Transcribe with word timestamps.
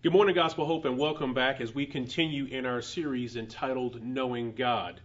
Good 0.00 0.12
morning, 0.12 0.36
Gospel 0.36 0.64
Hope, 0.64 0.84
and 0.84 0.96
welcome 0.96 1.34
back 1.34 1.60
as 1.60 1.74
we 1.74 1.84
continue 1.84 2.44
in 2.44 2.66
our 2.66 2.80
series 2.80 3.34
entitled 3.34 4.00
Knowing 4.00 4.52
God. 4.52 5.00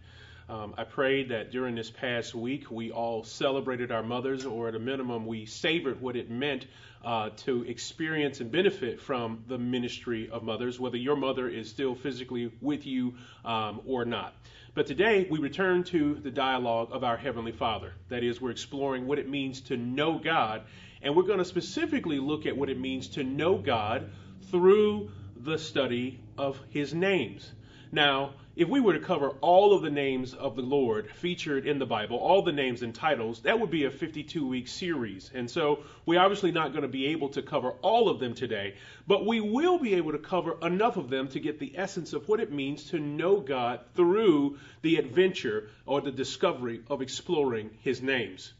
Um, 0.48 0.72
I 0.78 0.84
pray 0.84 1.24
that 1.24 1.50
during 1.50 1.74
this 1.74 1.90
past 1.90 2.32
week 2.32 2.70
we 2.70 2.92
all 2.92 3.24
celebrated 3.24 3.90
our 3.90 4.04
mothers, 4.04 4.46
or 4.46 4.68
at 4.68 4.76
a 4.76 4.78
minimum, 4.78 5.26
we 5.26 5.46
savored 5.46 6.00
what 6.00 6.14
it 6.14 6.30
meant 6.30 6.66
uh, 7.04 7.30
to 7.38 7.64
experience 7.64 8.40
and 8.40 8.52
benefit 8.52 9.00
from 9.00 9.42
the 9.48 9.58
ministry 9.58 10.30
of 10.30 10.44
mothers, 10.44 10.78
whether 10.78 10.96
your 10.96 11.16
mother 11.16 11.48
is 11.48 11.68
still 11.68 11.96
physically 11.96 12.52
with 12.60 12.86
you 12.86 13.14
um, 13.44 13.80
or 13.86 14.04
not. 14.04 14.32
But 14.74 14.86
today 14.86 15.26
we 15.28 15.40
return 15.40 15.82
to 15.84 16.14
the 16.14 16.30
dialogue 16.30 16.90
of 16.92 17.02
our 17.02 17.16
Heavenly 17.16 17.50
Father. 17.50 17.94
That 18.10 18.22
is, 18.22 18.40
we're 18.40 18.52
exploring 18.52 19.08
what 19.08 19.18
it 19.18 19.28
means 19.28 19.60
to 19.62 19.76
know 19.76 20.20
God, 20.20 20.62
and 21.02 21.16
we're 21.16 21.24
going 21.24 21.40
to 21.40 21.44
specifically 21.44 22.20
look 22.20 22.46
at 22.46 22.56
what 22.56 22.70
it 22.70 22.78
means 22.78 23.08
to 23.08 23.24
know 23.24 23.58
God 23.58 24.08
through 24.50 25.10
the 25.36 25.58
study 25.58 26.20
of 26.38 26.60
His 26.70 26.94
names. 26.94 27.52
Now, 27.92 28.34
if 28.56 28.68
we 28.68 28.80
were 28.80 28.92
to 28.92 29.00
cover 29.00 29.30
all 29.40 29.74
of 29.74 29.82
the 29.82 29.90
names 29.90 30.32
of 30.32 30.54
the 30.54 30.62
Lord 30.62 31.10
featured 31.10 31.66
in 31.66 31.78
the 31.78 31.86
Bible, 31.86 32.16
all 32.16 32.42
the 32.42 32.52
names 32.52 32.82
and 32.82 32.94
titles, 32.94 33.40
that 33.42 33.58
would 33.58 33.70
be 33.70 33.84
a 33.84 33.90
52 33.90 34.46
week 34.46 34.68
series. 34.68 35.30
And 35.34 35.50
so 35.50 35.80
we're 36.06 36.20
obviously 36.20 36.52
not 36.52 36.70
going 36.70 36.82
to 36.82 36.88
be 36.88 37.06
able 37.06 37.30
to 37.30 37.42
cover 37.42 37.70
all 37.82 38.08
of 38.08 38.20
them 38.20 38.34
today, 38.34 38.74
but 39.06 39.26
we 39.26 39.40
will 39.40 39.78
be 39.78 39.94
able 39.94 40.12
to 40.12 40.18
cover 40.18 40.56
enough 40.62 40.96
of 40.96 41.10
them 41.10 41.28
to 41.28 41.40
get 41.40 41.58
the 41.58 41.76
essence 41.76 42.12
of 42.12 42.28
what 42.28 42.40
it 42.40 42.52
means 42.52 42.90
to 42.90 43.00
know 43.00 43.40
God 43.40 43.80
through 43.94 44.58
the 44.82 44.96
adventure 44.96 45.68
or 45.84 46.00
the 46.00 46.12
discovery 46.12 46.82
of 46.88 47.02
exploring 47.02 47.70
His 47.80 48.02
names. 48.02 48.52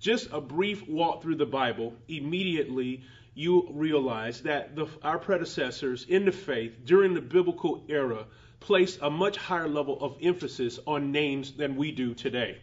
Just 0.00 0.28
a 0.32 0.40
brief 0.40 0.88
walk 0.88 1.22
through 1.22 1.36
the 1.36 1.46
Bible 1.46 1.94
immediately 2.08 3.02
you 3.34 3.68
realize 3.72 4.42
that 4.42 4.76
the, 4.76 4.86
our 5.02 5.18
predecessors 5.18 6.04
in 6.08 6.24
the 6.24 6.32
faith 6.32 6.84
during 6.84 7.14
the 7.14 7.20
biblical 7.20 7.82
era 7.88 8.26
placed 8.60 8.98
a 9.02 9.10
much 9.10 9.36
higher 9.36 9.68
level 9.68 9.98
of 10.00 10.16
emphasis 10.22 10.78
on 10.86 11.10
names 11.12 11.52
than 11.52 11.76
we 11.76 11.90
do 11.90 12.14
today. 12.14 12.58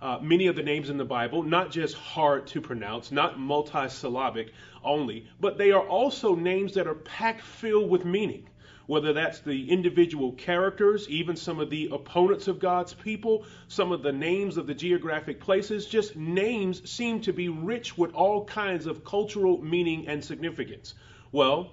Uh, 0.00 0.18
many 0.20 0.46
of 0.46 0.56
the 0.56 0.62
names 0.62 0.90
in 0.90 0.96
the 0.98 1.04
Bible, 1.04 1.42
not 1.42 1.70
just 1.70 1.94
hard 1.94 2.46
to 2.46 2.60
pronounce, 2.60 3.10
not 3.10 3.38
multisyllabic 3.38 4.50
only, 4.84 5.26
but 5.40 5.56
they 5.56 5.72
are 5.72 5.86
also 5.86 6.34
names 6.34 6.74
that 6.74 6.86
are 6.86 6.94
packed 6.94 7.40
filled 7.40 7.90
with 7.90 8.04
meaning. 8.04 8.46
Whether 8.86 9.14
that's 9.14 9.40
the 9.40 9.70
individual 9.70 10.32
characters, 10.32 11.08
even 11.08 11.36
some 11.36 11.58
of 11.58 11.70
the 11.70 11.88
opponents 11.90 12.48
of 12.48 12.58
God's 12.58 12.92
people, 12.92 13.46
some 13.68 13.92
of 13.92 14.02
the 14.02 14.12
names 14.12 14.58
of 14.58 14.66
the 14.66 14.74
geographic 14.74 15.40
places, 15.40 15.86
just 15.86 16.16
names 16.16 16.88
seem 16.90 17.20
to 17.22 17.32
be 17.32 17.48
rich 17.48 17.96
with 17.96 18.12
all 18.12 18.44
kinds 18.44 18.86
of 18.86 19.04
cultural 19.04 19.62
meaning 19.62 20.06
and 20.08 20.22
significance. 20.22 20.94
Well, 21.32 21.72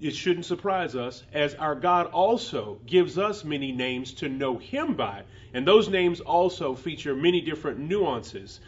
it 0.00 0.14
shouldn't 0.14 0.46
surprise 0.46 0.94
us, 0.94 1.22
as 1.32 1.54
our 1.54 1.74
God 1.74 2.06
also 2.06 2.78
gives 2.86 3.18
us 3.18 3.42
many 3.42 3.72
names 3.72 4.12
to 4.14 4.28
know 4.28 4.58
Him 4.58 4.94
by. 4.94 5.22
And 5.54 5.66
those 5.66 5.88
names 5.88 6.20
also 6.20 6.74
feature 6.74 7.14
many 7.14 7.40
different 7.40 7.78
nuances. 7.78 8.60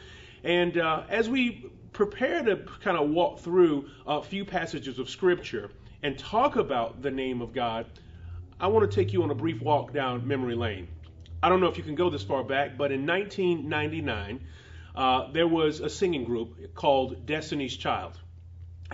And 0.45 0.77
uh, 0.79 1.05
as 1.09 1.29
we 1.29 1.71
prepare 1.93 2.43
to 2.43 2.57
kind 2.81 2.97
of 2.97 3.11
walk 3.11 3.41
through 3.41 3.89
a 4.07 4.23
few 4.23 4.45
passages 4.45 4.99
of 4.99 5.11
Scripture 5.11 5.71
and 6.03 6.19
talk 6.19 6.57
about 6.57 7.03
the 7.03 7.11
name 7.11 7.41
of 7.41 7.53
God, 7.53 7.87
I 8.61 8.67
want 8.69 8.91
to 8.91 8.95
take 8.95 9.13
you 9.13 9.23
on 9.23 9.31
a 9.31 9.35
brief 9.35 9.61
walk 9.61 9.93
down 9.93 10.27
memory 10.27 10.55
lane. 10.55 10.89
I 11.43 11.49
don't 11.49 11.61
know 11.61 11.69
if 11.69 11.77
you 11.77 11.85
can 11.85 11.95
go 11.95 12.11
this 12.11 12.23
far 12.23 12.45
back, 12.45 12.77
but 12.77 12.93
in 12.93 13.07
1999, 13.07 14.41
uh, 14.95 15.33
there 15.33 15.49
was 15.49 15.81
a 15.81 15.89
singing 15.89 16.25
group 16.25 16.75
called 16.75 17.27
Destiny's 17.27 17.77
Child. 17.77 18.19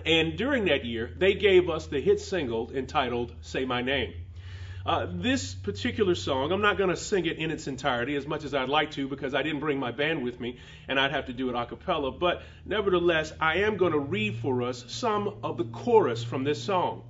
And 0.07 0.39
during 0.39 0.67
that 0.67 0.85
year, 0.85 1.13
they 1.19 1.35
gave 1.35 1.69
us 1.69 1.87
the 1.87 2.01
hit 2.01 2.21
single 2.21 2.71
entitled 2.71 3.35
Say 3.41 3.65
My 3.65 3.83
Name. 3.83 4.15
Uh, 4.87 5.07
this 5.11 5.55
particular 5.55 6.15
song, 6.15 6.53
I'm 6.53 6.63
not 6.63 6.79
going 6.79 6.91
to 6.91 6.97
sing 6.97 7.27
it 7.27 7.39
in 7.39 7.51
its 7.51 7.67
entirety 7.67 8.15
as 8.17 8.27
much 8.27 8.45
as 8.45 8.55
I'd 8.55 8.69
like 8.69 8.93
to 8.93 9.09
because 9.09 9.35
I 9.35 9.43
didn't 9.43 9.61
bring 9.61 9.79
my 9.79 9.91
band 9.91 10.23
with 10.23 10.41
me 10.41 10.59
and 10.87 10.99
I'd 10.99 11.11
have 11.11 11.27
to 11.27 11.33
do 11.33 11.49
it 11.49 11.55
a 11.55 11.67
cappella. 11.67 12.13
But 12.13 12.43
nevertheless, 12.65 13.33
I 13.41 13.59
am 13.59 13.77
going 13.77 13.93
to 13.93 13.99
read 13.99 14.37
for 14.37 14.63
us 14.63 14.85
some 14.89 15.39
of 15.43 15.57
the 15.57 15.65
chorus 15.65 16.23
from 16.23 16.45
this 16.45 16.63
song. 16.63 17.03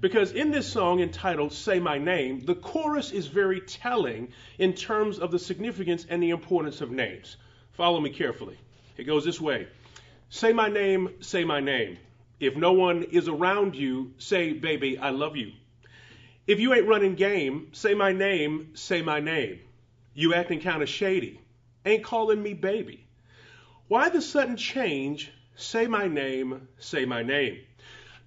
Because 0.00 0.32
in 0.32 0.50
this 0.50 0.70
song 0.70 1.00
entitled 1.00 1.52
Say 1.52 1.80
My 1.80 1.98
Name, 1.98 2.44
the 2.44 2.54
chorus 2.54 3.12
is 3.12 3.26
very 3.26 3.60
telling 3.60 4.28
in 4.58 4.74
terms 4.74 5.18
of 5.18 5.30
the 5.30 5.38
significance 5.38 6.06
and 6.08 6.22
the 6.22 6.30
importance 6.30 6.80
of 6.80 6.90
names. 6.90 7.36
Follow 7.72 8.00
me 8.00 8.10
carefully. 8.10 8.58
It 8.96 9.04
goes 9.04 9.24
this 9.24 9.40
way 9.40 9.68
Say 10.28 10.52
my 10.52 10.68
name, 10.68 11.10
say 11.20 11.44
my 11.44 11.60
name. 11.60 11.98
If 12.40 12.56
no 12.56 12.72
one 12.72 13.04
is 13.04 13.28
around 13.28 13.74
you, 13.74 14.12
say, 14.18 14.52
baby, 14.52 14.98
I 14.98 15.10
love 15.10 15.36
you. 15.36 15.52
If 16.46 16.60
you 16.60 16.72
ain't 16.74 16.86
running 16.86 17.16
game, 17.16 17.70
say 17.72 17.94
my 17.94 18.12
name, 18.12 18.70
say 18.74 19.02
my 19.02 19.18
name. 19.18 19.58
You 20.14 20.32
acting 20.32 20.60
kind 20.60 20.80
of 20.80 20.88
shady. 20.88 21.40
Ain't 21.84 22.04
calling 22.04 22.40
me 22.40 22.54
baby. 22.54 23.04
Why 23.88 24.10
the 24.10 24.22
sudden 24.22 24.56
change? 24.56 25.32
Say 25.56 25.88
my 25.88 26.06
name, 26.06 26.68
say 26.78 27.04
my 27.04 27.24
name. 27.24 27.58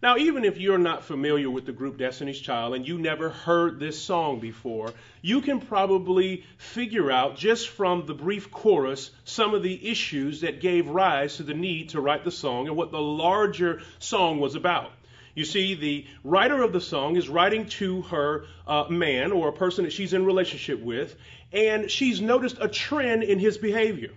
Now, 0.02 0.18
even 0.18 0.44
if 0.44 0.58
you're 0.58 0.78
not 0.78 1.06
familiar 1.06 1.50
with 1.50 1.66
the 1.66 1.72
group 1.72 1.98
Destiny's 1.98 2.40
Child 2.40 2.76
and 2.76 2.88
you 2.88 2.98
never 2.98 3.30
heard 3.30 3.80
this 3.80 4.02
song 4.02 4.40
before, 4.40 4.94
you 5.22 5.42
can 5.42 5.62
probably 5.62 6.44
figure 6.58 7.12
out 7.12 7.38
just 7.38 7.70
from 7.70 8.06
the 8.06 8.14
brief 8.14 8.52
chorus 8.52 9.12
some 9.24 9.54
of 9.54 9.64
the 9.64 9.90
issues 9.90 10.42
that 10.42 10.62
gave 10.62 10.90
rise 10.90 11.38
to 11.38 11.44
the 11.44 11.54
need 11.54 11.90
to 11.90 12.02
write 12.02 12.26
the 12.26 12.32
song 12.32 12.68
and 12.68 12.76
what 12.76 12.92
the 12.92 13.02
larger 13.02 13.82
song 14.00 14.40
was 14.40 14.56
about. 14.56 14.92
You 15.40 15.46
see, 15.46 15.74
the 15.74 16.06
writer 16.26 16.62
of 16.62 16.74
the 16.74 16.82
song 16.82 17.16
is 17.16 17.30
writing 17.30 17.68
to 17.68 18.02
her 18.02 18.44
uh, 18.68 18.88
man 18.90 19.32
or 19.32 19.48
a 19.48 19.54
person 19.54 19.86
that 19.86 19.94
she's 19.94 20.12
in 20.12 20.26
relationship 20.26 20.82
with, 20.82 21.16
and 21.54 21.90
she's 21.90 22.20
noticed 22.20 22.58
a 22.60 22.68
trend 22.68 23.24
in 23.24 23.40
his 23.40 23.58
behavior. 23.58 24.12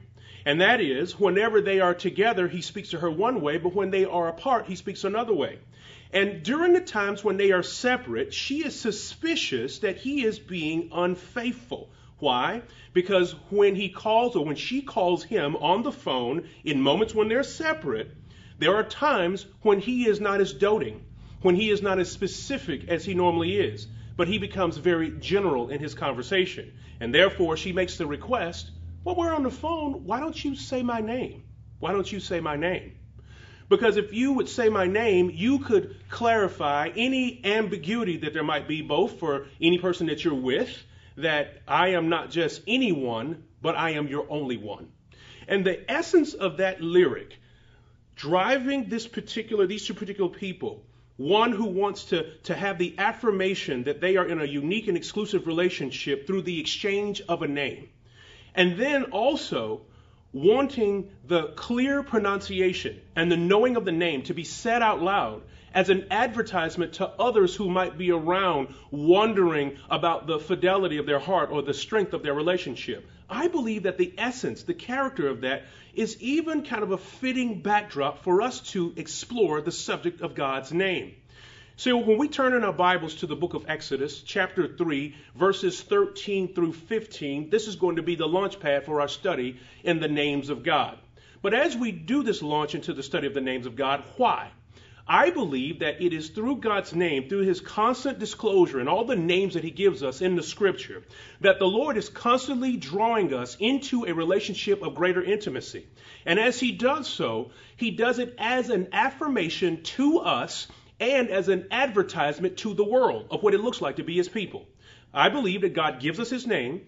And 0.45 0.61
that 0.61 0.81
is, 0.81 1.21
whenever 1.21 1.61
they 1.61 1.79
are 1.79 1.95
together, 1.95 2.49
he 2.49 2.61
speaks 2.61 2.91
to 2.91 2.99
her 2.99 3.09
one 3.09 3.41
way, 3.41 3.59
but 3.59 3.73
when 3.73 3.93
they 3.93 4.05
are 4.05 4.27
apart, 4.27 4.67
he 4.67 4.75
speaks 4.75 5.05
another 5.05 5.33
way. 5.33 5.61
And 6.13 6.43
during 6.43 6.73
the 6.73 6.81
times 6.81 7.23
when 7.23 7.37
they 7.37 7.53
are 7.53 7.63
separate, 7.63 8.35
she 8.35 8.67
is 8.67 8.75
suspicious 8.75 9.79
that 9.79 9.99
he 9.99 10.25
is 10.25 10.41
being 10.41 10.91
unfaithful. 10.93 11.89
Why? 12.19 12.63
Because 12.95 13.37
when 13.49 13.77
he 13.77 13.91
calls 13.91 14.35
or 14.35 14.45
when 14.45 14.57
she 14.57 14.83
calls 14.83 15.23
him 15.23 15.55
on 15.55 15.85
the 15.85 15.93
phone 15.93 16.49
in 16.65 16.81
moments 16.81 17.15
when 17.15 17.29
they're 17.29 17.45
separate, 17.45 18.11
there 18.59 18.75
are 18.75 18.83
times 18.83 19.47
when 19.63 19.79
he 19.79 20.09
is 20.09 20.21
not 20.21 20.41
as 20.41 20.53
doting, 20.53 21.05
when 21.43 21.55
he 21.55 21.71
is 21.71 21.83
not 21.83 21.99
as 21.99 22.11
specific 22.11 22.89
as 22.89 23.05
he 23.05 23.15
normally 23.15 23.57
is, 23.57 23.87
but 24.17 24.29
he 24.29 24.39
becomes 24.39 24.77
very 24.77 25.11
general 25.11 25.69
in 25.69 25.81
his 25.81 25.95
conversation. 25.95 26.73
And 27.01 27.15
therefore, 27.15 27.57
she 27.57 27.73
makes 27.73 27.97
the 27.97 28.07
request 28.07 28.71
well, 29.05 29.17
we're 29.17 29.35
on 29.35 29.43
the 29.43 29.51
phone. 29.51 30.05
Why 30.05 30.21
don't 30.21 30.45
you 30.45 30.55
say 30.55 30.83
my 30.83 31.01
name? 31.01 31.43
Why 31.81 31.93
don't 31.93 32.11
you 32.11 32.21
say 32.21 32.39
my 32.39 32.57
name? 32.57 32.97
Because 33.69 33.97
if 33.97 34.13
you 34.13 34.35
would 34.35 34.49
say 34.49 34.69
my 34.69 34.87
name, 34.87 35.31
you 35.33 35.59
could 35.59 35.97
clarify 36.09 36.91
any 36.95 37.41
ambiguity 37.45 38.19
that 38.19 38.33
there 38.33 38.45
might 38.45 38.69
be, 38.69 38.83
both 38.83 39.19
for 39.19 39.47
any 39.61 39.79
person 39.79 40.07
that 40.07 40.25
you're 40.25 40.35
with, 40.35 40.71
that 41.17 41.63
I 41.67 41.89
am 41.89 42.09
not 42.09 42.31
just 42.31 42.63
anyone, 42.69 43.43
but 43.61 43.77
I 43.77 43.91
am 43.91 44.07
your 44.07 44.27
only 44.31 44.57
one. 44.57 44.93
And 45.49 45.65
the 45.65 45.91
essence 45.91 46.35
of 46.35 46.59
that 46.59 46.81
lyric, 46.81 47.37
driving 48.15 48.89
this 48.89 49.09
particular, 49.09 49.67
these 49.67 49.85
two 49.85 49.95
particular 49.95 50.31
people, 50.31 50.85
one 51.17 51.53
who 51.53 51.67
wants 51.67 52.05
to, 52.07 52.37
to 52.45 52.55
have 52.55 52.79
the 52.79 52.95
affirmation 52.99 53.85
that 53.85 54.01
they 54.01 54.17
are 54.17 54.27
in 54.27 54.41
a 54.41 54.45
unique 54.45 54.89
and 54.89 54.97
exclusive 54.97 55.47
relationship 55.47 56.27
through 56.27 56.43
the 56.43 56.61
exchange 56.61 57.21
of 57.29 57.43
a 57.43 57.49
name 57.49 57.89
and 58.55 58.77
then 58.77 59.05
also 59.05 59.83
wanting 60.33 61.11
the 61.27 61.49
clear 61.49 62.03
pronunciation 62.03 63.01
and 63.17 63.31
the 63.31 63.37
knowing 63.37 63.77
of 63.77 63.85
the 63.85 63.93
name 63.93 64.23
to 64.23 64.35
be 64.35 64.45
said 64.45 64.83
out 64.83 65.03
loud 65.03 65.43
as 65.75 65.91
an 65.91 66.07
advertisement 66.11 66.95
to 66.95 67.07
others 67.07 67.55
who 67.55 67.69
might 67.69 67.97
be 67.97 68.11
around 68.11 68.75
wondering 68.91 69.77
about 69.91 70.27
the 70.27 70.39
fidelity 70.39 70.99
of 70.99 71.07
their 71.07 71.19
heart 71.19 71.51
or 71.51 71.63
the 71.63 71.75
strength 71.75 72.13
of 72.13 72.23
their 72.23 72.35
relationship. 72.35 73.07
I 73.29 73.49
believe 73.49 73.85
that 73.85 73.99
the 73.99 74.15
essence, 74.19 74.63
the 74.63 74.75
character 74.75 75.29
of 75.29 75.43
that, 75.43 75.65
is 75.95 76.21
even 76.21 76.65
kind 76.65 76.83
of 76.83 76.91
a 76.91 76.99
fitting 76.99 77.61
backdrop 77.63 78.23
for 78.25 78.43
us 78.43 78.61
to 78.73 78.93
explore 78.97 79.61
the 79.61 79.73
subject 79.73 80.21
of 80.21 80.35
God's 80.35 80.73
name. 80.73 81.15
So 81.77 81.97
when 81.97 82.19
we 82.19 82.29
turn 82.29 82.53
in 82.53 82.65
our 82.65 82.73
Bibles 82.73 83.17
to 83.17 83.27
the 83.27 83.35
book 83.35 83.55
of 83.55 83.65
Exodus, 83.67 84.23
chapter 84.23 84.69
3, 84.77 85.15
verses 85.35 85.81
13 85.81 86.55
through 86.55 86.75
15, 86.75 87.51
this 87.51 87.67
is 87.67 87.77
going 87.77 87.97
to 87.97 88.03
be 88.03 88.15
the 88.15 88.29
launch 88.29 88.61
pad 88.61 88.85
for 88.85 89.01
our 89.01 89.09
study 89.09 89.59
in 89.83 89.99
the 89.99 90.09
names 90.09 90.51
of 90.51 90.63
God. 90.63 90.99
But 91.41 91.55
as 91.55 91.77
we 91.77 91.91
do 91.91 92.23
this 92.23 92.43
launch 92.43 92.75
into 92.75 92.93
the 92.93 93.03
study 93.03 93.27
of 93.27 93.35
the 93.35 93.41
names 93.41 93.67
of 93.67 93.75
God, 93.75 94.05
why? 94.17 94.51
I 95.07 95.31
believe 95.31 95.81
that 95.81 96.01
it 96.01 96.13
is 96.13 96.29
through 96.29 96.57
God's 96.57 96.95
name, 96.95 97.29
through 97.29 97.43
his 97.43 97.61
constant 97.61 98.19
disclosure 98.21 98.79
and 98.79 98.89
all 98.89 99.05
the 99.05 99.17
names 99.17 99.55
that 99.55 99.65
he 99.65 99.71
gives 99.71 100.03
us 100.03 100.23
in 100.23 100.37
the 100.37 100.43
scripture, 100.43 101.03
that 101.41 101.59
the 101.59 101.67
Lord 101.67 101.97
is 101.97 102.09
constantly 102.09 102.77
drawing 102.77 103.35
us 103.35 103.57
into 103.59 104.05
a 104.05 104.15
relationship 104.15 104.83
of 104.83 104.95
greater 104.95 105.23
intimacy. 105.23 105.87
And 106.25 106.39
as 106.39 106.61
he 106.61 106.73
does 106.73 107.09
so, 107.09 107.51
he 107.77 107.91
does 107.91 108.21
it 108.21 108.35
as 108.39 108.71
an 108.71 108.89
affirmation 108.93 109.83
to 109.83 110.21
us 110.21 110.69
and 111.01 111.31
as 111.31 111.49
an 111.49 111.67
advertisement 111.73 112.59
to 112.59 112.75
the 112.75 112.85
world 112.85 113.27
of 113.31 113.43
what 113.43 113.55
it 113.55 113.61
looks 113.61 113.81
like 113.81 113.97
to 113.97 114.05
be 114.05 114.17
his 114.17 114.29
people. 114.29 114.69
I 115.13 115.31
believe 115.31 115.63
that 115.63 115.75
God 115.75 115.99
gives 116.01 116.21
us 116.21 116.31
his 116.31 116.47
name 116.47 116.83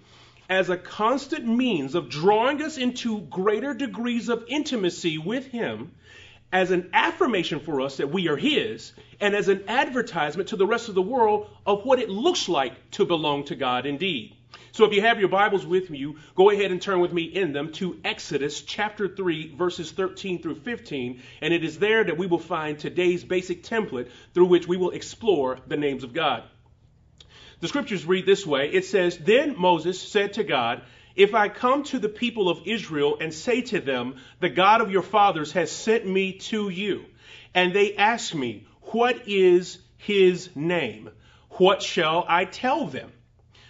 as 0.49 0.71
a 0.71 0.77
constant 0.77 1.47
means 1.47 1.95
of 1.97 2.11
drawing 2.11 2.63
us 2.63 2.79
into 2.79 3.23
greater 3.23 3.75
degrees 3.75 4.29
of 4.29 4.45
intimacy 4.47 5.19
with 5.19 5.47
him 5.47 5.93
as 6.55 6.71
an 6.71 6.89
affirmation 6.93 7.59
for 7.59 7.81
us 7.81 7.97
that 7.97 8.13
we 8.13 8.29
are 8.29 8.37
His, 8.37 8.93
and 9.21 9.35
as 9.35 9.49
an 9.49 9.65
advertisement 9.67 10.51
to 10.51 10.57
the 10.57 10.67
rest 10.67 10.89
of 10.89 10.95
the 10.95 11.03
world 11.03 11.51
of 11.67 11.85
what 11.85 11.99
it 11.99 12.09
looks 12.09 12.49
like 12.49 12.93
to 12.93 13.05
belong 13.05 13.45
to 13.47 13.57
God 13.57 13.87
indeed. 13.87 14.37
So 14.71 14.85
if 14.85 14.95
you 14.95 15.01
have 15.01 15.19
your 15.19 15.29
Bibles 15.29 15.67
with 15.67 15.91
you, 15.91 16.17
go 16.37 16.51
ahead 16.51 16.71
and 16.71 16.81
turn 16.81 17.01
with 17.01 17.13
me 17.13 17.25
in 17.25 17.53
them 17.53 17.73
to 17.73 17.99
Exodus 18.05 18.63
chapter 18.63 19.09
3, 19.09 19.57
verses 19.57 19.91
13 19.91 20.43
through 20.43 20.61
15, 20.61 21.21
and 21.43 21.53
it 21.53 21.65
is 21.65 21.81
there 21.81 22.05
that 22.05 22.19
we 22.19 22.29
will 22.29 22.39
find 22.39 22.79
today's 22.79 23.25
basic 23.25 23.65
template 23.65 24.09
through 24.33 24.47
which 24.47 24.69
we 24.69 24.77
will 24.77 24.91
explore 24.91 25.59
the 25.67 25.77
names 25.77 26.05
of 26.05 26.15
God. 26.15 26.45
The 27.59 27.69
scriptures 27.69 28.07
read 28.07 28.27
this 28.27 28.47
way 28.47 28.71
It 28.71 28.85
says, 28.85 29.19
Then 29.19 29.59
Moses 29.59 30.01
said 30.01 30.35
to 30.35 30.45
God, 30.45 30.83
if 31.17 31.35
I 31.35 31.49
come 31.49 31.85
to 31.85 31.99
the 31.99 32.09
people 32.09 32.49
of 32.49 32.67
Israel 32.67 33.19
and 33.21 33.33
say 33.33 33.63
to 33.63 33.81
them, 33.81 34.17
The 34.41 34.49
God 34.49 34.81
of 34.81 34.91
your 34.91 35.03
fathers 35.03 35.53
has 35.53 35.71
sent 35.71 36.07
me 36.07 36.33
to 36.51 36.69
you, 36.69 37.05
and 37.55 37.73
they 37.73 37.95
ask 37.97 38.35
me, 38.35 38.67
What 38.93 39.29
is 39.29 39.79
his 39.97 40.51
name? 40.55 41.11
What 41.51 41.83
shall 41.83 42.25
I 42.29 42.45
tell 42.45 42.87
them? 42.87 43.13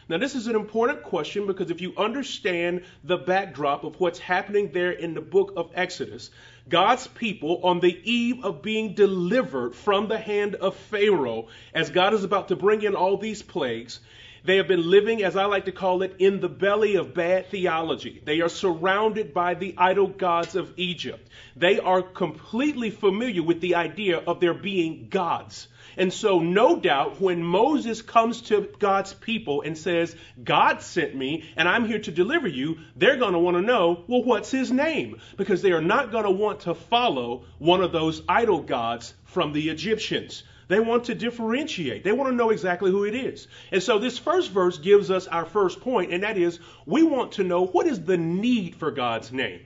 Now, 0.07 0.19
this 0.19 0.35
is 0.35 0.49
an 0.49 0.57
important 0.57 1.03
question 1.03 1.47
because 1.47 1.71
if 1.71 1.81
you 1.81 1.95
understand 1.97 2.83
the 3.05 3.17
backdrop 3.17 3.85
of 3.85 3.99
what's 3.99 4.19
happening 4.19 4.71
there 4.71 4.91
in 4.91 5.15
the 5.15 5.23
book 5.23 5.55
of 5.57 5.71
Exodus, 5.75 6.31
God's 6.69 7.07
people, 7.07 7.61
on 7.63 7.81
the 7.81 7.99
eve 8.05 8.45
of 8.45 8.61
being 8.61 8.95
delivered 8.95 9.75
from 9.75 10.09
the 10.09 10.19
hand 10.19 10.57
of 10.57 10.77
Pharaoh, 10.77 11.49
as 11.73 11.89
God 11.89 12.13
is 12.13 12.23
about 12.23 12.49
to 12.49 12.57
bring 12.57 12.83
in 12.83 12.95
all 12.95 13.17
these 13.17 13.43
plagues, 13.43 14.01
they 14.45 14.59
have 14.59 14.69
been 14.69 14.89
living, 14.89 15.25
as 15.25 15.37
I 15.37 15.47
like 15.47 15.65
to 15.65 15.73
call 15.73 16.03
it, 16.03 16.17
in 16.19 16.41
the 16.41 16.51
belly 16.51 16.97
of 16.97 17.15
bad 17.15 17.47
theology. 17.51 18.23
They 18.25 18.43
are 18.43 18.51
surrounded 18.51 19.33
by 19.33 19.55
the 19.55 19.75
idol 19.79 20.07
gods 20.07 20.55
of 20.55 20.73
Egypt. 20.77 21.27
They 21.57 21.79
are 21.79 22.03
completely 22.03 22.91
familiar 22.91 23.43
with 23.43 23.63
the 23.63 23.77
idea 23.77 24.19
of 24.19 24.41
there 24.41 24.53
being 24.53 25.09
gods. 25.09 25.69
And 25.97 26.13
so, 26.13 26.41
no 26.41 26.79
doubt, 26.79 27.21
when 27.21 27.43
Moses 27.43 28.03
comes 28.03 28.43
to 28.43 28.69
God's 28.79 29.15
people 29.15 29.63
and 29.63 29.79
says, 29.79 30.15
God 30.43 30.83
sent 30.83 31.15
me 31.15 31.45
and 31.57 31.69
I'm 31.69 31.87
here 31.87 32.01
to 32.01 32.11
deliver 32.11 32.49
you, 32.49 32.79
they're 32.97 33.17
going 33.17 33.33
to 33.33 33.39
want 33.39 33.57
to 33.57 33.63
know, 33.63 34.05
well, 34.09 34.25
what's 34.25 34.51
his 34.51 34.71
name? 34.73 35.21
Because 35.37 35.63
they 35.63 35.73
are 35.73 35.81
not 35.81 36.11
going 36.11 36.25
to 36.25 36.31
want 36.31 36.61
to 36.61 36.75
follow 36.75 37.45
one 37.59 37.81
of 37.81 37.93
those 37.93 38.23
idol 38.29 38.61
gods 38.61 39.15
from 39.25 39.53
the 39.53 39.71
Egyptians. 39.71 40.43
They 40.69 40.81
want 40.81 41.05
to 41.05 41.15
differentiate. 41.15 42.05
They 42.05 42.13
want 42.13 42.31
to 42.31 42.37
know 42.37 42.51
exactly 42.51 42.91
who 42.91 43.05
it 43.05 43.15
is. 43.15 43.47
And 43.71 43.83
so 43.83 43.99
this 43.99 44.19
first 44.19 44.51
verse 44.51 44.79
gives 44.79 45.11
us 45.11 45.27
our 45.27 45.45
first 45.45 45.81
point, 45.81 46.13
and 46.13 46.23
that 46.23 46.39
is 46.39 46.59
we 46.87 47.03
want 47.03 47.33
to 47.33 47.45
know 47.45 47.67
what 47.67 47.87
is 47.87 48.03
the 48.03 48.17
need 48.17 48.77
for 48.77 48.91
God's 48.91 49.33
name. 49.33 49.61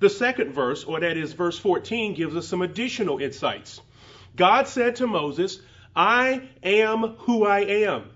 The 0.00 0.10
second 0.10 0.52
verse, 0.52 0.84
or 0.84 1.00
that 1.00 1.16
is 1.16 1.34
verse 1.34 1.58
14, 1.58 2.14
gives 2.14 2.34
us 2.34 2.48
some 2.48 2.62
additional 2.62 3.18
insights. 3.18 3.80
God 4.34 4.66
said 4.66 4.96
to 4.96 5.06
Moses, 5.06 5.60
I 5.94 6.48
am 6.62 7.16
who 7.18 7.44
I 7.44 7.60
am. 7.60 8.10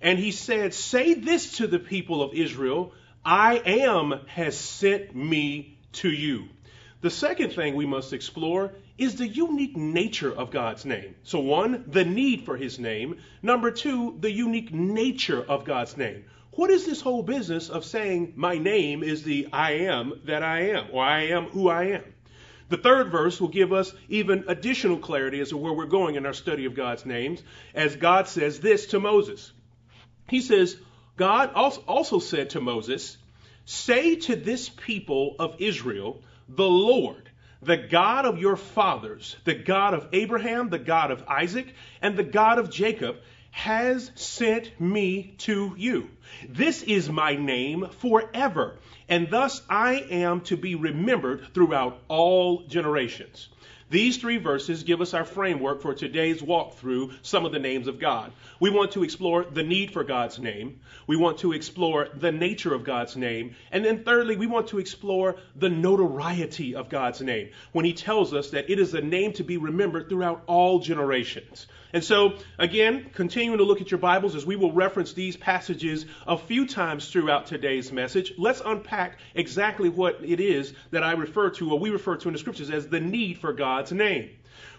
And 0.00 0.18
he 0.18 0.32
said, 0.32 0.74
Say 0.74 1.14
this 1.14 1.58
to 1.58 1.66
the 1.66 1.78
people 1.78 2.22
of 2.22 2.34
Israel 2.34 2.92
I 3.24 3.56
am 3.56 4.20
has 4.28 4.56
sent 4.56 5.14
me 5.14 5.76
to 5.92 6.08
you. 6.08 6.48
The 7.00 7.10
second 7.10 7.52
thing 7.52 7.74
we 7.74 7.86
must 7.86 8.12
explore 8.12 8.72
is 8.98 9.14
the 9.14 9.26
unique 9.26 9.76
nature 9.76 10.32
of 10.32 10.50
God's 10.50 10.84
name. 10.84 11.14
So, 11.22 11.38
one, 11.38 11.84
the 11.86 12.04
need 12.04 12.42
for 12.42 12.56
his 12.56 12.78
name. 12.78 13.18
Number 13.42 13.70
two, 13.70 14.16
the 14.20 14.30
unique 14.30 14.74
nature 14.74 15.42
of 15.42 15.64
God's 15.64 15.96
name. 15.96 16.24
What 16.50 16.70
is 16.70 16.84
this 16.84 17.00
whole 17.00 17.22
business 17.22 17.68
of 17.68 17.84
saying, 17.84 18.32
My 18.34 18.58
name 18.58 19.04
is 19.04 19.22
the 19.22 19.48
I 19.52 19.72
am 19.86 20.20
that 20.24 20.42
I 20.42 20.70
am, 20.70 20.88
or 20.90 21.04
I 21.04 21.28
am 21.28 21.44
who 21.44 21.68
I 21.68 21.84
am? 21.84 22.04
The 22.68 22.76
third 22.76 23.10
verse 23.10 23.40
will 23.40 23.48
give 23.48 23.72
us 23.72 23.94
even 24.08 24.44
additional 24.48 24.98
clarity 24.98 25.40
as 25.40 25.50
to 25.50 25.56
where 25.56 25.72
we're 25.72 25.86
going 25.86 26.16
in 26.16 26.26
our 26.26 26.34
study 26.34 26.64
of 26.64 26.74
God's 26.74 27.06
names, 27.06 27.42
as 27.74 27.96
God 27.96 28.26
says 28.26 28.60
this 28.60 28.88
to 28.88 29.00
Moses. 29.00 29.52
He 30.28 30.40
says, 30.40 30.76
God 31.16 31.52
also 31.54 32.18
said 32.18 32.50
to 32.50 32.60
Moses, 32.60 33.16
Say 33.64 34.16
to 34.16 34.36
this 34.36 34.68
people 34.68 35.36
of 35.38 35.56
Israel, 35.60 36.22
the 36.48 36.68
Lord, 36.68 37.27
the 37.62 37.76
God 37.76 38.24
of 38.24 38.38
your 38.38 38.56
fathers, 38.56 39.36
the 39.44 39.54
God 39.54 39.94
of 39.94 40.08
Abraham, 40.12 40.68
the 40.68 40.78
God 40.78 41.10
of 41.10 41.24
Isaac, 41.26 41.74
and 42.00 42.16
the 42.16 42.24
God 42.24 42.58
of 42.58 42.70
Jacob, 42.70 43.16
has 43.50 44.10
sent 44.14 44.80
me 44.80 45.34
to 45.38 45.74
you. 45.76 46.08
This 46.48 46.82
is 46.82 47.10
my 47.10 47.34
name 47.34 47.88
forever, 47.98 48.78
and 49.08 49.30
thus 49.30 49.62
I 49.68 49.94
am 50.10 50.42
to 50.42 50.56
be 50.56 50.74
remembered 50.74 51.52
throughout 51.54 52.00
all 52.08 52.66
generations. 52.66 53.48
These 53.90 54.18
three 54.18 54.36
verses 54.36 54.82
give 54.82 55.00
us 55.00 55.14
our 55.14 55.24
framework 55.24 55.80
for 55.80 55.94
today's 55.94 56.42
walk 56.42 56.74
through 56.74 57.12
some 57.22 57.46
of 57.46 57.52
the 57.52 57.58
names 57.58 57.86
of 57.86 57.98
God. 57.98 58.32
We 58.60 58.68
want 58.68 58.92
to 58.92 59.02
explore 59.02 59.44
the 59.44 59.62
need 59.62 59.92
for 59.92 60.04
God's 60.04 60.38
name. 60.38 60.80
We 61.06 61.16
want 61.16 61.38
to 61.38 61.52
explore 61.52 62.08
the 62.14 62.30
nature 62.30 62.74
of 62.74 62.84
God's 62.84 63.16
name. 63.16 63.54
And 63.72 63.82
then 63.82 64.04
thirdly, 64.04 64.36
we 64.36 64.46
want 64.46 64.68
to 64.68 64.78
explore 64.78 65.36
the 65.56 65.70
notoriety 65.70 66.74
of 66.74 66.90
God's 66.90 67.22
name 67.22 67.48
when 67.72 67.86
he 67.86 67.94
tells 67.94 68.34
us 68.34 68.50
that 68.50 68.68
it 68.68 68.78
is 68.78 68.92
a 68.92 69.00
name 69.00 69.32
to 69.34 69.42
be 69.42 69.56
remembered 69.56 70.10
throughout 70.10 70.42
all 70.46 70.80
generations. 70.80 71.66
And 71.92 72.04
so, 72.04 72.34
again, 72.58 73.08
continuing 73.14 73.58
to 73.58 73.64
look 73.64 73.80
at 73.80 73.90
your 73.90 73.98
Bibles 73.98 74.34
as 74.34 74.44
we 74.44 74.56
will 74.56 74.72
reference 74.72 75.14
these 75.14 75.38
passages 75.38 76.04
a 76.26 76.36
few 76.36 76.66
times 76.66 77.08
throughout 77.08 77.46
today's 77.46 77.90
message, 77.92 78.34
let's 78.36 78.60
unpack 78.62 79.18
exactly 79.34 79.88
what 79.88 80.18
it 80.22 80.38
is 80.38 80.74
that 80.90 81.02
I 81.02 81.12
refer 81.12 81.48
to, 81.50 81.72
or 81.72 81.78
we 81.78 81.88
refer 81.88 82.16
to 82.16 82.28
in 82.28 82.34
the 82.34 82.38
scriptures 82.38 82.68
as 82.68 82.88
the 82.88 83.00
need 83.00 83.38
for 83.38 83.54
God's 83.54 83.92
name. 83.92 84.30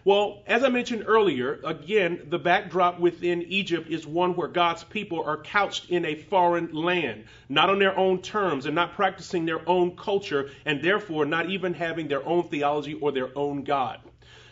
Well, 0.06 0.44
as 0.46 0.64
I 0.64 0.70
mentioned 0.70 1.06
earlier, 1.08 1.60
again, 1.66 2.28
the 2.30 2.40
backdrop 2.40 3.00
within 3.00 3.42
Egypt 3.44 3.90
is 3.90 4.06
one 4.06 4.36
where 4.36 4.48
God's 4.48 4.84
people 4.84 5.24
are 5.24 5.38
couched 5.38 5.90
in 5.90 6.06
a 6.06 6.16
foreign 6.16 6.74
land, 6.74 7.26
not 7.50 7.70
on 7.70 7.80
their 7.80 7.98
own 7.98 8.22
terms 8.22 8.66
and 8.66 8.76
not 8.76 8.94
practicing 8.94 9.46
their 9.46 9.68
own 9.68 9.98
culture, 9.98 10.52
and 10.66 10.82
therefore 10.82 11.26
not 11.26 11.50
even 11.50 11.74
having 11.74 12.08
their 12.08 12.26
own 12.26 12.44
theology 12.44 12.94
or 12.94 13.12
their 13.12 13.38
own 13.38 13.64
God. 13.64 14.00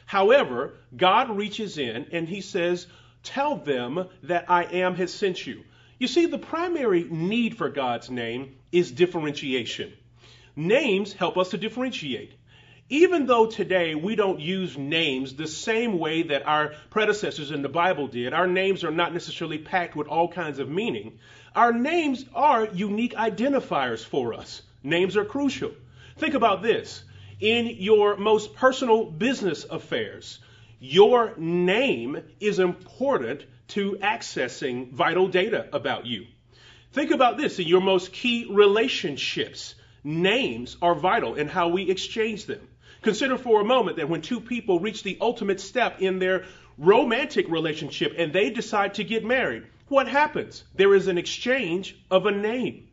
However, 0.08 0.74
God 0.96 1.30
reaches 1.30 1.78
in 1.78 2.08
and 2.14 2.30
he 2.30 2.40
says, 2.40 2.88
Tell 3.24 3.58
them 3.58 4.08
that 4.24 4.50
I 4.50 4.64
am 4.64 4.96
has 4.96 5.14
sent 5.14 5.46
you. 5.46 5.66
You 6.00 6.08
see, 6.08 6.28
the 6.28 6.38
primary 6.38 7.04
need 7.04 7.58
for 7.58 7.68
God's 7.68 8.10
name 8.10 8.56
is 8.72 8.90
differentiation. 8.90 9.92
Names 10.56 11.12
help 11.12 11.38
us 11.38 11.50
to 11.50 11.58
differentiate. 11.58 12.32
Even 12.88 13.26
though 13.26 13.48
today 13.48 13.96
we 13.96 14.16
don't 14.16 14.40
use 14.40 14.78
names 14.78 15.36
the 15.36 15.46
same 15.46 16.00
way 16.00 16.24
that 16.24 16.48
our 16.48 16.72
predecessors 16.90 17.52
in 17.52 17.62
the 17.62 17.68
Bible 17.68 18.08
did, 18.08 18.34
our 18.34 18.48
names 18.48 18.86
are 18.86 18.92
not 18.92 19.14
necessarily 19.14 19.58
packed 19.58 19.98
with 19.98 20.08
all 20.08 20.30
kinds 20.30 20.60
of 20.60 20.70
meaning. 20.70 21.20
Our 21.54 21.74
names 21.74 22.24
are 22.34 22.66
unique 22.66 23.16
identifiers 23.16 24.06
for 24.06 24.34
us. 24.34 24.62
Names 24.84 25.18
are 25.18 25.26
crucial. 25.26 25.74
Think 26.16 26.34
about 26.34 26.62
this 26.62 27.04
in 27.40 27.68
your 27.68 28.18
most 28.18 28.56
personal 28.56 29.06
business 29.06 29.66
affairs. 29.70 30.40
Your 30.80 31.34
name 31.38 32.22
is 32.40 32.60
important 32.60 33.46
to 33.70 33.98
accessing 34.02 34.92
vital 34.92 35.28
data 35.28 35.68
about 35.74 36.06
you. 36.06 36.26
Think 36.94 37.12
about 37.12 37.38
this 37.38 37.60
in 37.60 37.68
your 37.68 37.82
most 37.82 38.14
key 38.14 38.48
relationships. 38.50 39.76
Names 40.04 40.78
are 40.82 40.96
vital 40.96 41.36
in 41.36 41.48
how 41.48 41.70
we 41.70 41.90
exchange 41.90 42.46
them. 42.46 42.68
Consider 43.02 43.38
for 43.38 43.62
a 43.62 43.66
moment 43.66 43.98
that 43.98 44.10
when 44.10 44.22
two 44.22 44.40
people 44.40 44.80
reach 44.80 45.04
the 45.04 45.18
ultimate 45.22 45.60
step 45.60 46.02
in 46.02 46.20
their 46.20 46.46
romantic 46.78 47.50
relationship 47.50 48.14
and 48.18 48.34
they 48.34 48.50
decide 48.50 48.96
to 48.96 49.04
get 49.04 49.26
married, 49.26 49.64
what 49.88 50.08
happens? 50.08 50.64
There 50.76 50.94
is 50.94 51.08
an 51.08 51.18
exchange 51.18 51.98
of 52.10 52.26
a 52.26 52.32
name. 52.32 52.88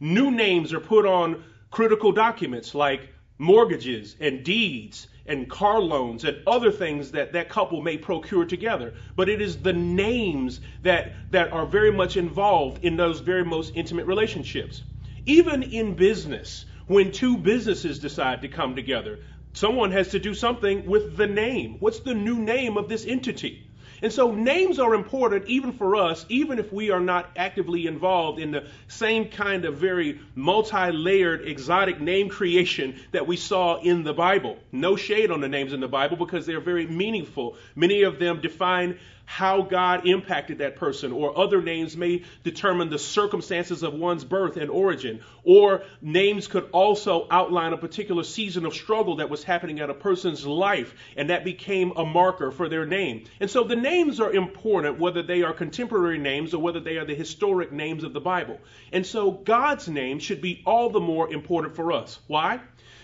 New 0.00 0.30
names 0.30 0.72
are 0.72 0.80
put 0.80 1.06
on 1.06 1.42
critical 1.70 2.12
documents 2.12 2.74
like 2.74 3.08
mortgages 3.38 4.16
and 4.20 4.44
deeds 4.44 5.06
and 5.26 5.48
car 5.48 5.80
loans 5.80 6.24
and 6.24 6.38
other 6.46 6.72
things 6.72 7.12
that 7.12 7.32
that 7.32 7.48
couple 7.48 7.80
may 7.80 7.96
procure 7.96 8.44
together. 8.44 8.94
But 9.14 9.28
it 9.28 9.40
is 9.40 9.58
the 9.58 9.72
names 9.72 10.60
that, 10.82 11.14
that 11.30 11.52
are 11.52 11.66
very 11.66 11.92
much 11.92 12.16
involved 12.16 12.84
in 12.84 12.96
those 12.96 13.20
very 13.20 13.44
most 13.44 13.72
intimate 13.76 14.06
relationships. 14.06 14.82
Even 15.26 15.62
in 15.62 15.94
business, 15.94 16.64
when 16.86 17.12
two 17.12 17.36
businesses 17.36 17.98
decide 17.98 18.42
to 18.42 18.48
come 18.48 18.74
together, 18.74 19.18
someone 19.52 19.92
has 19.92 20.08
to 20.08 20.18
do 20.18 20.34
something 20.34 20.86
with 20.86 21.16
the 21.16 21.26
name. 21.26 21.76
What's 21.80 22.00
the 22.00 22.14
new 22.14 22.38
name 22.38 22.76
of 22.76 22.88
this 22.88 23.06
entity? 23.06 23.67
And 24.02 24.12
so 24.12 24.32
names 24.32 24.78
are 24.78 24.94
important 24.94 25.46
even 25.46 25.72
for 25.72 25.96
us, 25.96 26.24
even 26.28 26.58
if 26.58 26.72
we 26.72 26.90
are 26.90 27.00
not 27.00 27.30
actively 27.36 27.86
involved 27.86 28.38
in 28.38 28.50
the 28.50 28.66
same 28.86 29.28
kind 29.28 29.64
of 29.64 29.76
very 29.76 30.20
multi 30.34 30.92
layered, 30.92 31.46
exotic 31.46 32.00
name 32.00 32.28
creation 32.28 33.00
that 33.12 33.26
we 33.26 33.36
saw 33.36 33.80
in 33.80 34.04
the 34.04 34.14
Bible. 34.14 34.58
No 34.72 34.96
shade 34.96 35.30
on 35.30 35.40
the 35.40 35.48
names 35.48 35.72
in 35.72 35.80
the 35.80 35.88
Bible 35.88 36.16
because 36.16 36.46
they're 36.46 36.60
very 36.60 36.86
meaningful. 36.86 37.56
Many 37.74 38.02
of 38.02 38.18
them 38.18 38.40
define 38.40 38.98
how 39.30 39.60
God 39.60 40.06
impacted 40.08 40.58
that 40.58 40.76
person, 40.76 41.12
or 41.12 41.38
other 41.38 41.60
names 41.60 41.94
may 41.94 42.24
determine 42.44 42.88
the 42.88 42.98
circumstances 42.98 43.82
of 43.82 43.92
one's 43.92 44.24
birth 44.24 44.56
and 44.56 44.70
origin, 44.70 45.20
or 45.44 45.82
names 46.00 46.46
could 46.46 46.66
also 46.72 47.28
outline 47.30 47.74
a 47.74 47.76
particular 47.76 48.24
season 48.24 48.64
of 48.64 48.72
struggle 48.72 49.16
that 49.16 49.28
was 49.28 49.44
happening 49.44 49.80
at 49.80 49.90
a 49.90 49.94
person's 49.94 50.46
life, 50.46 50.94
and 51.14 51.28
that 51.28 51.44
became 51.44 51.92
a 51.96 52.06
marker 52.06 52.50
for 52.50 52.70
their 52.70 52.86
name. 52.86 53.24
And 53.38 53.50
so 53.50 53.64
the 53.64 53.76
names 53.76 54.18
are 54.18 54.32
important, 54.32 54.98
whether 54.98 55.22
they 55.22 55.42
are 55.42 55.52
contemporary 55.52 56.18
names 56.18 56.54
or 56.54 56.62
whether 56.62 56.80
they 56.80 56.96
are 56.96 57.04
the 57.04 57.14
historic 57.14 57.70
names 57.70 58.04
of 58.04 58.14
the 58.14 58.22
Bible. 58.22 58.58
And 58.94 59.04
so 59.04 59.30
God's 59.30 59.88
name 59.88 60.20
should 60.20 60.40
be 60.40 60.62
all 60.64 60.88
the 60.88 61.00
more 61.00 61.30
important 61.30 61.76
for 61.76 61.92
us. 61.92 62.18
Why? 62.28 62.60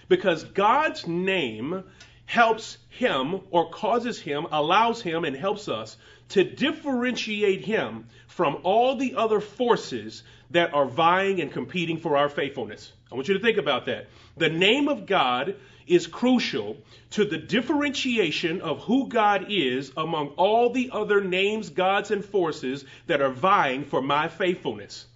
Because 0.08 0.42
God's 0.42 1.06
name 1.06 1.84
helps 2.26 2.78
him 2.88 3.42
or 3.50 3.70
causes 3.70 4.18
him, 4.18 4.46
allows 4.50 5.02
him, 5.02 5.24
and 5.24 5.36
helps 5.36 5.68
us 5.68 5.98
to 6.30 6.44
differentiate 6.44 7.64
him 7.64 8.06
from 8.26 8.58
all 8.62 8.96
the 8.96 9.14
other 9.14 9.40
forces 9.40 10.22
that 10.50 10.74
are 10.74 10.86
vying 10.86 11.40
and 11.40 11.52
competing 11.52 11.98
for 11.98 12.16
our 12.16 12.28
faithfulness. 12.28 12.92
I 13.10 13.14
want 13.14 13.28
you 13.28 13.34
to 13.34 13.40
think 13.40 13.58
about 13.58 13.86
that. 13.86 14.08
The 14.36 14.48
name 14.48 14.88
of 14.88 15.06
God 15.06 15.56
is 15.86 16.06
crucial 16.06 16.76
to 17.10 17.24
the 17.24 17.38
differentiation 17.38 18.60
of 18.60 18.80
who 18.80 19.08
God 19.08 19.46
is 19.50 19.92
among 19.96 20.28
all 20.30 20.70
the 20.70 20.90
other 20.92 21.20
names, 21.20 21.70
gods, 21.70 22.10
and 22.10 22.24
forces 22.24 22.84
that 23.06 23.20
are 23.20 23.30
vying 23.30 23.84
for 23.84 24.00
my 24.00 24.28
faithfulness. 24.28 25.06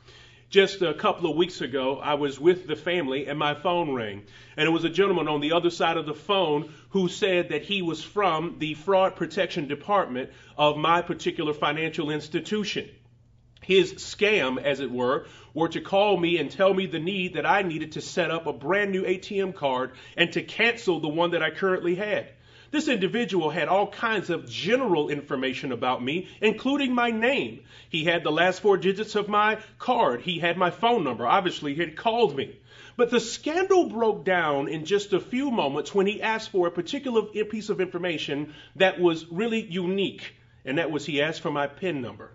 Just 0.51 0.81
a 0.81 0.95
couple 0.95 1.31
of 1.31 1.37
weeks 1.37 1.61
ago, 1.61 1.99
I 2.03 2.15
was 2.15 2.41
with 2.41 2.67
the 2.67 2.75
family 2.75 3.27
and 3.27 3.39
my 3.39 3.53
phone 3.53 3.93
rang. 3.93 4.25
And 4.57 4.67
it 4.67 4.71
was 4.71 4.85
a 4.85 4.89
gentleman 4.89 5.29
on 5.29 5.43
the 5.43 5.53
other 5.53 5.69
side 5.69 5.99
of 5.99 6.07
the 6.07 6.15
phone 6.15 6.73
who 6.91 7.09
said 7.09 7.51
that 7.51 7.65
he 7.65 7.83
was 7.83 8.03
from 8.03 8.57
the 8.59 8.73
fraud 8.73 9.15
protection 9.15 9.69
department 9.69 10.31
of 10.57 10.79
my 10.79 11.03
particular 11.03 11.53
financial 11.53 12.09
institution. 12.11 12.89
His 13.63 13.93
scam, 13.95 14.63
as 14.63 14.81
it 14.81 14.91
were, 14.91 15.27
were 15.53 15.69
to 15.69 15.83
call 15.83 16.17
me 16.17 16.39
and 16.39 16.51
tell 16.51 16.73
me 16.73 16.87
the 16.87 16.99
need 16.99 17.35
that 17.35 17.45
I 17.45 17.61
needed 17.61 17.93
to 17.93 18.01
set 18.01 18.31
up 18.31 18.47
a 18.47 18.53
brand 18.55 18.91
new 18.91 19.03
ATM 19.03 19.55
card 19.55 19.93
and 20.17 20.33
to 20.33 20.43
cancel 20.43 21.01
the 21.01 21.09
one 21.09 21.33
that 21.33 21.43
I 21.43 21.51
currently 21.51 21.95
had. 21.95 22.31
This 22.71 22.89
individual 22.89 23.51
had 23.51 23.69
all 23.69 23.87
kinds 23.87 24.29
of 24.29 24.49
general 24.49 25.09
information 25.09 25.73
about 25.73 26.03
me, 26.03 26.29
including 26.41 26.95
my 26.95 27.11
name. 27.11 27.61
He 27.89 28.05
had 28.05 28.23
the 28.23 28.33
last 28.33 28.61
four 28.61 28.77
digits 28.77 29.15
of 29.15 29.29
my 29.29 29.59
card. 29.79 30.21
He 30.21 30.39
had 30.39 30.59
my 30.59 30.71
phone 30.71 31.03
number. 31.03 31.27
Obviously, 31.27 31.75
he 31.75 31.81
had 31.81 31.97
called 31.97 32.37
me. 32.37 32.59
But 32.97 33.11
the 33.11 33.21
scandal 33.21 33.89
broke 33.89 34.25
down 34.25 34.69
in 34.69 34.85
just 34.85 35.13
a 35.13 35.21
few 35.21 35.51
moments 35.51 35.95
when 35.95 36.07
he 36.07 36.21
asked 36.21 36.51
for 36.51 36.67
a 36.67 36.71
particular 36.71 37.23
piece 37.23 37.71
of 37.71 37.81
information 37.81 38.55
that 38.77 39.01
was 39.01 39.25
really 39.31 39.61
unique, 39.63 40.35
and 40.65 40.79
that 40.79 40.91
was 40.91 41.07
he 41.07 41.23
asked 41.23 41.41
for 41.41 41.51
my 41.51 41.69
PIN 41.69 42.03
number. 42.03 42.33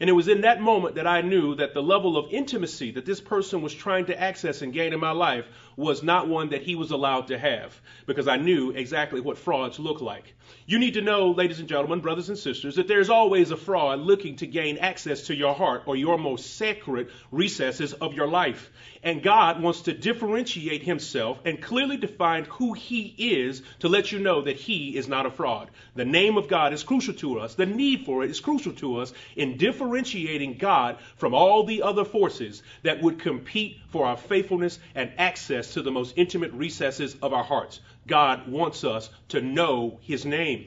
And 0.00 0.10
it 0.10 0.12
was 0.12 0.28
in 0.28 0.42
that 0.42 0.60
moment 0.60 0.96
that 0.96 1.06
I 1.06 1.22
knew 1.22 1.54
that 1.56 1.74
the 1.74 1.82
level 1.82 2.16
of 2.16 2.32
intimacy 2.32 2.92
that 2.92 3.06
this 3.06 3.20
person 3.20 3.62
was 3.62 3.74
trying 3.74 4.06
to 4.06 4.20
access 4.20 4.62
and 4.62 4.72
gain 4.72 4.92
in 4.92 5.00
my 5.00 5.12
life 5.12 5.46
was 5.76 6.02
not 6.02 6.28
one 6.28 6.50
that 6.50 6.62
he 6.62 6.74
was 6.74 6.90
allowed 6.90 7.28
to 7.28 7.38
have 7.38 7.80
because 8.06 8.28
I 8.28 8.36
knew 8.36 8.70
exactly 8.70 9.20
what 9.20 9.38
frauds 9.38 9.78
look 9.78 10.00
like. 10.00 10.34
You 10.66 10.78
need 10.78 10.94
to 10.94 11.02
know, 11.02 11.30
ladies 11.30 11.60
and 11.60 11.68
gentlemen, 11.68 12.00
brothers 12.00 12.28
and 12.28 12.38
sisters, 12.38 12.76
that 12.76 12.88
there's 12.88 13.10
always 13.10 13.50
a 13.50 13.56
fraud 13.56 14.00
looking 14.00 14.36
to 14.36 14.46
gain 14.46 14.78
access 14.78 15.26
to 15.26 15.34
your 15.34 15.54
heart 15.54 15.82
or 15.86 15.96
your 15.96 16.18
most 16.18 16.56
sacred 16.56 17.10
recesses 17.30 17.92
of 17.92 18.14
your 18.14 18.28
life. 18.28 18.70
And 19.02 19.22
God 19.22 19.60
wants 19.60 19.82
to 19.82 19.92
differentiate 19.92 20.82
himself 20.82 21.40
and 21.44 21.60
clearly 21.60 21.96
define 21.96 22.44
who 22.44 22.72
he 22.72 23.14
is 23.18 23.62
to 23.80 23.88
let 23.88 24.12
you 24.12 24.18
know 24.20 24.42
that 24.42 24.56
he 24.56 24.96
is 24.96 25.08
not 25.08 25.26
a 25.26 25.30
fraud. 25.30 25.70
The 25.94 26.04
name 26.04 26.36
of 26.36 26.48
God 26.48 26.72
is 26.72 26.84
crucial 26.84 27.14
to 27.14 27.40
us. 27.40 27.54
The 27.54 27.66
need 27.66 28.06
for 28.06 28.22
it 28.22 28.30
is 28.30 28.40
crucial 28.40 28.72
to 28.74 29.00
us 29.00 29.12
in 29.36 29.56
differentiating 29.56 30.58
God 30.58 30.98
from 31.16 31.34
all 31.34 31.64
the 31.64 31.82
other 31.82 32.04
forces 32.04 32.62
that 32.82 33.02
would 33.02 33.18
compete 33.18 33.80
for 33.88 34.06
our 34.06 34.16
faithfulness 34.16 34.78
and 34.94 35.12
access 35.18 35.61
to 35.70 35.82
the 35.82 35.90
most 35.90 36.14
intimate 36.16 36.52
recesses 36.52 37.16
of 37.22 37.32
our 37.32 37.44
hearts. 37.44 37.80
God 38.06 38.48
wants 38.48 38.84
us 38.84 39.08
to 39.28 39.40
know 39.40 39.98
his 40.02 40.24
name. 40.26 40.66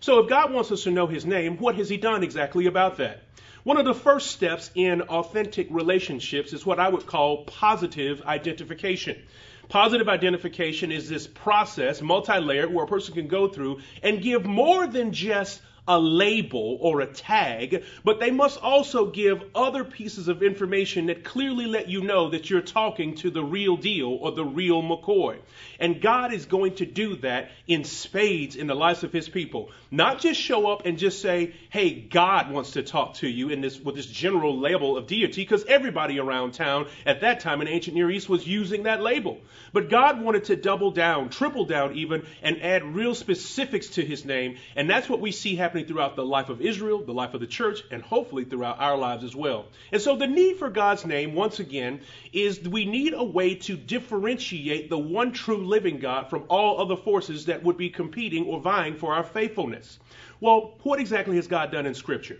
So 0.00 0.20
if 0.20 0.28
God 0.28 0.52
wants 0.52 0.70
us 0.70 0.84
to 0.84 0.90
know 0.90 1.06
his 1.06 1.24
name, 1.24 1.56
what 1.56 1.76
has 1.76 1.88
he 1.88 1.96
done 1.96 2.22
exactly 2.22 2.66
about 2.66 2.98
that? 2.98 3.22
One 3.64 3.78
of 3.78 3.84
the 3.84 3.94
first 3.94 4.30
steps 4.30 4.70
in 4.76 5.02
authentic 5.02 5.66
relationships 5.70 6.52
is 6.52 6.64
what 6.64 6.78
I 6.78 6.88
would 6.88 7.06
call 7.06 7.44
positive 7.46 8.22
identification. 8.22 9.20
Positive 9.68 10.08
identification 10.08 10.92
is 10.92 11.08
this 11.08 11.26
process, 11.26 12.00
multi 12.00 12.38
layered, 12.38 12.72
where 12.72 12.84
a 12.84 12.88
person 12.88 13.14
can 13.14 13.26
go 13.26 13.48
through 13.48 13.80
and 14.02 14.22
give 14.22 14.44
more 14.44 14.86
than 14.86 15.12
just 15.12 15.60
a 15.88 15.98
label 15.98 16.78
or 16.80 17.00
a 17.00 17.06
tag, 17.06 17.84
but 18.04 18.20
they 18.20 18.30
must 18.30 18.62
also 18.62 19.06
give 19.06 19.42
other 19.54 19.84
pieces 19.84 20.28
of 20.28 20.42
information 20.42 21.06
that 21.06 21.24
clearly 21.24 21.66
let 21.66 21.88
you 21.88 22.02
know 22.02 22.30
that 22.30 22.50
you're 22.50 22.60
talking 22.60 23.14
to 23.14 23.30
the 23.30 23.44
real 23.44 23.76
deal 23.76 24.08
or 24.08 24.32
the 24.32 24.44
real 24.44 24.82
McCoy. 24.82 25.38
And 25.78 26.00
God 26.00 26.32
is 26.32 26.46
going 26.46 26.76
to 26.76 26.86
do 26.86 27.16
that 27.16 27.50
in 27.66 27.84
spades 27.84 28.56
in 28.56 28.66
the 28.66 28.74
lives 28.74 29.04
of 29.04 29.12
his 29.12 29.28
people. 29.28 29.70
Not 29.90 30.20
just 30.20 30.40
show 30.40 30.70
up 30.70 30.86
and 30.86 30.98
just 30.98 31.20
say, 31.20 31.54
hey, 31.70 31.90
God 32.00 32.50
wants 32.50 32.72
to 32.72 32.82
talk 32.82 33.14
to 33.16 33.28
you 33.28 33.50
in 33.50 33.60
this 33.60 33.78
with 33.78 33.94
this 33.94 34.06
general 34.06 34.58
label 34.58 34.96
of 34.96 35.06
deity, 35.06 35.42
because 35.42 35.64
everybody 35.66 36.18
around 36.18 36.54
town 36.54 36.86
at 37.04 37.20
that 37.20 37.40
time 37.40 37.60
in 37.60 37.68
ancient 37.68 37.96
Near 37.96 38.10
East 38.10 38.28
was 38.28 38.46
using 38.46 38.84
that 38.84 39.02
label. 39.02 39.38
But 39.72 39.90
God 39.90 40.20
wanted 40.20 40.44
to 40.44 40.56
double 40.56 40.90
down, 40.90 41.28
triple 41.28 41.66
down 41.66 41.94
even, 41.96 42.26
and 42.42 42.62
add 42.62 42.84
real 42.84 43.14
specifics 43.14 43.88
to 43.90 44.04
his 44.04 44.24
name. 44.24 44.56
And 44.74 44.88
that's 44.88 45.08
what 45.08 45.20
we 45.20 45.32
see 45.32 45.56
happening 45.56 45.75
throughout 45.84 46.16
the 46.16 46.24
life 46.24 46.48
of 46.48 46.60
Israel, 46.60 47.04
the 47.04 47.12
life 47.12 47.34
of 47.34 47.40
the 47.40 47.46
church, 47.46 47.82
and 47.90 48.02
hopefully 48.02 48.44
throughout 48.44 48.80
our 48.80 48.96
lives 48.96 49.24
as 49.24 49.34
well. 49.34 49.66
And 49.92 50.00
so 50.00 50.16
the 50.16 50.26
need 50.26 50.56
for 50.58 50.70
God's 50.70 51.04
name, 51.04 51.34
once 51.34 51.60
again, 51.60 52.00
is 52.32 52.60
we 52.60 52.84
need 52.84 53.12
a 53.14 53.24
way 53.24 53.54
to 53.56 53.76
differentiate 53.76 54.90
the 54.90 54.98
one 54.98 55.32
true 55.32 55.66
living 55.66 55.98
God 55.98 56.30
from 56.30 56.44
all 56.48 56.80
other 56.80 56.96
forces 56.96 57.46
that 57.46 57.62
would 57.62 57.76
be 57.76 57.90
competing 57.90 58.46
or 58.46 58.60
vying 58.60 58.96
for 58.96 59.14
our 59.14 59.24
faithfulness. 59.24 59.98
Well, 60.40 60.74
what 60.82 61.00
exactly 61.00 61.36
has 61.36 61.46
God 61.46 61.72
done 61.72 61.86
in 61.86 61.94
Scripture? 61.94 62.38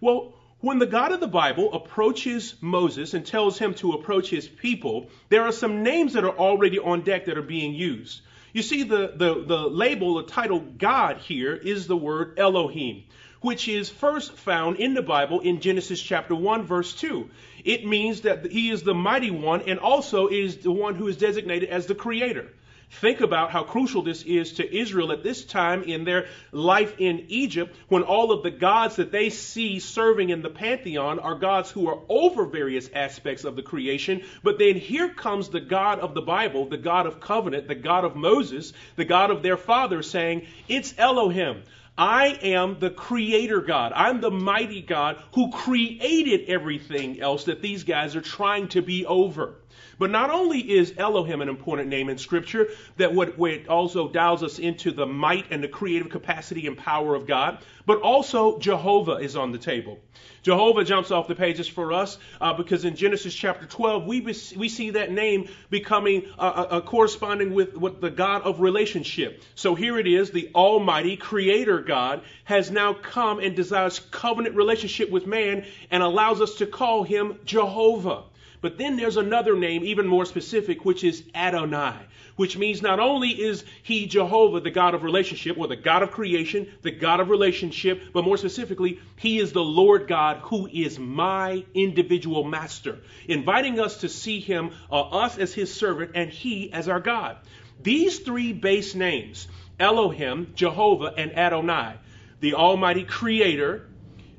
Well, 0.00 0.34
when 0.60 0.78
the 0.78 0.86
God 0.86 1.12
of 1.12 1.20
the 1.20 1.28
Bible 1.28 1.74
approaches 1.74 2.54
Moses 2.62 3.12
and 3.12 3.26
tells 3.26 3.58
him 3.58 3.74
to 3.74 3.92
approach 3.92 4.30
his 4.30 4.48
people, 4.48 5.10
there 5.28 5.42
are 5.42 5.52
some 5.52 5.82
names 5.82 6.14
that 6.14 6.24
are 6.24 6.38
already 6.38 6.78
on 6.78 7.02
deck 7.02 7.26
that 7.26 7.36
are 7.36 7.42
being 7.42 7.74
used. 7.74 8.22
You 8.54 8.62
see, 8.62 8.84
the, 8.84 9.12
the, 9.16 9.44
the 9.44 9.68
label, 9.68 10.14
the 10.14 10.22
title 10.22 10.60
God 10.60 11.16
here 11.18 11.56
is 11.56 11.88
the 11.88 11.96
word 11.96 12.38
Elohim, 12.38 13.02
which 13.40 13.66
is 13.66 13.90
first 13.90 14.32
found 14.34 14.76
in 14.76 14.94
the 14.94 15.02
Bible 15.02 15.40
in 15.40 15.60
Genesis 15.60 16.00
chapter 16.00 16.36
1, 16.36 16.62
verse 16.62 16.94
2. 16.94 17.28
It 17.64 17.84
means 17.84 18.20
that 18.20 18.46
he 18.46 18.70
is 18.70 18.84
the 18.84 18.94
mighty 18.94 19.32
one 19.32 19.62
and 19.62 19.80
also 19.80 20.28
is 20.28 20.58
the 20.58 20.70
one 20.70 20.94
who 20.94 21.08
is 21.08 21.16
designated 21.16 21.68
as 21.68 21.86
the 21.86 21.96
creator. 21.96 22.48
Think 22.90 23.20
about 23.20 23.50
how 23.50 23.64
crucial 23.64 24.02
this 24.02 24.22
is 24.22 24.54
to 24.54 24.76
Israel 24.76 25.12
at 25.12 25.22
this 25.22 25.44
time 25.44 25.82
in 25.82 26.04
their 26.04 26.26
life 26.52 26.94
in 26.98 27.26
Egypt 27.28 27.74
when 27.88 28.02
all 28.02 28.32
of 28.32 28.42
the 28.42 28.50
gods 28.50 28.96
that 28.96 29.12
they 29.12 29.30
see 29.30 29.80
serving 29.80 30.30
in 30.30 30.42
the 30.42 30.50
pantheon 30.50 31.18
are 31.18 31.34
gods 31.34 31.70
who 31.70 31.88
are 31.88 31.98
over 32.08 32.46
various 32.46 32.88
aspects 32.94 33.44
of 33.44 33.56
the 33.56 33.62
creation. 33.62 34.22
But 34.42 34.58
then 34.58 34.76
here 34.76 35.08
comes 35.08 35.48
the 35.48 35.60
God 35.60 35.98
of 35.98 36.14
the 36.14 36.22
Bible, 36.22 36.68
the 36.68 36.76
God 36.76 37.06
of 37.06 37.20
covenant, 37.20 37.68
the 37.68 37.74
God 37.74 38.04
of 38.04 38.16
Moses, 38.16 38.72
the 38.96 39.04
God 39.04 39.30
of 39.30 39.42
their 39.42 39.56
father 39.56 40.02
saying, 40.02 40.46
It's 40.68 40.94
Elohim. 40.96 41.62
I 41.96 42.38
am 42.42 42.80
the 42.80 42.90
creator 42.90 43.60
God. 43.60 43.92
I'm 43.94 44.20
the 44.20 44.30
mighty 44.30 44.82
God 44.82 45.22
who 45.32 45.52
created 45.52 46.48
everything 46.48 47.20
else 47.20 47.44
that 47.44 47.62
these 47.62 47.84
guys 47.84 48.16
are 48.16 48.20
trying 48.20 48.68
to 48.68 48.82
be 48.82 49.06
over. 49.06 49.54
But 49.98 50.10
not 50.10 50.30
only 50.30 50.58
is 50.58 50.94
Elohim 50.96 51.40
an 51.40 51.48
important 51.48 51.88
name 51.88 52.08
in 52.08 52.18
Scripture, 52.18 52.68
that 52.96 53.14
what, 53.14 53.38
what 53.38 53.68
also 53.68 54.08
dials 54.08 54.42
us 54.42 54.58
into 54.58 54.90
the 54.90 55.06
might 55.06 55.46
and 55.50 55.62
the 55.62 55.68
creative 55.68 56.10
capacity 56.10 56.66
and 56.66 56.76
power 56.76 57.14
of 57.14 57.26
God, 57.26 57.58
but 57.86 58.00
also 58.00 58.58
Jehovah 58.58 59.16
is 59.16 59.36
on 59.36 59.52
the 59.52 59.58
table. 59.58 59.98
Jehovah 60.42 60.84
jumps 60.84 61.10
off 61.10 61.26
the 61.26 61.34
pages 61.34 61.66
for 61.66 61.92
us 61.92 62.18
uh, 62.38 62.52
because 62.52 62.84
in 62.84 62.96
Genesis 62.96 63.34
chapter 63.34 63.64
12, 63.64 64.06
we, 64.06 64.20
we 64.20 64.68
see 64.68 64.90
that 64.90 65.10
name 65.10 65.48
becoming 65.70 66.26
uh, 66.38 66.42
uh, 66.42 66.66
uh, 66.70 66.80
corresponding 66.82 67.54
with, 67.54 67.74
with 67.74 68.00
the 68.00 68.10
God 68.10 68.42
of 68.42 68.60
relationship. 68.60 69.42
So 69.54 69.74
here 69.74 69.98
it 69.98 70.06
is 70.06 70.30
the 70.30 70.50
Almighty 70.54 71.16
Creator 71.16 71.80
God 71.80 72.22
has 72.44 72.70
now 72.70 72.92
come 72.92 73.38
and 73.38 73.56
desires 73.56 73.98
covenant 73.98 74.54
relationship 74.54 75.10
with 75.10 75.26
man 75.26 75.64
and 75.90 76.02
allows 76.02 76.42
us 76.42 76.56
to 76.56 76.66
call 76.66 77.04
him 77.04 77.38
Jehovah. 77.46 78.24
But 78.64 78.78
then 78.78 78.96
there's 78.96 79.18
another 79.18 79.54
name, 79.54 79.84
even 79.84 80.06
more 80.06 80.24
specific, 80.24 80.86
which 80.86 81.04
is 81.04 81.22
Adonai, 81.34 81.96
which 82.36 82.56
means 82.56 82.80
not 82.80 82.98
only 82.98 83.28
is 83.28 83.62
he 83.82 84.06
Jehovah, 84.06 84.60
the 84.60 84.70
God 84.70 84.94
of 84.94 85.02
relationship, 85.02 85.58
or 85.58 85.68
the 85.68 85.76
God 85.76 86.02
of 86.02 86.12
creation, 86.12 86.68
the 86.80 86.90
God 86.90 87.20
of 87.20 87.28
relationship, 87.28 88.00
but 88.14 88.24
more 88.24 88.38
specifically, 88.38 89.00
he 89.16 89.38
is 89.38 89.52
the 89.52 89.62
Lord 89.62 90.08
God 90.08 90.38
who 90.44 90.66
is 90.66 90.98
my 90.98 91.62
individual 91.74 92.42
master, 92.42 93.00
inviting 93.28 93.80
us 93.80 93.98
to 93.98 94.08
see 94.08 94.40
him, 94.40 94.70
uh, 94.90 94.98
us 95.10 95.36
as 95.36 95.52
his 95.52 95.70
servant, 95.74 96.12
and 96.14 96.30
he 96.30 96.72
as 96.72 96.88
our 96.88 97.00
God. 97.00 97.36
These 97.82 98.20
three 98.20 98.54
base 98.54 98.94
names, 98.94 99.46
Elohim, 99.78 100.54
Jehovah, 100.54 101.12
and 101.18 101.36
Adonai, 101.36 101.96
the 102.40 102.54
Almighty 102.54 103.04
Creator, 103.04 103.86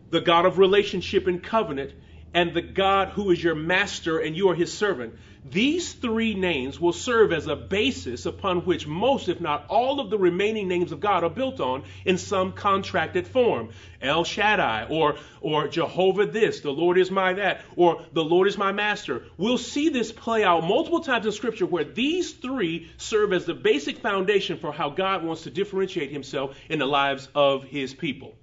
the 0.10 0.22
God 0.22 0.48
of 0.48 0.58
relationship 0.58 1.28
and 1.28 1.44
covenant, 1.44 1.92
and 2.36 2.54
the 2.54 2.62
God 2.62 3.08
who 3.08 3.32
is 3.32 3.42
your 3.42 3.56
master 3.56 4.20
and 4.20 4.36
you 4.36 4.50
are 4.50 4.56
his 4.56 4.72
servant. 4.72 5.16
These 5.50 5.94
three 5.94 6.34
names 6.34 6.82
will 6.82 6.92
serve 6.92 7.32
as 7.32 7.48
a 7.48 7.56
basis 7.56 8.26
upon 8.26 8.66
which 8.66 8.86
most, 8.86 9.30
if 9.30 9.40
not 9.40 9.68
all, 9.70 10.02
of 10.02 10.10
the 10.10 10.18
remaining 10.18 10.68
names 10.68 10.92
of 10.92 11.00
God 11.00 11.24
are 11.24 11.30
built 11.30 11.62
on 11.62 11.84
in 12.04 12.18
some 12.18 12.52
contracted 12.52 13.26
form. 13.26 13.70
El 14.02 14.26
Shaddai, 14.26 14.88
or, 14.90 15.16
or 15.40 15.70
Jehovah 15.70 16.26
this, 16.26 16.60
the 16.60 16.72
Lord 16.72 16.98
is 16.98 17.10
my 17.10 17.34
that, 17.34 17.62
or 17.78 18.04
the 18.12 18.24
Lord 18.24 18.50
is 18.50 18.58
my 18.58 18.74
master. 18.74 19.24
We'll 19.38 19.58
see 19.58 19.88
this 19.88 20.12
play 20.12 20.44
out 20.44 20.66
multiple 20.66 21.02
times 21.02 21.26
in 21.26 21.32
Scripture 21.32 21.66
where 21.66 21.86
these 21.86 22.34
three 22.34 22.90
serve 22.98 23.32
as 23.32 23.46
the 23.46 23.54
basic 23.54 24.00
foundation 24.00 24.58
for 24.58 24.74
how 24.74 24.90
God 24.90 25.24
wants 25.24 25.44
to 25.44 25.52
differentiate 25.52 26.12
himself 26.12 26.58
in 26.68 26.80
the 26.80 26.86
lives 26.86 27.30
of 27.34 27.64
his 27.64 27.94
people. 27.94 28.36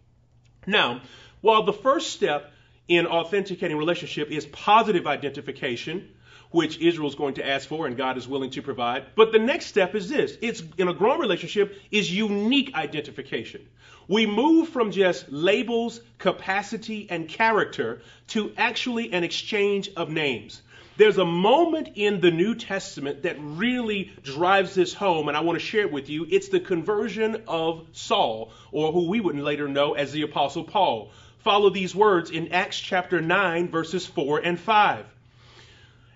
Now, 0.67 1.03
while 1.43 1.65
the 1.65 1.73
first 1.75 2.11
step 2.13 2.53
in 2.89 3.07
authenticating 3.07 3.77
relationship 3.77 4.31
is 4.31 4.47
positive 4.47 5.07
identification, 5.07 6.09
which 6.51 6.79
Israel 6.79 7.09
is 7.09 7.15
going 7.15 7.35
to 7.35 7.47
ask 7.47 7.69
for 7.69 7.87
and 7.87 7.97
God 7.97 8.19
is 8.19 8.29
willing 8.29 8.51
to 8.51 8.63
provide. 8.63 9.07
But 9.15 9.33
the 9.33 9.39
next 9.39 9.67
step 9.67 9.95
is 9.95 10.09
this. 10.09 10.37
It's 10.41 10.63
in 10.77 10.89
a 10.89 10.95
growing 10.95 11.21
relationship 11.21 11.77
is 11.91 12.13
unique 12.13 12.75
identification. 12.75 13.67
We 14.09 14.27
move 14.27 14.69
from 14.69 14.91
just 14.91 15.31
labels, 15.31 16.01
capacity, 16.19 17.07
and 17.09 17.29
character 17.29 18.03
to 18.29 18.53
actually 18.57 19.13
an 19.13 19.25
exchange 19.25 19.91
of 19.97 20.11
names. 20.11 20.61
There's 20.99 21.17
a 21.17 21.25
moment 21.25 21.91
in 21.95 22.21
the 22.21 22.31
New 22.31 22.55
Testament 22.55 23.23
that 23.23 23.37
really 23.41 24.13
drives 24.23 24.75
this 24.75 24.93
home, 24.93 25.29
and 25.29 25.37
I 25.37 25.41
want 25.41 25.59
to 25.59 25.65
share 25.65 25.83
it 25.83 25.93
with 25.93 26.11
you. 26.11 26.27
It's 26.29 26.49
the 26.49 26.61
conversion 26.61 27.45
of 27.49 27.87
Saul, 27.93 28.53
or 28.73 28.93
who 28.93 29.09
we 29.09 29.19
would 29.19 29.37
later 29.37 29.69
know 29.69 29.95
as 29.95 30.13
the 30.13 30.23
Apostle 30.23 30.65
Paul. 30.65 31.11
Follow 31.43 31.71
these 31.71 31.95
words 31.95 32.31
in 32.31 32.53
Acts 32.53 32.79
chapter 32.79 33.21
9, 33.21 33.69
verses 33.69 34.07
4 34.07 34.39
and 34.39 34.59
5. 34.59 35.07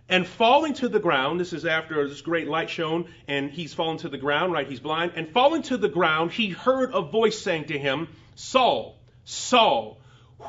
And 0.09 0.25
falling 0.25 0.75
to 0.75 0.89
the 0.89 1.01
ground, 1.01 1.41
this 1.41 1.53
is 1.53 1.67
after 1.67 2.09
this 2.09 2.21
great 2.21 2.47
light 2.47 2.71
shone, 2.71 3.09
and 3.27 3.51
he's 3.51 3.75
fallen 3.75 3.99
to 3.99 4.09
the 4.09 4.19
ground, 4.19 4.53
right? 4.53 4.69
He's 4.69 4.79
blind. 4.79 5.13
And 5.17 5.29
falling 5.29 5.63
to 5.63 5.77
the 5.77 5.89
ground, 5.89 6.31
he 6.31 6.51
heard 6.51 6.93
a 6.95 7.03
voice 7.03 7.41
saying 7.41 7.67
to 7.67 7.79
him, 7.79 8.07
Saul, 8.37 9.01
Saul, 9.25 9.99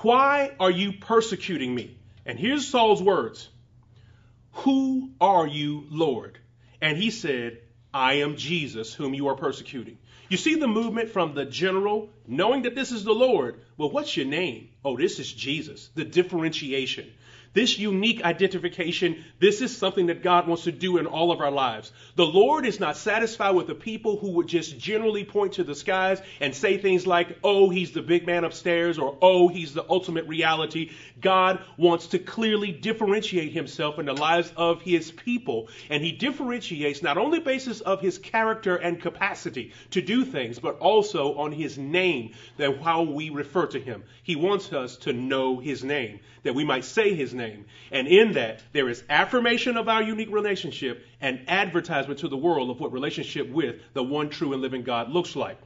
why 0.03 0.51
are 0.59 0.69
you 0.69 0.93
persecuting 0.93 1.73
me? 1.73 1.97
And 2.23 2.37
here's 2.37 2.67
Saul's 2.67 3.01
words 3.01 3.49
Who 4.51 5.09
are 5.19 5.47
you, 5.47 5.85
Lord? 5.89 6.37
And 6.79 6.99
he 6.99 7.09
said, 7.09 7.61
I 7.97 8.19
am 8.19 8.35
Jesus, 8.35 8.93
whom 8.93 9.15
you 9.15 9.27
are 9.29 9.35
persecuting. 9.35 9.97
You 10.29 10.37
see 10.37 10.53
the 10.53 10.67
movement 10.67 11.09
from 11.09 11.33
the 11.33 11.45
general, 11.45 12.09
knowing 12.27 12.61
that 12.61 12.75
this 12.75 12.91
is 12.91 13.03
the 13.03 13.13
Lord. 13.13 13.59
Well, 13.75 13.89
what's 13.89 14.15
your 14.15 14.27
name? 14.27 14.69
Oh, 14.85 14.95
this 14.95 15.17
is 15.17 15.33
Jesus. 15.33 15.89
The 15.95 16.03
differentiation. 16.03 17.11
This 17.57 17.79
unique 17.79 18.23
identification, 18.23 19.25
this 19.39 19.63
is 19.63 19.75
something 19.75 20.05
that 20.05 20.21
God 20.21 20.47
wants 20.47 20.65
to 20.65 20.71
do 20.71 20.97
in 20.97 21.07
all 21.07 21.31
of 21.31 21.41
our 21.41 21.49
lives. 21.49 21.91
The 22.15 22.23
Lord 22.23 22.67
is 22.67 22.79
not 22.79 22.97
satisfied 22.97 23.55
with 23.55 23.65
the 23.65 23.73
people 23.73 24.15
who 24.15 24.33
would 24.33 24.45
just 24.45 24.77
generally 24.77 25.23
point 25.23 25.53
to 25.53 25.63
the 25.63 25.73
skies 25.73 26.21
and 26.39 26.53
say 26.53 26.77
things 26.77 27.07
like, 27.07 27.39
oh, 27.43 27.71
he's 27.71 27.93
the 27.93 28.03
big 28.03 28.27
man 28.27 28.43
upstairs, 28.43 28.99
or 28.99 29.17
oh, 29.23 29.47
he's 29.47 29.73
the 29.73 29.83
ultimate 29.89 30.27
reality. 30.27 30.91
God 31.19 31.59
wants 31.77 32.05
to 32.09 32.19
clearly 32.19 32.71
differentiate 32.71 33.53
himself 33.53 33.97
in 33.97 34.05
the 34.05 34.13
lives 34.13 34.53
of 34.55 34.83
his 34.83 35.09
people. 35.09 35.69
And 35.89 36.03
he 36.03 36.11
differentiates 36.11 37.01
not 37.01 37.17
only 37.17 37.39
basis 37.39 37.81
of 37.81 38.01
his 38.01 38.19
character 38.19 38.75
and 38.75 39.01
capacity 39.01 39.73
to 39.89 40.01
do 40.03 40.25
things, 40.25 40.59
but 40.59 40.77
also 40.77 41.33
on 41.39 41.53
his 41.53 41.75
name, 41.75 42.35
that 42.57 42.79
how 42.83 43.01
we 43.01 43.31
refer 43.31 43.65
to 43.65 43.79
him. 43.79 44.03
He 44.21 44.35
wants 44.35 44.71
us 44.73 44.97
to 44.97 45.11
know 45.11 45.57
his 45.57 45.83
name, 45.83 46.19
that 46.43 46.53
we 46.53 46.63
might 46.63 46.85
say 46.85 47.15
his 47.15 47.33
name. 47.33 47.46
And 47.91 48.07
in 48.07 48.33
that, 48.33 48.61
there 48.73 48.89
is 48.89 49.03
affirmation 49.09 49.77
of 49.77 49.87
our 49.87 50.03
unique 50.03 50.31
relationship 50.31 51.05
and 51.21 51.41
advertisement 51.47 52.19
to 52.19 52.27
the 52.27 52.37
world 52.37 52.69
of 52.69 52.79
what 52.79 52.91
relationship 52.91 53.49
with 53.49 53.75
the 53.93 54.03
one 54.03 54.29
true 54.29 54.53
and 54.53 54.61
living 54.61 54.83
God 54.83 55.09
looks 55.09 55.35
like. 55.35 55.57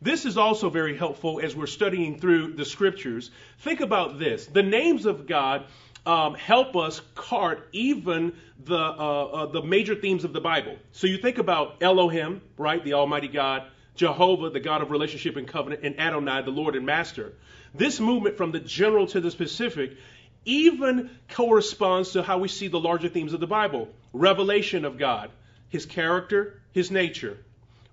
This 0.00 0.24
is 0.26 0.36
also 0.36 0.68
very 0.68 0.96
helpful 0.96 1.40
as 1.40 1.54
we're 1.54 1.66
studying 1.66 2.18
through 2.18 2.54
the 2.54 2.64
scriptures. 2.64 3.30
Think 3.60 3.80
about 3.80 4.18
this. 4.18 4.46
The 4.46 4.62
names 4.62 5.06
of 5.06 5.28
God 5.28 5.66
um, 6.04 6.34
help 6.34 6.74
us 6.74 7.00
cart 7.14 7.68
even 7.72 8.32
the, 8.64 8.76
uh, 8.76 9.24
uh, 9.24 9.46
the 9.46 9.62
major 9.62 9.94
themes 9.94 10.24
of 10.24 10.32
the 10.32 10.40
Bible. 10.40 10.76
So 10.90 11.06
you 11.06 11.18
think 11.18 11.38
about 11.38 11.76
Elohim, 11.82 12.42
right, 12.58 12.82
the 12.82 12.94
Almighty 12.94 13.28
God, 13.28 13.62
Jehovah, 13.94 14.50
the 14.50 14.60
God 14.60 14.82
of 14.82 14.90
relationship 14.90 15.36
and 15.36 15.46
covenant, 15.46 15.82
and 15.84 16.00
Adonai, 16.00 16.42
the 16.42 16.50
Lord 16.50 16.74
and 16.74 16.86
Master. 16.86 17.34
This 17.74 18.00
movement 18.00 18.36
from 18.36 18.50
the 18.50 18.60
general 18.60 19.06
to 19.08 19.20
the 19.20 19.30
specific 19.30 19.96
even 20.44 21.10
corresponds 21.30 22.12
to 22.12 22.22
how 22.22 22.38
we 22.38 22.48
see 22.48 22.68
the 22.68 22.80
larger 22.80 23.08
themes 23.08 23.32
of 23.32 23.40
the 23.40 23.46
Bible 23.46 23.88
revelation 24.12 24.84
of 24.84 24.98
God, 24.98 25.30
his 25.68 25.86
character, 25.86 26.60
his 26.72 26.90
nature, 26.90 27.38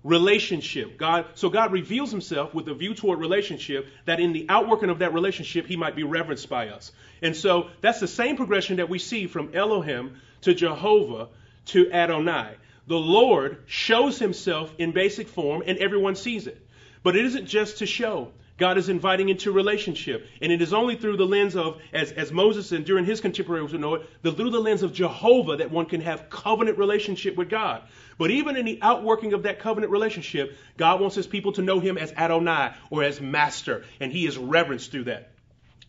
relationship. 0.02 0.98
God, 0.98 1.26
so 1.34 1.48
God 1.48 1.72
reveals 1.72 2.10
himself 2.10 2.54
with 2.54 2.68
a 2.68 2.74
view 2.74 2.94
toward 2.94 3.18
relationship 3.18 3.86
that 4.06 4.20
in 4.20 4.32
the 4.32 4.46
outworking 4.48 4.90
of 4.90 5.00
that 5.00 5.14
relationship, 5.14 5.66
he 5.66 5.76
might 5.76 5.96
be 5.96 6.02
reverenced 6.02 6.48
by 6.48 6.68
us. 6.68 6.92
And 7.22 7.36
so 7.36 7.68
that's 7.80 8.00
the 8.00 8.08
same 8.08 8.36
progression 8.36 8.76
that 8.76 8.88
we 8.88 8.98
see 8.98 9.26
from 9.26 9.54
Elohim 9.54 10.20
to 10.42 10.54
Jehovah 10.54 11.28
to 11.66 11.92
Adonai. 11.92 12.54
The 12.86 12.98
Lord 12.98 13.62
shows 13.66 14.18
himself 14.18 14.74
in 14.78 14.92
basic 14.92 15.28
form 15.28 15.62
and 15.66 15.78
everyone 15.78 16.16
sees 16.16 16.46
it. 16.46 16.60
But 17.02 17.16
it 17.16 17.24
isn't 17.26 17.46
just 17.46 17.78
to 17.78 17.86
show. 17.86 18.32
God 18.60 18.78
is 18.78 18.90
inviting 18.90 19.30
into 19.30 19.50
relationship. 19.50 20.28
And 20.40 20.52
it 20.52 20.60
is 20.60 20.72
only 20.72 20.94
through 20.94 21.16
the 21.16 21.26
lens 21.26 21.56
of, 21.56 21.80
as, 21.92 22.12
as 22.12 22.30
Moses 22.30 22.70
and 22.72 22.84
during 22.84 23.06
his 23.06 23.20
contemporaries 23.20 23.72
would 23.72 23.80
know 23.80 23.94
it, 23.94 24.22
the, 24.22 24.32
through 24.32 24.50
the 24.50 24.60
lens 24.60 24.82
of 24.82 24.92
Jehovah 24.92 25.56
that 25.56 25.70
one 25.70 25.86
can 25.86 26.02
have 26.02 26.28
covenant 26.30 26.76
relationship 26.76 27.36
with 27.36 27.48
God. 27.48 27.82
But 28.18 28.30
even 28.30 28.56
in 28.56 28.66
the 28.66 28.78
outworking 28.82 29.32
of 29.32 29.44
that 29.44 29.60
covenant 29.60 29.90
relationship, 29.90 30.58
God 30.76 31.00
wants 31.00 31.16
his 31.16 31.26
people 31.26 31.52
to 31.52 31.62
know 31.62 31.80
him 31.80 31.96
as 31.96 32.12
Adonai 32.12 32.74
or 32.90 33.02
as 33.02 33.18
master, 33.18 33.84
and 33.98 34.12
he 34.12 34.26
is 34.26 34.36
reverenced 34.36 34.92
through 34.92 35.04
that. 35.04 35.30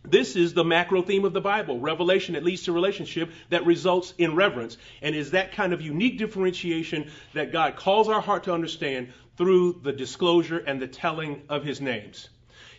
This 0.04 0.34
is 0.34 0.54
the 0.54 0.64
macro 0.64 1.02
theme 1.02 1.26
of 1.26 1.34
the 1.34 1.40
Bible, 1.42 1.78
revelation 1.78 2.34
that 2.34 2.42
leads 2.42 2.62
to 2.62 2.72
relationship 2.72 3.30
that 3.50 3.66
results 3.66 4.14
in 4.16 4.34
reverence. 4.34 4.78
And 5.02 5.14
is 5.14 5.30
that 5.32 5.52
kind 5.52 5.72
of 5.72 5.80
unique 5.82 6.18
differentiation 6.18 7.10
that 7.34 7.52
God 7.52 7.76
calls 7.76 8.08
our 8.08 8.20
heart 8.20 8.44
to 8.44 8.54
understand 8.54 9.12
through 9.36 9.80
the 9.82 9.92
disclosure 9.92 10.58
and 10.58 10.80
the 10.80 10.88
telling 10.88 11.42
of 11.48 11.64
his 11.64 11.80
names. 11.80 12.28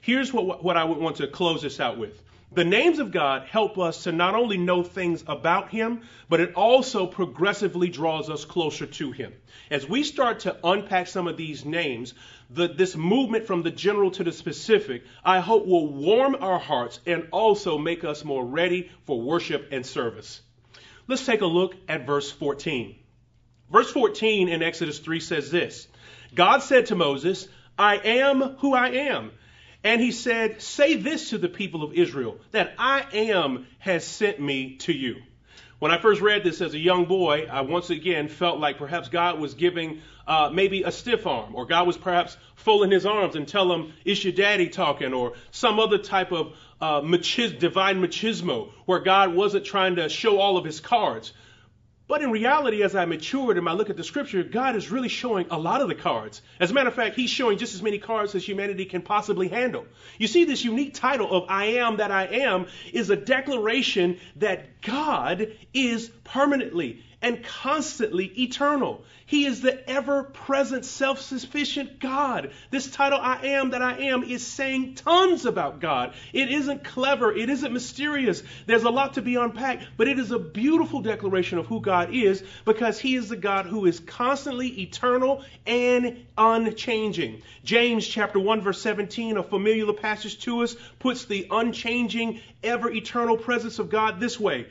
Here's 0.04 0.34
what, 0.34 0.62
what 0.62 0.76
I 0.76 0.84
would 0.84 0.98
want 0.98 1.16
to 1.18 1.28
close 1.28 1.62
this 1.62 1.80
out 1.80 1.98
with. 1.98 2.22
The 2.52 2.66
names 2.66 3.00
of 3.00 3.12
God 3.12 3.48
help 3.48 3.80
us 3.80 4.04
to 4.04 4.12
not 4.12 4.36
only 4.36 4.58
know 4.58 4.84
things 4.84 5.24
about 5.28 5.70
Him, 5.70 6.02
but 6.28 6.42
it 6.42 6.56
also 6.56 7.08
progressively 7.08 7.88
draws 7.88 8.30
us 8.30 8.44
closer 8.44 8.86
to 8.86 9.12
Him. 9.13 9.32
As 9.72 9.88
we 9.88 10.04
start 10.04 10.42
to 10.42 10.58
unpack 10.62 11.08
some 11.08 11.26
of 11.26 11.38
these 11.38 11.63
names, 11.63 12.13
the, 12.50 12.68
this 12.68 12.98
movement 12.98 13.48
from 13.48 13.63
the 13.63 13.72
general 13.72 14.12
to 14.12 14.26
the 14.26 14.34
specific, 14.34 15.06
I 15.24 15.39
hope 15.39 15.66
will 15.66 15.88
warm 15.88 16.36
our 16.42 16.60
hearts 16.60 17.00
and 17.06 17.30
also 17.32 17.78
make 17.78 18.04
us 18.04 18.26
more 18.26 18.46
ready 18.46 18.92
for 19.06 19.22
worship 19.22 19.70
and 19.72 19.86
service. 19.86 20.42
Let's 21.08 21.26
take 21.26 21.42
a 21.42 21.46
look 21.46 21.76
at 21.88 22.06
verse 22.06 22.30
14. 22.30 22.98
Verse 23.72 23.89
14 23.89 24.50
in 24.50 24.62
Exodus 24.62 25.00
3 25.00 25.22
says 25.22 25.50
this 25.50 25.88
God 26.36 26.60
said 26.60 26.88
to 26.88 26.96
Moses, 26.98 27.48
I 27.80 27.96
am 27.96 28.58
who 28.58 28.74
I 28.74 28.89
am. 28.89 29.32
And 29.84 30.00
he 30.00 30.12
said, 30.12 30.62
Say 30.62 30.96
this 30.96 31.32
to 31.32 31.38
the 31.38 31.50
people 31.50 31.84
of 31.84 31.93
Israel, 31.93 32.38
that 32.52 32.74
I 32.78 33.06
am 33.13 33.67
has 33.80 34.06
sent 34.06 34.39
me 34.39 34.78
to 34.78 34.93
you. 34.93 35.22
When 35.80 35.91
I 35.91 35.98
first 35.98 36.22
read 36.22 36.46
this 36.46 36.62
as 36.62 36.74
a 36.74 36.80
young 36.80 37.06
boy, 37.06 37.48
I 37.52 37.62
once 37.62 37.89
again 37.89 38.30
felt 38.30 38.58
like 38.58 38.78
perhaps 38.78 39.10
God 39.10 39.38
was 39.39 39.54
giving 39.54 40.02
uh, 40.26 40.50
maybe 40.54 40.84
a 40.84 40.91
stiff 40.93 41.28
arm, 41.28 41.56
or 41.56 41.65
God 41.65 41.86
was 41.86 41.98
perhaps 41.98 42.38
folding 42.56 42.89
his 42.89 43.06
arms 43.06 43.36
and 43.36 43.46
tell 43.46 43.69
him, 43.74 43.91
"Is 44.06 44.24
your 44.24 44.32
daddy 44.32 44.69
talking?" 44.69 45.13
or 45.13 45.34
some 45.52 45.82
other 45.82 45.98
type 45.98 46.32
of 46.32 46.56
uh, 46.80 47.02
divine 47.02 48.02
machismo, 48.02 48.69
where 48.86 49.00
God 49.00 49.36
wasn't 49.36 49.65
trying 49.65 49.98
to 49.98 50.08
show 50.08 50.39
all 50.39 50.56
of 50.56 50.63
his 50.63 50.80
cards. 50.80 51.34
But 52.06 52.22
in 52.22 52.32
reality, 52.32 52.84
as 52.84 52.96
I 52.96 53.06
matured 53.06 53.58
and 53.58 53.68
I 53.68 53.74
look 53.74 53.89
at 53.89 53.96
the 53.96 54.04
scripture, 54.04 54.44
God 54.44 54.76
is 54.76 54.92
really 54.92 55.08
showing 55.08 55.48
a 55.50 55.58
lot 55.58 55.82
of 55.82 55.88
the 55.88 55.96
cards. 55.96 56.42
As 56.60 56.70
a 56.70 56.74
matter 56.74 56.89
of 56.89 56.96
fact, 56.96 57.16
He's 57.16 57.30
showing 57.30 57.58
just 57.58 57.74
as 57.74 57.82
many 57.82 57.98
cards 57.98 58.36
as 58.36 58.48
humanity 58.48 58.86
can 58.86 59.02
possibly 59.02 59.48
handle. 59.48 59.86
You 60.18 60.28
see, 60.28 60.44
this 60.44 60.66
unique 60.66 60.94
title 60.94 61.32
of 61.32 61.46
I 61.50 61.66
am 61.66 61.98
that 61.98 62.12
I 62.12 62.26
am 62.26 62.68
is 62.92 63.10
a 63.10 63.16
declaration 63.16 64.20
that 64.36 64.82
God 64.82 65.54
is 65.74 66.10
permanently 66.26 67.04
and 67.24 67.42
constantly 67.42 68.26
eternal. 68.26 69.04
He 69.26 69.46
is 69.46 69.62
the 69.62 69.90
ever 69.90 70.24
present, 70.24 70.84
self 70.84 71.22
sufficient 71.22 72.00
God. 72.00 72.52
This 72.70 72.92
title, 72.92 73.18
I 73.20 73.48
am 73.48 73.72
that 73.72 73.82
I 73.82 73.98
am, 74.10 74.24
is 74.24 74.46
saying 74.46 74.96
tons 74.96 75.46
about 75.46 75.80
God. 75.80 76.14
It 76.34 76.52
isn't 76.52 76.84
clever, 76.84 77.36
it 77.36 77.50
isn't 77.50 77.72
mysterious. 77.72 78.44
There's 78.66 78.84
a 78.84 78.90
lot 78.90 79.14
to 79.14 79.22
be 79.22 79.36
unpacked, 79.36 79.86
but 79.96 80.10
it 80.10 80.20
is 80.20 80.32
a 80.32 80.38
beautiful 80.38 81.02
declaration 81.02 81.58
of 81.58 81.66
who 81.66 81.80
God 81.80 82.14
is 82.14 82.44
because 82.66 83.00
He 83.00 83.16
is 83.16 83.30
the 83.30 83.38
God 83.38 83.66
who 83.66 83.86
is 83.86 84.02
constantly 84.02 84.82
eternal 84.82 85.44
and 85.66 86.26
unchanging. 86.38 87.42
James 87.64 88.06
chapter 88.06 88.40
1, 88.40 88.62
verse 88.62 88.82
17, 88.82 89.38
a 89.38 89.44
familiar 89.44 89.94
passage 89.94 90.40
to 90.42 90.62
us, 90.64 90.76
puts 91.00 91.26
the 91.26 91.48
unchanging, 91.50 92.42
ever 92.62 92.92
eternal 92.92 93.38
presence 93.38 93.80
of 93.80 93.90
God 93.90 94.20
this 94.20 94.38
way. 94.38 94.68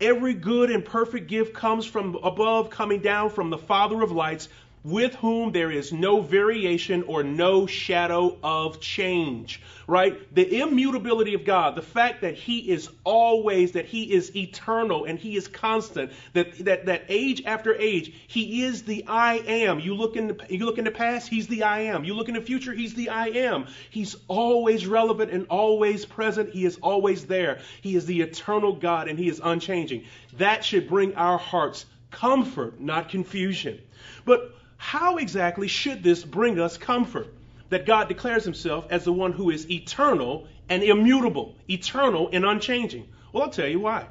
Every 0.00 0.34
good 0.34 0.70
and 0.70 0.84
perfect 0.84 1.28
gift 1.28 1.54
comes 1.54 1.86
from 1.86 2.16
above, 2.22 2.70
coming 2.70 3.00
down 3.00 3.30
from 3.30 3.50
the 3.50 3.58
Father 3.58 4.02
of 4.02 4.10
lights, 4.10 4.48
with 4.84 5.14
whom 5.14 5.50
there 5.50 5.70
is 5.70 5.92
no 5.92 6.20
variation 6.20 7.02
or 7.04 7.22
no 7.22 7.66
shadow 7.66 8.36
of 8.42 8.80
change, 8.80 9.62
right? 9.86 10.34
The 10.34 10.60
immutability 10.60 11.32
of 11.32 11.46
God, 11.46 11.74
the 11.74 11.82
fact 11.82 12.20
that 12.20 12.34
He 12.34 12.70
is 12.70 12.90
always, 13.02 13.72
that 13.72 13.86
He 13.86 14.12
is 14.12 14.36
eternal 14.36 15.06
and 15.06 15.18
He 15.18 15.36
is 15.36 15.48
constant, 15.48 16.12
that, 16.34 16.58
that, 16.66 16.84
that 16.84 17.04
age 17.08 17.42
after 17.46 17.74
age, 17.74 18.12
He 18.26 18.62
is 18.62 18.82
the 18.82 19.06
I 19.08 19.36
am. 19.36 19.80
You 19.80 19.94
look 19.94 20.16
in 20.16 20.28
the, 20.28 20.46
you 20.50 20.66
look 20.66 20.76
in 20.76 20.84
the 20.84 20.90
past, 20.90 21.28
He's 21.28 21.46
the 21.46 21.62
I 21.62 21.80
am. 21.80 22.04
You 22.04 22.12
look 22.12 22.28
in 22.28 22.34
the 22.34 22.42
future, 22.42 22.74
He's 22.74 22.92
the 22.94 23.08
I 23.08 23.28
am. 23.28 23.66
He's 23.88 24.16
always 24.28 24.86
relevant 24.86 25.30
and 25.30 25.46
always 25.48 26.04
present. 26.04 26.50
He 26.50 26.66
is 26.66 26.76
always 26.82 27.26
there. 27.26 27.60
He 27.80 27.96
is 27.96 28.04
the 28.04 28.20
eternal 28.20 28.74
God 28.74 29.08
and 29.08 29.18
He 29.18 29.28
is 29.28 29.40
unchanging. 29.42 30.04
That 30.34 30.62
should 30.62 30.88
bring 30.88 31.14
our 31.14 31.38
hearts 31.38 31.86
comfort, 32.10 32.80
not 32.80 33.08
confusion. 33.08 33.80
But 34.26 34.54
how 34.84 35.16
exactly 35.16 35.66
should 35.66 36.02
this 36.02 36.22
bring 36.22 36.60
us 36.60 36.76
comfort? 36.76 37.32
That 37.70 37.86
God 37.86 38.06
declares 38.06 38.44
himself 38.44 38.86
as 38.90 39.02
the 39.02 39.14
one 39.14 39.32
who 39.32 39.48
is 39.48 39.70
eternal 39.70 40.46
and 40.68 40.82
immutable, 40.82 41.56
eternal 41.70 42.28
and 42.30 42.44
unchanging. 42.44 43.08
Well, 43.32 43.44
I'll 43.44 43.50
tell 43.50 43.66
you 43.66 43.80
why. 43.80 44.06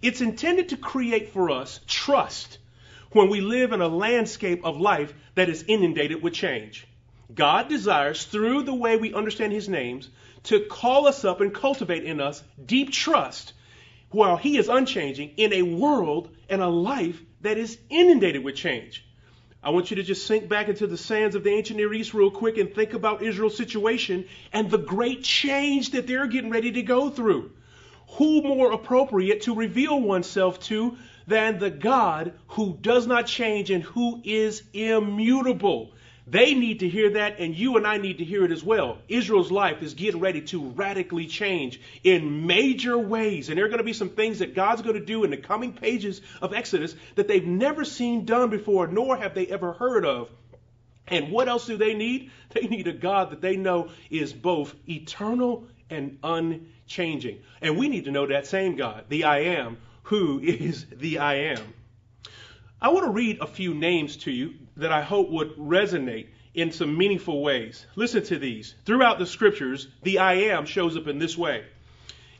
It's 0.00 0.20
intended 0.20 0.68
to 0.68 0.76
create 0.76 1.30
for 1.30 1.50
us 1.50 1.80
trust 1.88 2.58
when 3.10 3.30
we 3.30 3.40
live 3.40 3.72
in 3.72 3.80
a 3.80 3.88
landscape 3.88 4.64
of 4.64 4.80
life 4.80 5.12
that 5.34 5.48
is 5.48 5.64
inundated 5.66 6.22
with 6.22 6.34
change. 6.34 6.86
God 7.34 7.68
desires, 7.68 8.24
through 8.24 8.62
the 8.62 8.72
way 8.74 8.96
we 8.96 9.12
understand 9.12 9.52
his 9.52 9.68
names, 9.68 10.08
to 10.44 10.60
call 10.60 11.08
us 11.08 11.24
up 11.24 11.40
and 11.40 11.52
cultivate 11.52 12.04
in 12.04 12.20
us 12.20 12.44
deep 12.64 12.92
trust 12.92 13.54
while 14.10 14.36
he 14.36 14.56
is 14.56 14.68
unchanging 14.68 15.32
in 15.36 15.52
a 15.52 15.62
world 15.62 16.28
and 16.48 16.62
a 16.62 16.68
life 16.68 17.20
that 17.40 17.58
is 17.58 17.76
inundated 17.90 18.44
with 18.44 18.54
change. 18.54 19.04
I 19.64 19.70
want 19.70 19.90
you 19.90 19.96
to 19.96 20.02
just 20.02 20.26
sink 20.26 20.48
back 20.48 20.68
into 20.68 20.88
the 20.88 20.98
sands 20.98 21.36
of 21.36 21.44
the 21.44 21.50
ancient 21.50 21.76
Near 21.76 21.94
East 21.94 22.14
real 22.14 22.32
quick 22.32 22.58
and 22.58 22.74
think 22.74 22.94
about 22.94 23.22
Israel's 23.22 23.56
situation 23.56 24.24
and 24.52 24.68
the 24.68 24.78
great 24.78 25.22
change 25.22 25.92
that 25.92 26.08
they're 26.08 26.26
getting 26.26 26.50
ready 26.50 26.72
to 26.72 26.82
go 26.82 27.10
through. 27.10 27.52
Who 28.16 28.42
more 28.42 28.72
appropriate 28.72 29.42
to 29.42 29.54
reveal 29.54 30.00
oneself 30.00 30.58
to 30.64 30.96
than 31.28 31.60
the 31.60 31.70
God 31.70 32.32
who 32.48 32.76
does 32.80 33.06
not 33.06 33.26
change 33.26 33.70
and 33.70 33.84
who 33.84 34.20
is 34.24 34.64
immutable? 34.72 35.92
They 36.26 36.54
need 36.54 36.80
to 36.80 36.88
hear 36.88 37.10
that, 37.10 37.40
and 37.40 37.54
you 37.54 37.76
and 37.76 37.86
I 37.86 37.96
need 37.96 38.18
to 38.18 38.24
hear 38.24 38.44
it 38.44 38.52
as 38.52 38.62
well. 38.62 38.98
Israel's 39.08 39.50
life 39.50 39.82
is 39.82 39.94
getting 39.94 40.20
ready 40.20 40.40
to 40.42 40.70
radically 40.70 41.26
change 41.26 41.80
in 42.04 42.46
major 42.46 42.96
ways. 42.96 43.48
And 43.48 43.58
there 43.58 43.64
are 43.64 43.68
going 43.68 43.78
to 43.78 43.84
be 43.84 43.92
some 43.92 44.10
things 44.10 44.38
that 44.38 44.54
God's 44.54 44.82
going 44.82 44.94
to 44.94 45.04
do 45.04 45.24
in 45.24 45.30
the 45.30 45.36
coming 45.36 45.72
pages 45.72 46.20
of 46.40 46.54
Exodus 46.54 46.94
that 47.16 47.26
they've 47.26 47.46
never 47.46 47.84
seen 47.84 48.24
done 48.24 48.50
before, 48.50 48.86
nor 48.86 49.16
have 49.16 49.34
they 49.34 49.48
ever 49.48 49.72
heard 49.72 50.04
of. 50.04 50.30
And 51.08 51.32
what 51.32 51.48
else 51.48 51.66
do 51.66 51.76
they 51.76 51.94
need? 51.94 52.30
They 52.52 52.68
need 52.68 52.86
a 52.86 52.92
God 52.92 53.30
that 53.30 53.40
they 53.40 53.56
know 53.56 53.88
is 54.10 54.34
both 54.34 54.74
eternal 54.86 55.66
and 55.88 56.18
unchanging. 56.22 57.40
And 57.62 57.78
we 57.78 57.88
need 57.88 58.04
to 58.04 58.10
know 58.10 58.26
that 58.26 58.46
same 58.46 58.76
God, 58.76 59.06
the 59.08 59.24
I 59.24 59.38
am, 59.38 59.78
who 60.02 60.38
is 60.42 60.84
the 60.84 61.18
I 61.18 61.34
am. 61.34 61.74
I 62.80 62.90
want 62.90 63.06
to 63.06 63.10
read 63.10 63.40
a 63.40 63.46
few 63.46 63.72
names 63.72 64.18
to 64.18 64.30
you 64.30 64.54
that 64.76 64.92
I 64.92 65.02
hope 65.02 65.30
would 65.30 65.56
resonate 65.56 66.28
in 66.54 66.72
some 66.72 66.96
meaningful 66.96 67.42
ways. 67.42 67.86
Listen 67.96 68.22
to 68.24 68.38
these. 68.38 68.74
Throughout 68.84 69.18
the 69.18 69.26
scriptures, 69.26 69.88
the 70.02 70.18
I 70.18 70.34
am 70.34 70.66
shows 70.66 70.96
up 70.96 71.06
in 71.06 71.18
this 71.18 71.36
way. 71.36 71.64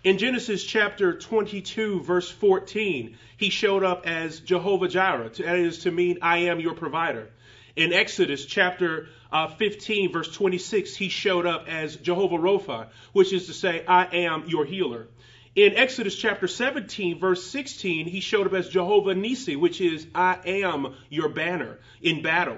In 0.05 0.19
Genesis 0.19 0.65
chapter 0.65 1.17
22, 1.17 2.01
verse 2.01 2.29
14, 2.29 3.17
he 3.37 3.51
showed 3.51 3.85
up 3.85 4.07
as 4.07 4.41
Jehovah 4.41 4.89
Jireh. 4.89 5.31
That 5.39 5.59
is 5.59 5.81
to 5.81 5.91
mean, 5.93 6.19
I 6.23 6.39
am 6.39 6.59
your 6.59 6.75
provider. 6.75 7.31
In 7.77 7.93
Exodus 7.93 8.45
chapter 8.45 9.09
uh, 9.31 9.47
15, 9.47 10.13
verse 10.13 10.35
26, 10.35 10.95
he 10.97 11.09
showed 11.09 11.47
up 11.47 11.69
as 11.69 11.97
Jehovah 11.97 12.37
Rapha, 12.37 12.89
which 13.13 13.33
is 13.33 13.47
to 13.47 13.55
say, 13.55 13.85
I 13.87 14.05
am 14.25 14.45
your 14.49 14.67
healer. 14.67 15.07
In 15.55 15.77
Exodus 15.77 16.17
chapter 16.17 16.49
17, 16.49 17.19
verse 17.19 17.45
16, 17.45 18.07
he 18.07 18.21
showed 18.21 18.47
up 18.47 18.55
as 18.55 18.71
Jehovah 18.71 19.15
Nisi, 19.15 19.55
which 19.55 19.83
is, 19.83 20.07
I 20.15 20.39
am 20.47 20.95
your 21.11 21.29
banner 21.29 21.79
in 22.01 22.23
battle. 22.23 22.57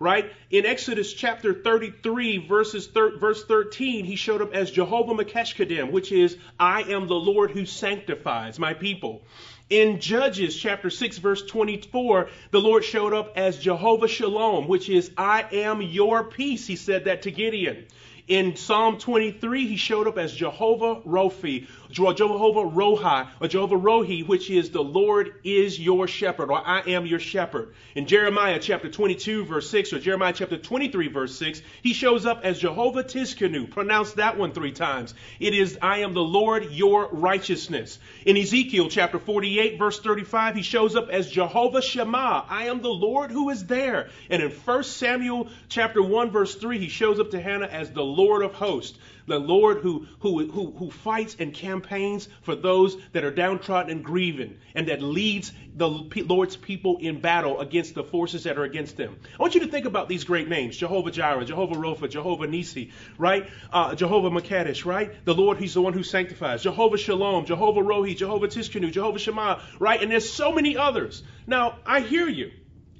Right? 0.00 0.32
In 0.50 0.66
Exodus 0.66 1.12
chapter 1.12 1.54
33, 1.54 2.38
verses 2.38 2.88
thir- 2.88 3.16
verse 3.16 3.44
13, 3.44 4.04
he 4.04 4.16
showed 4.16 4.42
up 4.42 4.52
as 4.54 4.72
Jehovah 4.72 5.14
Makeshkadim, 5.14 5.92
which 5.92 6.10
is, 6.10 6.36
I 6.58 6.82
am 6.82 7.06
the 7.06 7.14
Lord 7.14 7.52
who 7.52 7.64
sanctifies 7.64 8.58
my 8.58 8.74
people. 8.74 9.22
In 9.70 10.00
Judges 10.00 10.56
chapter 10.56 10.90
6, 10.90 11.18
verse 11.18 11.46
24, 11.46 12.28
the 12.50 12.60
Lord 12.60 12.84
showed 12.84 13.14
up 13.14 13.34
as 13.36 13.56
Jehovah 13.56 14.08
Shalom, 14.08 14.66
which 14.66 14.88
is, 14.88 15.12
I 15.16 15.46
am 15.52 15.80
your 15.80 16.24
peace. 16.24 16.66
He 16.66 16.74
said 16.74 17.04
that 17.04 17.22
to 17.22 17.30
Gideon. 17.30 17.86
In 18.28 18.54
Psalm 18.54 18.98
23, 18.98 19.66
he 19.66 19.76
showed 19.76 20.06
up 20.06 20.16
as 20.16 20.32
Jehovah 20.32 21.00
Rophi, 21.00 21.66
Jehovah 21.90 22.70
Rohi, 22.70 23.28
or 23.40 23.48
Jehovah 23.48 23.76
Rohi, 23.76 24.26
which 24.26 24.48
is 24.48 24.70
the 24.70 24.82
Lord 24.82 25.34
is 25.44 25.78
your 25.78 26.06
shepherd, 26.06 26.50
or 26.50 26.66
I 26.66 26.80
am 26.80 27.04
your 27.04 27.18
shepherd. 27.18 27.74
In 27.94 28.06
Jeremiah 28.06 28.58
chapter 28.60 28.88
22, 28.88 29.44
verse 29.44 29.68
6, 29.68 29.92
or 29.92 29.98
Jeremiah 29.98 30.32
chapter 30.32 30.56
23, 30.56 31.08
verse 31.08 31.36
6, 31.36 31.62
he 31.82 31.92
shows 31.92 32.24
up 32.24 32.40
as 32.44 32.58
Jehovah 32.58 33.02
Tsidkenu. 33.02 33.68
Pronounce 33.70 34.12
that 34.14 34.38
one 34.38 34.52
three 34.52 34.72
times. 34.72 35.14
It 35.40 35.52
is, 35.54 35.78
I 35.82 35.98
am 35.98 36.14
the 36.14 36.22
Lord 36.22 36.70
your 36.70 37.08
righteousness. 37.10 37.98
In 38.24 38.36
Ezekiel 38.36 38.88
chapter 38.88 39.18
48, 39.18 39.78
verse 39.78 40.00
35, 40.00 40.54
he 40.54 40.62
shows 40.62 40.94
up 40.94 41.10
as 41.10 41.28
Jehovah 41.28 41.82
Shammah. 41.82 42.46
I 42.48 42.66
am 42.68 42.82
the 42.82 42.88
Lord 42.88 43.32
who 43.32 43.50
is 43.50 43.66
there. 43.66 44.10
And 44.30 44.42
in 44.42 44.50
1 44.50 44.84
Samuel 44.84 45.48
chapter 45.68 46.02
1, 46.02 46.30
verse 46.30 46.54
3, 46.54 46.78
he 46.78 46.88
shows 46.88 47.18
up 47.18 47.32
to 47.32 47.40
Hannah 47.40 47.66
as 47.66 47.90
the 47.90 48.02
Lord 48.02 48.21
of 48.42 48.54
hosts 48.54 48.98
the 49.26 49.38
Lord 49.38 49.78
who, 49.78 50.06
who, 50.20 50.50
who, 50.50 50.72
who 50.72 50.90
fights 50.90 51.36
and 51.38 51.54
campaigns 51.54 52.28
for 52.42 52.54
those 52.54 52.96
that 53.12 53.24
are 53.24 53.30
downtrodden 53.30 53.90
and 53.90 54.04
grieving, 54.04 54.58
and 54.74 54.88
that 54.88 55.02
leads 55.02 55.52
the 55.74 55.88
Lord's 55.88 56.56
people 56.56 56.98
in 57.00 57.20
battle 57.20 57.60
against 57.60 57.94
the 57.94 58.04
forces 58.04 58.44
that 58.44 58.58
are 58.58 58.64
against 58.64 58.96
them. 58.96 59.16
I 59.38 59.42
want 59.42 59.54
you 59.54 59.60
to 59.60 59.68
think 59.68 59.86
about 59.86 60.08
these 60.08 60.24
great 60.24 60.48
names 60.48 60.76
Jehovah 60.76 61.10
Jireh, 61.10 61.44
Jehovah 61.44 61.76
Rapha, 61.76 62.10
Jehovah 62.10 62.46
Nisi, 62.46 62.92
right? 63.16 63.48
Uh, 63.72 63.94
Jehovah 63.94 64.30
Makadesh, 64.30 64.84
right? 64.84 65.24
The 65.24 65.34
Lord, 65.34 65.58
He's 65.58 65.74
the 65.74 65.82
one 65.82 65.92
who 65.92 66.02
sanctifies. 66.02 66.62
Jehovah 66.62 66.98
Shalom, 66.98 67.46
Jehovah 67.46 67.80
Rohi, 67.80 68.16
Jehovah 68.16 68.48
Tsidkenu, 68.48 68.90
Jehovah 68.92 69.18
Shammah, 69.18 69.62
right? 69.78 70.02
And 70.02 70.10
there's 70.10 70.30
so 70.30 70.52
many 70.52 70.76
others. 70.76 71.22
Now, 71.46 71.78
I 71.86 72.00
hear 72.00 72.28
you. 72.28 72.50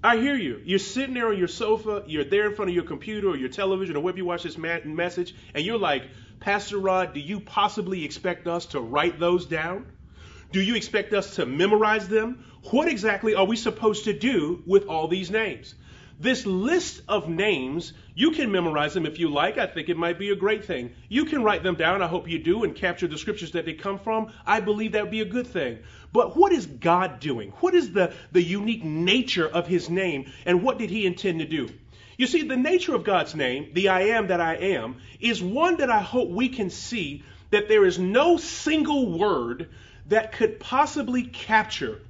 I 0.05 0.17
hear 0.17 0.35
you. 0.35 0.61
You're 0.65 0.81
sitting 0.81 1.15
there 1.15 1.29
on 1.29 1.39
your 1.39 1.49
sofa, 1.49 2.03
you're 2.07 2.25
there 2.25 2.49
in 2.49 2.57
front 2.57 2.71
of 2.71 2.75
your 2.75 2.85
computer 2.85 3.29
or 3.29 3.37
your 3.37 3.49
television 3.49 3.97
or 3.97 4.01
wherever 4.01 4.19
you 4.19 4.25
watch 4.25 4.43
this 4.43 4.59
message, 4.59 5.35
and 5.55 5.65
you're 5.65 5.79
like, 5.79 6.03
Pastor 6.41 6.79
Rod, 6.79 7.15
do 7.15 7.21
you 7.21 7.39
possibly 7.39 8.05
expect 8.05 8.49
us 8.49 8.67
to 8.67 8.81
write 8.81 9.21
those 9.21 9.47
down? 9.47 9.87
Do 10.51 10.61
you 10.61 10.75
expect 10.75 11.13
us 11.13 11.37
to 11.37 11.47
memorize 11.47 12.09
them? 12.09 12.45
What 12.71 12.89
exactly 12.89 13.37
are 13.37 13.45
we 13.45 13.57
supposed 13.57 14.05
to 14.05 14.13
do 14.13 14.63
with 14.67 14.87
all 14.87 15.07
these 15.07 15.31
names? 15.31 15.75
This 16.23 16.47
list 16.47 17.03
of 17.09 17.29
names, 17.29 17.93
you 18.15 18.31
can 18.31 18.53
memorize 18.53 18.95
them 18.95 19.07
if 19.07 19.19
you 19.19 19.29
like. 19.29 19.59
I 19.59 19.67
think 19.67 19.89
it 19.89 19.97
might 19.97 20.21
be 20.21 20.31
a 20.31 20.37
great 20.37 20.65
thing. 20.65 20.93
You 21.09 21.25
can 21.25 21.43
write 21.43 21.65
them 21.65 21.75
down. 21.75 22.01
I 22.01 22.07
hope 22.07 22.29
you 22.29 22.39
do 22.39 22.63
and 22.63 22.77
capture 22.77 23.09
the 23.09 23.19
scriptures 23.19 23.51
that 23.53 23.65
they 23.65 23.73
come 23.73 23.99
from. 23.99 24.33
I 24.47 24.61
believe 24.61 24.93
that 24.93 25.03
would 25.03 25.11
be 25.11 25.23
a 25.23 25.25
good 25.25 25.49
thing. 25.49 25.81
But 26.13 26.37
what 26.37 26.53
is 26.53 26.65
God 26.65 27.19
doing? 27.19 27.51
What 27.59 27.75
is 27.75 27.93
the, 27.93 28.15
the 28.31 28.41
unique 28.41 28.85
nature 28.85 29.49
of 29.49 29.67
his 29.67 29.91
name 29.91 30.31
and 30.47 30.63
what 30.63 30.79
did 30.79 30.91
he 30.91 31.07
intend 31.07 31.41
to 31.41 31.45
do? 31.45 31.69
You 32.17 32.29
see, 32.29 32.43
the 32.43 32.57
nature 32.57 32.95
of 32.95 33.03
God's 33.03 33.35
name, 33.35 33.73
the 33.73 33.89
I 33.89 34.03
am 34.17 34.29
that 34.29 34.41
I 34.41 34.55
am, 34.55 34.99
is 35.19 35.43
one 35.43 35.79
that 35.79 35.91
I 35.91 35.99
hope 35.99 36.29
we 36.29 36.51
can 36.51 36.71
see 36.71 37.25
that 37.51 37.67
there 37.67 37.85
is 37.85 37.99
no 37.99 38.37
single 38.37 39.19
word 39.19 39.71
that 40.07 40.31
could 40.31 40.61
possibly 40.61 41.25
capture 41.25 42.01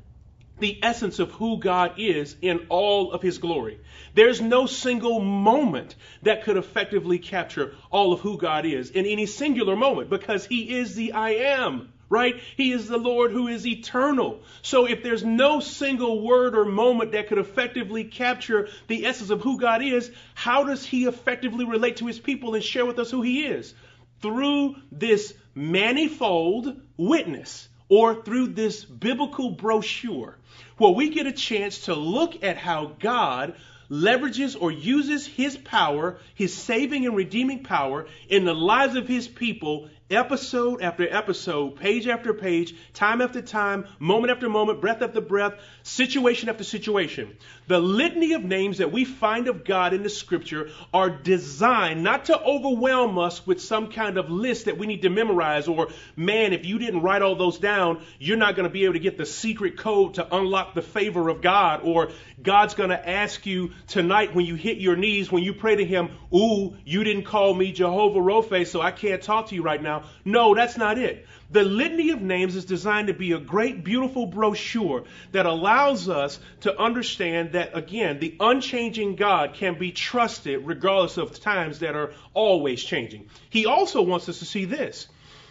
the 0.63 0.79
essence 0.83 1.19
of 1.19 1.33
who 1.33 1.59
God 1.59 1.95
is 1.99 2.37
in 2.41 2.67
all 2.69 3.13
of 3.13 3.21
his 3.21 3.39
glory. 3.39 3.81
There's 4.15 4.41
no 4.41 4.67
single 4.67 5.21
moment 5.21 5.97
that 6.23 6.45
could 6.45 6.57
effectively 6.57 7.19
capture 7.19 7.75
all 7.91 8.13
of 8.13 8.21
who 8.21 8.39
God 8.39 8.65
is 8.65 8.91
in 8.91 9.05
any 9.05 9.27
singular 9.27 9.75
moment 9.75 10.09
because 10.09 10.47
he 10.47 10.79
is 10.79 10.95
the 10.95 11.13
I 11.13 11.31
am 11.31 11.93
right? 12.09 12.43
He 12.59 12.73
is 12.73 12.89
the 12.89 12.99
Lord 12.99 13.31
who 13.31 13.49
is 13.49 13.67
eternal. 13.67 14.43
So 14.61 14.85
if 14.85 15.03
there's 15.03 15.25
no 15.25 15.61
single 15.61 16.21
word 16.21 16.55
or 16.55 16.67
moment 16.67 17.13
that 17.13 17.29
could 17.29 17.39
effectively 17.39 18.05
capture 18.05 18.69
the 18.87 19.07
essence 19.07 19.31
of 19.31 19.41
who 19.41 19.59
God 19.59 19.83
is, 19.83 20.11
how 20.35 20.65
does 20.65 20.85
he 20.85 21.07
effectively 21.07 21.65
relate 21.65 21.97
to 21.97 22.07
his 22.07 22.19
people 22.19 22.55
and 22.55 22.63
share 22.63 22.85
with 22.85 22.99
us 22.99 23.11
who 23.11 23.23
he 23.23 23.47
is? 23.47 23.73
Through 24.21 24.77
this 24.93 25.33
manifold 25.55 26.83
witness 26.99 27.67
or 27.93 28.15
through 28.15 28.47
this 28.47 28.87
biblical 28.87 29.51
brochure 29.51 30.39
where 30.79 30.93
we 30.93 31.11
get 31.11 31.27
a 31.27 31.33
chance 31.33 31.81
to 31.81 31.95
look 31.95 32.43
at 32.43 32.57
how 32.57 32.87
God 32.99 33.55
leverages 33.91 34.57
or 34.59 34.71
uses 34.71 35.27
his 35.27 35.59
power, 35.59 36.19
his 36.35 36.55
saving 36.55 37.05
and 37.05 37.15
redeeming 37.15 37.63
power 37.63 38.07
in 38.31 38.47
the 38.47 38.55
lives 38.55 38.97
of 38.97 39.07
his 39.07 39.29
people 39.29 39.91
episode 40.11 40.83
after 40.83 41.11
episode, 41.11 41.77
page 41.77 42.07
after 42.07 42.35
page, 42.35 42.75
time 42.93 43.21
after 43.21 43.41
time, 43.41 43.87
moment 43.99 44.31
after 44.31 44.49
moment, 44.49 44.81
breath 44.81 45.03
after 45.03 45.21
breath, 45.21 45.55
situation 45.83 46.49
after 46.49 46.65
situation. 46.65 47.37
The 47.69 47.79
litany 47.79 48.35
of 48.35 48.45
names 48.45 48.79
that 48.79 48.93
we 48.93 49.05
find 49.05 49.49
of 49.49 49.65
God 49.65 49.95
in 49.95 50.03
the 50.03 50.11
scripture 50.11 50.71
are 50.93 51.11
designed 51.11 52.03
not 52.03 52.27
to 52.27 52.41
overwhelm 52.41 53.19
us 53.19 53.47
with 53.47 53.63
some 53.63 53.91
kind 53.91 54.19
of 54.19 54.31
list 54.31 54.67
that 54.67 54.79
we 54.79 54.87
need 54.87 55.03
to 55.03 55.11
memorize 55.11 55.69
or, 55.69 55.89
man, 56.17 56.53
if 56.53 56.67
you 56.67 56.79
didn't 56.79 57.03
write 57.03 57.23
all 57.23 57.37
those 57.37 57.59
down, 57.59 58.03
you're 58.19 58.37
not 58.37 58.57
going 58.57 58.69
to 58.69 58.73
be 58.73 58.85
able 58.85 58.95
to 58.95 59.01
get 59.01 59.17
the 59.17 59.27
secret 59.27 59.79
code 59.79 60.15
to 60.15 60.35
unlock 60.35 60.75
the 60.75 60.83
favor 60.83 61.29
of 61.29 61.41
God 61.41 61.81
or 61.85 62.11
God's 62.43 62.75
going 62.75 62.91
to 62.91 63.09
ask 63.09 63.47
you 63.47 63.73
tonight 63.87 64.35
when 64.35 64.47
you 64.47 64.57
hit 64.57 64.79
your 64.79 64.97
knees, 64.97 65.31
when 65.31 65.43
you 65.43 65.55
pray 65.55 65.77
to 65.77 65.85
Him, 65.85 66.11
ooh, 66.35 66.77
you 66.85 67.05
didn't 67.05 67.25
call 67.25 67.55
me 67.55 67.73
Jehovah 67.73 68.21
Rophe, 68.21 68.65
so 68.65 68.81
I 68.81 68.91
can't 68.91 69.23
talk 69.23 69.49
to 69.49 69.55
you 69.55 69.63
right 69.63 69.81
now. 69.93 70.05
No, 70.25 70.55
that's 70.55 70.77
not 70.77 70.99
it. 70.99 71.27
The 71.51 71.63
litany 71.65 72.11
of 72.11 72.23
names 72.23 72.57
is 72.57 72.65
designed 72.65 73.09
to 73.09 73.15
be 73.15 73.33
a 73.33 73.39
great, 73.39 73.85
beautiful 73.85 74.27
brochure 74.27 75.05
that 75.33 75.45
allows 75.45 76.09
us 76.09 76.39
to 76.61 76.79
understand 76.79 77.53
that, 77.53 77.77
again, 77.77 78.19
the 78.21 78.35
unchanging 78.41 79.17
God 79.17 79.55
can 79.55 79.79
be 79.79 79.93
trusted 79.93 80.67
regardless 80.67 81.19
of 81.19 81.39
times 81.41 81.81
that 81.81 81.95
are 81.95 82.13
always 82.33 82.83
changing. 82.83 83.29
He 83.51 83.67
also 83.67 84.03
wants 84.03 84.29
us 84.29 84.39
to 84.39 84.47
see 84.47 84.65
this 84.65 85.09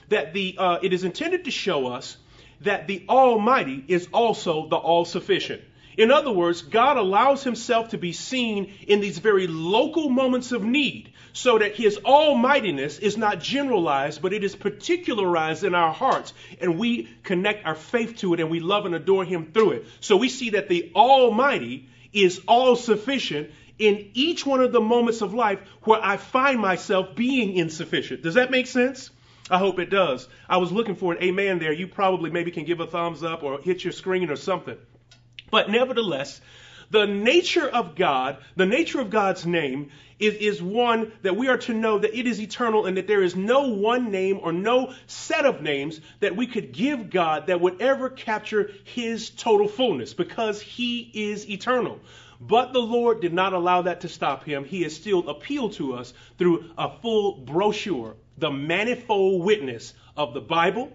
that 0.09 0.33
the, 0.33 0.55
uh, 0.57 0.79
it 0.81 0.91
is 0.91 1.05
intended 1.05 1.45
to 1.45 1.51
show 1.51 1.87
us 1.87 2.17
that 2.61 2.85
the 2.87 3.05
Almighty 3.07 3.83
is 3.87 4.09
also 4.11 4.67
the 4.67 4.75
all 4.75 5.05
sufficient. 5.05 5.61
In 5.97 6.11
other 6.11 6.31
words, 6.31 6.61
God 6.61 6.97
allows 6.97 7.43
himself 7.43 7.89
to 7.89 7.97
be 7.97 8.13
seen 8.13 8.73
in 8.87 9.01
these 9.01 9.19
very 9.19 9.47
local 9.47 10.09
moments 10.09 10.51
of 10.51 10.63
need 10.63 11.11
so 11.33 11.57
that 11.59 11.75
his 11.75 11.97
almightiness 11.99 12.99
is 12.99 13.17
not 13.17 13.39
generalized, 13.39 14.21
but 14.21 14.33
it 14.33 14.43
is 14.43 14.55
particularized 14.55 15.63
in 15.63 15.75
our 15.75 15.93
hearts 15.93 16.33
and 16.59 16.77
we 16.77 17.09
connect 17.23 17.65
our 17.65 17.75
faith 17.75 18.17
to 18.17 18.33
it 18.33 18.39
and 18.39 18.49
we 18.49 18.59
love 18.59 18.85
and 18.85 18.95
adore 18.95 19.25
him 19.25 19.51
through 19.51 19.71
it. 19.71 19.85
So 19.99 20.17
we 20.17 20.29
see 20.29 20.51
that 20.51 20.69
the 20.69 20.91
almighty 20.95 21.89
is 22.13 22.41
all 22.47 22.75
sufficient 22.75 23.51
in 23.79 24.11
each 24.13 24.45
one 24.45 24.61
of 24.61 24.71
the 24.71 24.81
moments 24.81 25.21
of 25.21 25.33
life 25.33 25.59
where 25.83 26.03
I 26.03 26.17
find 26.17 26.59
myself 26.59 27.15
being 27.15 27.55
insufficient. 27.55 28.21
Does 28.21 28.35
that 28.35 28.51
make 28.51 28.67
sense? 28.67 29.09
I 29.49 29.57
hope 29.57 29.79
it 29.79 29.89
does. 29.89 30.27
I 30.47 30.57
was 30.57 30.71
looking 30.71 30.95
for 30.95 31.13
an 31.13 31.23
amen 31.23 31.59
there. 31.59 31.73
You 31.73 31.87
probably 31.87 32.29
maybe 32.29 32.51
can 32.51 32.63
give 32.63 32.79
a 32.79 32.87
thumbs 32.87 33.23
up 33.23 33.43
or 33.43 33.59
hit 33.59 33.83
your 33.83 33.91
screen 33.91 34.29
or 34.29 34.35
something. 34.35 34.77
But 35.51 35.69
nevertheless, 35.69 36.41
the 36.89 37.05
nature 37.05 37.67
of 37.67 37.95
God, 37.95 38.37
the 38.55 38.65
nature 38.65 38.99
of 38.99 39.09
God's 39.09 39.45
name 39.45 39.91
is, 40.19 40.35
is 40.35 40.61
one 40.61 41.11
that 41.21 41.37
we 41.37 41.47
are 41.47 41.57
to 41.57 41.73
know 41.73 41.99
that 41.99 42.17
it 42.17 42.27
is 42.27 42.41
eternal 42.41 42.85
and 42.85 42.97
that 42.97 43.07
there 43.07 43.23
is 43.23 43.35
no 43.35 43.69
one 43.69 44.11
name 44.11 44.39
or 44.41 44.51
no 44.51 44.93
set 45.07 45.45
of 45.45 45.61
names 45.61 46.01
that 46.19 46.35
we 46.35 46.47
could 46.47 46.71
give 46.71 47.09
God 47.09 47.47
that 47.47 47.61
would 47.61 47.81
ever 47.81 48.09
capture 48.09 48.71
his 48.83 49.29
total 49.29 49.67
fullness 49.67 50.13
because 50.13 50.61
he 50.61 51.09
is 51.13 51.49
eternal. 51.49 51.99
But 52.41 52.73
the 52.73 52.81
Lord 52.81 53.21
did 53.21 53.33
not 53.33 53.53
allow 53.53 53.83
that 53.83 54.01
to 54.01 54.09
stop 54.09 54.43
him. 54.43 54.65
He 54.65 54.81
has 54.83 54.95
still 54.95 55.29
appealed 55.29 55.73
to 55.73 55.93
us 55.93 56.13
through 56.37 56.71
a 56.77 56.89
full 56.89 57.37
brochure, 57.37 58.15
the 58.37 58.51
manifold 58.51 59.43
witness 59.43 59.93
of 60.17 60.33
the 60.33 60.41
Bible 60.41 60.91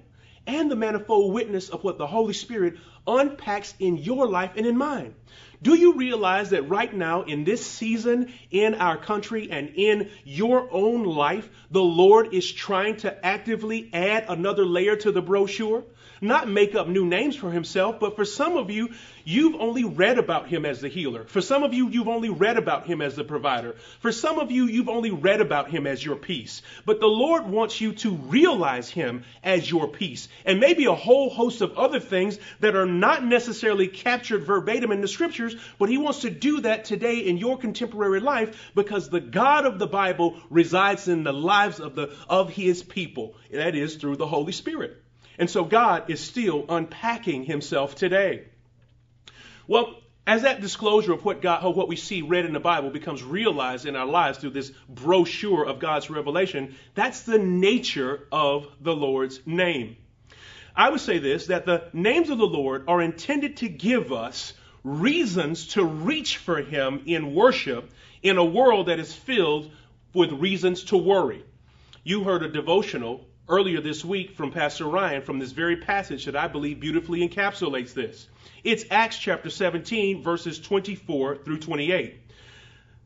and 0.46 0.70
the 0.70 0.76
manifold 0.76 1.32
witness 1.32 1.68
of 1.68 1.82
what 1.82 1.98
the 1.98 2.06
Holy 2.06 2.32
Spirit 2.32 2.74
unpacks 3.06 3.74
in 3.78 3.96
your 3.96 4.26
life 4.28 4.52
and 4.56 4.66
in 4.66 4.76
mine. 4.76 5.14
Do 5.62 5.74
you 5.74 5.94
realize 5.94 6.50
that 6.50 6.68
right 6.68 6.92
now, 6.92 7.22
in 7.22 7.44
this 7.44 7.64
season, 7.64 8.32
in 8.50 8.74
our 8.74 8.98
country 8.98 9.50
and 9.50 9.72
in 9.74 10.10
your 10.24 10.68
own 10.70 11.04
life, 11.04 11.48
the 11.70 11.82
Lord 11.82 12.34
is 12.34 12.50
trying 12.50 12.98
to 12.98 13.26
actively 13.26 13.88
add 13.92 14.26
another 14.28 14.66
layer 14.66 14.96
to 14.96 15.12
the 15.12 15.22
brochure? 15.22 15.84
Not 16.20 16.48
make 16.48 16.74
up 16.74 16.88
new 16.88 17.04
names 17.04 17.36
for 17.36 17.50
himself, 17.50 18.00
but 18.00 18.16
for 18.16 18.24
some 18.24 18.56
of 18.56 18.70
you, 18.70 18.90
you've 19.24 19.60
only 19.60 19.84
read 19.84 20.18
about 20.18 20.48
him 20.48 20.64
as 20.64 20.80
the 20.80 20.88
healer. 20.88 21.24
For 21.24 21.42
some 21.42 21.62
of 21.62 21.74
you, 21.74 21.88
you've 21.88 22.08
only 22.08 22.30
read 22.30 22.56
about 22.56 22.86
him 22.86 23.02
as 23.02 23.16
the 23.16 23.24
provider. 23.24 23.76
For 24.00 24.12
some 24.12 24.38
of 24.38 24.50
you, 24.50 24.64
you've 24.64 24.88
only 24.88 25.10
read 25.10 25.40
about 25.40 25.68
him 25.68 25.86
as 25.86 26.02
your 26.02 26.16
peace. 26.16 26.62
But 26.86 27.00
the 27.00 27.06
Lord 27.06 27.46
wants 27.46 27.80
you 27.80 27.92
to 27.94 28.12
realize 28.12 28.88
him 28.88 29.24
as 29.42 29.70
your 29.70 29.88
peace. 29.88 30.28
And 30.44 30.58
maybe 30.58 30.86
a 30.86 30.94
whole 30.94 31.28
host 31.28 31.60
of 31.60 31.76
other 31.76 32.00
things 32.00 32.38
that 32.60 32.76
are 32.76 32.86
not 32.86 33.24
necessarily 33.24 33.88
captured 33.88 34.44
verbatim 34.44 34.92
in 34.92 35.02
the 35.02 35.08
scriptures, 35.08 35.54
but 35.78 35.90
he 35.90 35.98
wants 35.98 36.22
to 36.22 36.30
do 36.30 36.60
that 36.62 36.86
today 36.86 37.18
in 37.18 37.36
your 37.36 37.58
contemporary 37.58 38.20
life 38.20 38.70
because 38.74 39.08
the 39.08 39.20
God 39.20 39.66
of 39.66 39.78
the 39.78 39.86
Bible 39.86 40.36
resides 40.48 41.08
in 41.08 41.24
the 41.24 41.32
lives 41.32 41.80
of 41.80 41.94
the 41.94 42.14
of 42.28 42.50
his 42.50 42.82
people. 42.82 43.34
That 43.50 43.74
is 43.74 43.96
through 43.96 44.16
the 44.16 44.26
Holy 44.26 44.52
Spirit. 44.52 45.02
And 45.38 45.50
so 45.50 45.64
God 45.64 46.10
is 46.10 46.20
still 46.20 46.64
unpacking 46.68 47.44
himself 47.44 47.94
today. 47.94 48.44
Well, 49.66 49.96
as 50.26 50.42
that 50.42 50.60
disclosure 50.60 51.12
of 51.12 51.24
what 51.24 51.40
God, 51.40 51.62
what 51.76 51.88
we 51.88 51.96
see 51.96 52.22
read 52.22 52.46
in 52.46 52.52
the 52.52 52.60
Bible 52.60 52.90
becomes 52.90 53.22
realized 53.22 53.86
in 53.86 53.94
our 53.94 54.06
lives 54.06 54.38
through 54.38 54.50
this 54.50 54.72
brochure 54.88 55.64
of 55.64 55.78
God's 55.78 56.10
revelation, 56.10 56.74
that's 56.94 57.22
the 57.22 57.38
nature 57.38 58.26
of 58.32 58.66
the 58.80 58.94
Lord's 58.94 59.40
name. 59.46 59.96
I 60.74 60.90
would 60.90 61.00
say 61.00 61.18
this 61.18 61.46
that 61.46 61.64
the 61.64 61.88
names 61.92 62.28
of 62.28 62.38
the 62.38 62.46
Lord 62.46 62.84
are 62.88 63.00
intended 63.00 63.58
to 63.58 63.68
give 63.68 64.12
us 64.12 64.52
reasons 64.82 65.68
to 65.68 65.84
reach 65.84 66.38
for 66.38 66.60
Him 66.60 67.02
in 67.06 67.34
worship 67.34 67.90
in 68.22 68.36
a 68.36 68.44
world 68.44 68.88
that 68.88 68.98
is 68.98 69.12
filled 69.12 69.70
with 70.12 70.32
reasons 70.32 70.84
to 70.84 70.96
worry. 70.96 71.44
You 72.02 72.24
heard 72.24 72.42
a 72.42 72.48
devotional 72.48 73.26
earlier 73.48 73.80
this 73.80 74.04
week 74.04 74.36
from 74.36 74.50
Pastor 74.50 74.86
Ryan 74.86 75.22
from 75.22 75.38
this 75.38 75.52
very 75.52 75.76
passage 75.76 76.24
that 76.24 76.36
I 76.36 76.48
believe 76.48 76.80
beautifully 76.80 77.26
encapsulates 77.26 77.94
this. 77.94 78.26
It's 78.64 78.84
Acts 78.90 79.18
chapter 79.18 79.50
17, 79.50 80.22
verses 80.22 80.58
24 80.58 81.36
through 81.36 81.58
28. 81.58 82.18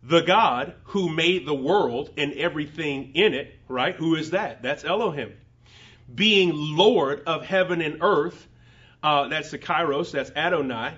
The 0.02 0.22
God 0.22 0.74
who 0.84 1.10
made 1.10 1.46
the 1.46 1.54
world 1.54 2.10
and 2.16 2.32
everything 2.32 3.12
in 3.14 3.34
it, 3.34 3.54
right? 3.68 3.94
Who 3.94 4.14
is 4.14 4.30
that? 4.30 4.62
That's 4.62 4.82
Elohim. 4.82 5.34
Being 6.12 6.52
Lord 6.54 7.24
of 7.26 7.44
heaven 7.44 7.82
and 7.82 7.98
earth, 8.00 8.48
uh, 9.02 9.28
that's 9.28 9.50
the 9.50 9.58
Kyrios, 9.58 10.12
that's 10.12 10.30
Adonai, 10.34 10.94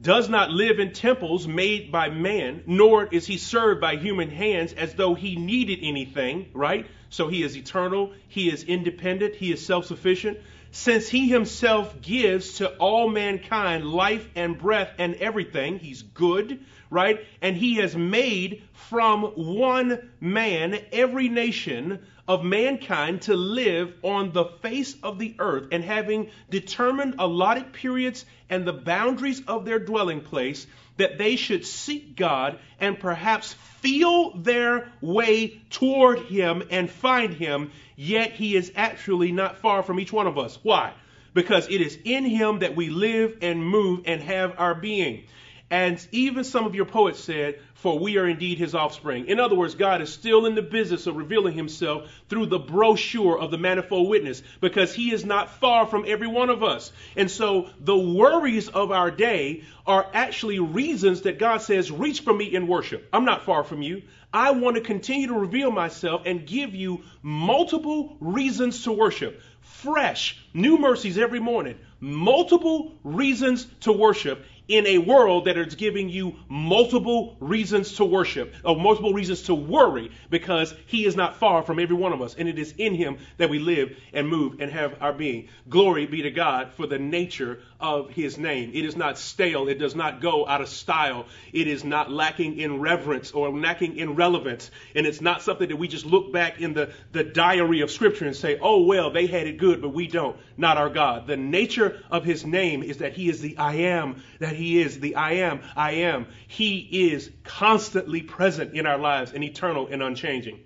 does 0.00 0.28
not 0.28 0.50
live 0.50 0.78
in 0.78 0.92
temples 0.92 1.46
made 1.46 1.90
by 1.90 2.10
man, 2.10 2.62
nor 2.66 3.06
is 3.06 3.26
he 3.26 3.38
served 3.38 3.80
by 3.80 3.96
human 3.96 4.30
hands 4.30 4.72
as 4.74 4.94
though 4.94 5.14
he 5.14 5.36
needed 5.36 5.78
anything, 5.82 6.50
right? 6.52 6.86
So 7.08 7.28
he 7.28 7.42
is 7.42 7.56
eternal, 7.56 8.12
he 8.28 8.50
is 8.50 8.64
independent, 8.64 9.34
he 9.34 9.52
is 9.52 9.64
self 9.64 9.86
sufficient. 9.86 10.38
Since 10.70 11.08
he 11.08 11.28
himself 11.28 12.02
gives 12.02 12.54
to 12.54 12.68
all 12.76 13.08
mankind 13.08 13.86
life 13.86 14.28
and 14.34 14.58
breath 14.58 14.90
and 14.98 15.14
everything, 15.14 15.78
he's 15.78 16.02
good, 16.02 16.60
right? 16.90 17.24
And 17.40 17.56
he 17.56 17.76
has 17.76 17.96
made 17.96 18.62
from 18.72 19.22
one 19.22 20.10
man 20.20 20.78
every 20.92 21.30
nation 21.30 22.00
of 22.28 22.44
mankind 22.44 23.22
to 23.22 23.34
live 23.34 23.92
on 24.02 24.32
the 24.32 24.44
face 24.44 24.96
of 25.02 25.18
the 25.18 25.34
earth, 25.38 25.68
and 25.72 25.84
having 25.84 26.30
determined 26.50 27.14
allotted 27.18 27.72
periods 27.72 28.24
and 28.50 28.66
the 28.66 28.72
boundaries 28.72 29.42
of 29.46 29.64
their 29.64 29.78
dwelling 29.78 30.20
place, 30.20 30.66
that 30.96 31.18
they 31.18 31.36
should 31.36 31.64
seek 31.64 32.16
God 32.16 32.58
and 32.80 32.98
perhaps 32.98 33.52
feel 33.80 34.36
their 34.36 34.90
way 35.00 35.60
toward 35.70 36.20
Him 36.20 36.62
and 36.70 36.90
find 36.90 37.34
Him, 37.34 37.70
yet 37.96 38.32
He 38.32 38.56
is 38.56 38.72
actually 38.74 39.32
not 39.32 39.58
far 39.58 39.82
from 39.82 40.00
each 40.00 40.12
one 40.12 40.26
of 40.26 40.38
us. 40.38 40.58
Why? 40.62 40.92
Because 41.34 41.68
it 41.68 41.80
is 41.80 41.98
in 42.04 42.24
Him 42.24 42.60
that 42.60 42.74
we 42.74 42.88
live 42.88 43.38
and 43.42 43.64
move 43.64 44.02
and 44.06 44.22
have 44.22 44.58
our 44.58 44.74
being. 44.74 45.24
And 45.68 46.06
even 46.12 46.44
some 46.44 46.64
of 46.64 46.76
your 46.76 46.84
poets 46.84 47.18
said, 47.18 47.58
For 47.74 47.98
we 47.98 48.18
are 48.18 48.28
indeed 48.28 48.58
his 48.58 48.76
offspring. 48.76 49.26
In 49.26 49.40
other 49.40 49.56
words, 49.56 49.74
God 49.74 50.00
is 50.00 50.12
still 50.12 50.46
in 50.46 50.54
the 50.54 50.62
business 50.62 51.08
of 51.08 51.16
revealing 51.16 51.54
himself 51.54 52.08
through 52.28 52.46
the 52.46 52.60
brochure 52.60 53.36
of 53.36 53.50
the 53.50 53.58
manifold 53.58 54.08
witness 54.08 54.44
because 54.60 54.94
he 54.94 55.10
is 55.10 55.24
not 55.24 55.50
far 55.50 55.86
from 55.86 56.04
every 56.06 56.28
one 56.28 56.50
of 56.50 56.62
us. 56.62 56.92
And 57.16 57.28
so 57.28 57.68
the 57.80 57.98
worries 57.98 58.68
of 58.68 58.92
our 58.92 59.10
day 59.10 59.64
are 59.88 60.06
actually 60.14 60.60
reasons 60.60 61.22
that 61.22 61.40
God 61.40 61.58
says, 61.62 61.90
Reach 61.90 62.20
for 62.20 62.32
me 62.32 62.54
in 62.54 62.68
worship. 62.68 63.08
I'm 63.12 63.24
not 63.24 63.44
far 63.44 63.64
from 63.64 63.82
you. 63.82 64.02
I 64.32 64.52
want 64.52 64.76
to 64.76 64.82
continue 64.82 65.28
to 65.28 65.34
reveal 65.34 65.72
myself 65.72 66.22
and 66.26 66.46
give 66.46 66.76
you 66.76 67.02
multiple 67.22 68.16
reasons 68.20 68.84
to 68.84 68.92
worship. 68.92 69.40
Fresh, 69.62 70.38
new 70.54 70.78
mercies 70.78 71.18
every 71.18 71.40
morning, 71.40 71.76
multiple 72.00 72.94
reasons 73.02 73.66
to 73.80 73.92
worship 73.92 74.44
in 74.68 74.86
a 74.86 74.98
world 74.98 75.44
that 75.44 75.56
is 75.56 75.74
giving 75.74 76.08
you 76.08 76.34
multiple 76.48 77.36
reasons 77.40 77.96
to 77.96 78.04
worship, 78.04 78.54
or 78.64 78.76
multiple 78.76 79.12
reasons 79.12 79.42
to 79.42 79.54
worry, 79.54 80.10
because 80.30 80.74
He 80.86 81.04
is 81.06 81.16
not 81.16 81.36
far 81.36 81.62
from 81.62 81.78
every 81.78 81.96
one 81.96 82.12
of 82.12 82.20
us, 82.20 82.34
and 82.34 82.48
it 82.48 82.58
is 82.58 82.74
in 82.76 82.94
Him 82.94 83.18
that 83.36 83.50
we 83.50 83.58
live 83.58 83.96
and 84.12 84.28
move 84.28 84.60
and 84.60 84.70
have 84.70 84.96
our 85.00 85.12
being. 85.12 85.48
Glory 85.68 86.06
be 86.06 86.22
to 86.22 86.30
God 86.30 86.72
for 86.72 86.86
the 86.86 86.98
nature 86.98 87.60
of 87.78 88.10
His 88.10 88.38
name. 88.38 88.72
It 88.74 88.84
is 88.84 88.96
not 88.96 89.18
stale, 89.18 89.68
it 89.68 89.78
does 89.78 89.94
not 89.94 90.20
go 90.20 90.46
out 90.46 90.60
of 90.60 90.68
style, 90.68 91.26
it 91.52 91.68
is 91.68 91.84
not 91.84 92.10
lacking 92.10 92.58
in 92.58 92.80
reverence 92.80 93.30
or 93.30 93.56
lacking 93.56 93.96
in 93.96 94.16
relevance, 94.16 94.70
and 94.94 95.06
it's 95.06 95.20
not 95.20 95.42
something 95.42 95.68
that 95.68 95.76
we 95.76 95.86
just 95.86 96.06
look 96.06 96.32
back 96.32 96.60
in 96.60 96.74
the, 96.74 96.92
the 97.12 97.22
diary 97.22 97.82
of 97.82 97.90
Scripture 97.90 98.26
and 98.26 98.34
say, 98.34 98.58
oh, 98.60 98.82
well, 98.82 99.10
they 99.10 99.26
had 99.26 99.46
it 99.46 99.58
good, 99.58 99.80
but 99.80 99.90
we 99.90 100.08
don't. 100.08 100.36
Not 100.56 100.76
our 100.76 100.90
God. 100.90 101.26
The 101.26 101.36
nature 101.36 102.02
of 102.10 102.24
His 102.24 102.44
name 102.44 102.82
is 102.82 102.98
that 102.98 103.12
He 103.12 103.28
is 103.28 103.40
the 103.40 103.56
I 103.58 103.74
am, 103.74 104.22
that 104.40 104.55
he 104.56 104.80
is 104.80 104.98
the 105.00 105.14
I 105.14 105.32
am, 105.32 105.60
I 105.76 105.92
am. 105.92 106.26
He 106.48 107.10
is 107.10 107.30
constantly 107.44 108.22
present 108.22 108.74
in 108.74 108.86
our 108.86 108.98
lives 108.98 109.32
and 109.32 109.44
eternal 109.44 109.88
and 109.88 110.02
unchanging. 110.02 110.60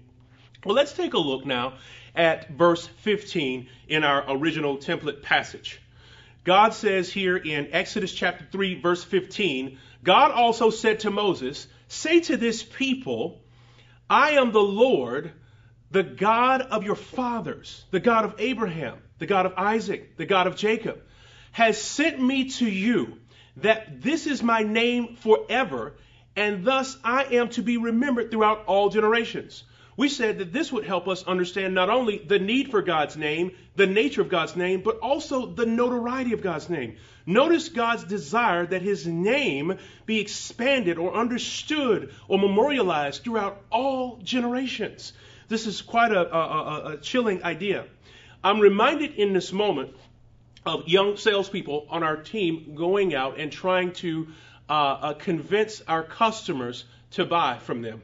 Well, 0.65 0.75
let's 0.75 0.93
take 0.93 1.15
a 1.15 1.19
look 1.19 1.45
now 1.45 1.75
at 2.15 2.51
verse 2.51 2.87
15 2.87 3.69
in 3.89 4.05
our 4.05 4.25
original 4.29 4.79
template 4.79 5.23
passage. 5.23 5.81
God 6.45 6.75
says 6.75 7.13
here 7.13 7.37
in 7.37 7.69
Exodus 7.73 8.13
chapter 8.13 8.47
3, 8.51 8.81
verse 8.81 9.05
15, 9.05 9.79
God 10.03 10.31
also 10.31 10.71
said 10.71 11.01
to 11.01 11.11
Moses, 11.11 11.67
Say 11.89 12.21
to 12.21 12.37
this 12.37 12.63
people, 12.63 13.41
I 14.09 14.33
am 14.33 14.53
the 14.53 14.59
Lord, 14.61 15.33
the 15.91 16.03
God 16.03 16.63
of 16.63 16.85
your 16.85 16.95
fathers, 16.95 17.85
the 17.91 18.01
God 18.01 18.25
of 18.25 18.37
Abraham, 18.39 18.99
the 19.19 19.27
God 19.27 19.47
of 19.47 19.55
Isaac, 19.57 20.17
the 20.17 20.27
God 20.27 20.47
of 20.47 20.57
Jacob, 20.57 21.03
has 21.53 21.81
sent 21.81 22.21
me 22.21 22.51
to 22.51 22.67
you 22.67 23.19
that 23.59 24.03
this 24.03 24.27
is 24.27 24.43
my 24.43 24.63
name 24.63 25.17
forever, 25.17 25.95
and 26.37 26.65
thus 26.65 26.97
I 27.05 27.25
am 27.25 27.49
to 27.51 27.63
be 27.63 27.77
remembered 27.77 28.31
throughout 28.31 28.65
all 28.67 28.89
generations. 28.89 29.65
We 29.97 30.09
said 30.09 30.39
that 30.39 30.53
this 30.53 30.73
would 30.73 30.85
help 30.85 31.09
us 31.09 31.25
understand 31.25 31.75
not 31.75 31.91
only 31.91 32.19
the 32.19 32.39
need 32.39 32.71
for 32.71 32.81
God's 32.81 33.17
name, 33.19 33.53
the 33.77 33.87
nature 33.87 34.23
of 34.23 34.31
God's 34.31 34.57
name, 34.57 34.81
but 34.81 34.99
also 35.01 35.47
the 35.47 35.67
notoriety 35.67 36.33
of 36.33 36.43
God's 36.43 36.71
name. 36.71 36.97
Notice 37.27 37.69
God's 37.69 38.05
desire 38.05 38.65
that 38.65 38.81
his 38.81 39.07
name 39.07 39.77
be 40.07 40.21
expanded 40.21 40.97
or 40.97 41.15
understood 41.15 42.15
or 42.29 42.39
memorialized 42.39 43.23
throughout 43.23 43.63
all 43.71 44.17
generations. 44.23 45.13
This 45.49 45.67
is 45.67 45.83
quite 45.83 46.13
a, 46.13 46.35
a, 46.35 46.93
a 46.93 46.97
chilling 46.97 47.43
idea. 47.45 47.85
I'm 48.43 48.61
reminded 48.61 49.17
in 49.17 49.35
this 49.35 49.53
moment 49.53 49.95
of 50.71 50.87
young 50.87 51.17
salespeople 51.17 51.87
on 51.91 52.05
our 52.05 52.17
team 52.17 52.75
going 52.77 53.13
out 53.13 53.41
and 53.41 53.51
trying 53.51 53.93
to 53.93 54.29
uh, 54.69 54.73
uh, 54.73 55.15
convince 55.15 55.83
our 55.89 56.05
customers 56.05 56.85
to 57.11 57.25
buy 57.25 57.59
from 57.59 57.83
them. 57.83 58.01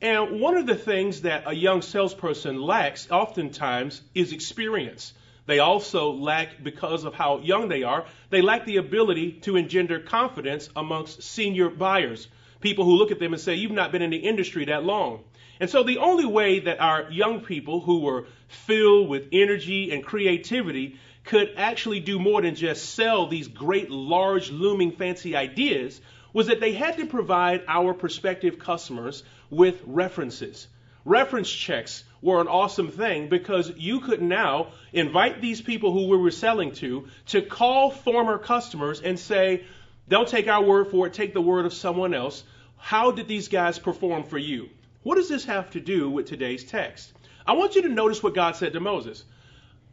And 0.00 0.40
one 0.40 0.56
of 0.56 0.66
the 0.66 0.74
things 0.74 1.22
that 1.22 1.44
a 1.46 1.54
young 1.54 1.82
salesperson 1.82 2.60
lacks 2.60 3.08
oftentimes 3.12 4.02
is 4.12 4.32
experience. 4.32 5.14
They 5.46 5.60
also 5.60 6.10
lack, 6.12 6.64
because 6.64 7.04
of 7.04 7.14
how 7.14 7.38
young 7.38 7.68
they 7.68 7.84
are, 7.84 8.06
they 8.30 8.42
lack 8.42 8.64
the 8.66 8.78
ability 8.78 9.32
to 9.42 9.56
engender 9.56 10.00
confidence 10.00 10.68
amongst 10.74 11.22
senior 11.22 11.70
buyers, 11.70 12.26
people 12.60 12.84
who 12.84 12.96
look 12.96 13.12
at 13.12 13.20
them 13.20 13.34
and 13.34 13.40
say, 13.40 13.54
You've 13.54 13.70
not 13.70 13.92
been 13.92 14.02
in 14.02 14.10
the 14.10 14.16
industry 14.16 14.64
that 14.64 14.84
long. 14.84 15.22
And 15.60 15.70
so 15.70 15.84
the 15.84 15.98
only 15.98 16.26
way 16.26 16.58
that 16.60 16.80
our 16.80 17.08
young 17.12 17.40
people 17.40 17.80
who 17.80 18.00
were 18.00 18.26
filled 18.48 19.08
with 19.08 19.28
energy 19.30 19.92
and 19.92 20.04
creativity 20.04 20.98
could 21.24 21.54
actually 21.56 22.00
do 22.00 22.18
more 22.18 22.42
than 22.42 22.54
just 22.54 22.94
sell 22.94 23.26
these 23.26 23.48
great, 23.48 23.90
large, 23.90 24.50
looming, 24.50 24.92
fancy 24.92 25.36
ideas 25.36 26.00
was 26.32 26.48
that 26.48 26.60
they 26.60 26.72
had 26.72 26.98
to 26.98 27.06
provide 27.06 27.62
our 27.68 27.94
prospective 27.94 28.58
customers 28.58 29.22
with 29.50 29.80
references. 29.86 30.66
Reference 31.04 31.50
checks 31.50 32.04
were 32.22 32.40
an 32.40 32.48
awesome 32.48 32.90
thing 32.90 33.28
because 33.28 33.70
you 33.76 34.00
could 34.00 34.22
now 34.22 34.68
invite 34.92 35.40
these 35.40 35.60
people 35.60 35.92
who 35.92 36.08
we 36.08 36.16
were 36.16 36.30
selling 36.30 36.72
to 36.72 37.08
to 37.26 37.42
call 37.42 37.90
former 37.90 38.38
customers 38.38 39.00
and 39.00 39.18
say, 39.18 39.64
don't 40.08 40.28
take 40.28 40.48
our 40.48 40.62
word 40.62 40.88
for 40.90 41.06
it, 41.06 41.14
take 41.14 41.34
the 41.34 41.40
word 41.40 41.66
of 41.66 41.72
someone 41.72 42.14
else. 42.14 42.42
How 42.78 43.10
did 43.10 43.28
these 43.28 43.48
guys 43.48 43.78
perform 43.78 44.24
for 44.24 44.38
you? 44.38 44.68
What 45.02 45.16
does 45.16 45.28
this 45.28 45.44
have 45.44 45.70
to 45.70 45.80
do 45.80 46.10
with 46.10 46.26
today's 46.26 46.64
text? 46.64 47.12
I 47.46 47.52
want 47.52 47.74
you 47.74 47.82
to 47.82 47.88
notice 47.88 48.22
what 48.22 48.34
God 48.34 48.56
said 48.56 48.72
to 48.72 48.80
Moses. 48.80 49.24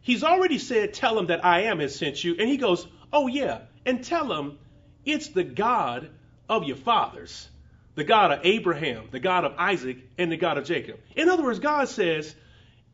He's 0.01 0.23
already 0.23 0.57
said, 0.57 0.93
Tell 0.93 1.17
him 1.17 1.27
that 1.27 1.45
I 1.45 1.63
am 1.63 1.79
has 1.79 1.95
sent 1.95 2.23
you. 2.23 2.35
And 2.37 2.49
he 2.49 2.57
goes, 2.57 2.87
Oh, 3.13 3.27
yeah. 3.27 3.61
And 3.85 4.03
tell 4.03 4.31
him 4.31 4.57
it's 5.05 5.29
the 5.29 5.43
God 5.43 6.09
of 6.47 6.63
your 6.63 6.77
fathers, 6.77 7.49
the 7.95 8.03
God 8.03 8.31
of 8.31 8.39
Abraham, 8.43 9.09
the 9.11 9.19
God 9.19 9.45
of 9.45 9.55
Isaac, 9.57 9.97
and 10.17 10.31
the 10.31 10.37
God 10.37 10.57
of 10.57 10.65
Jacob. 10.65 10.99
In 11.15 11.29
other 11.29 11.43
words, 11.43 11.59
God 11.59 11.87
says, 11.89 12.35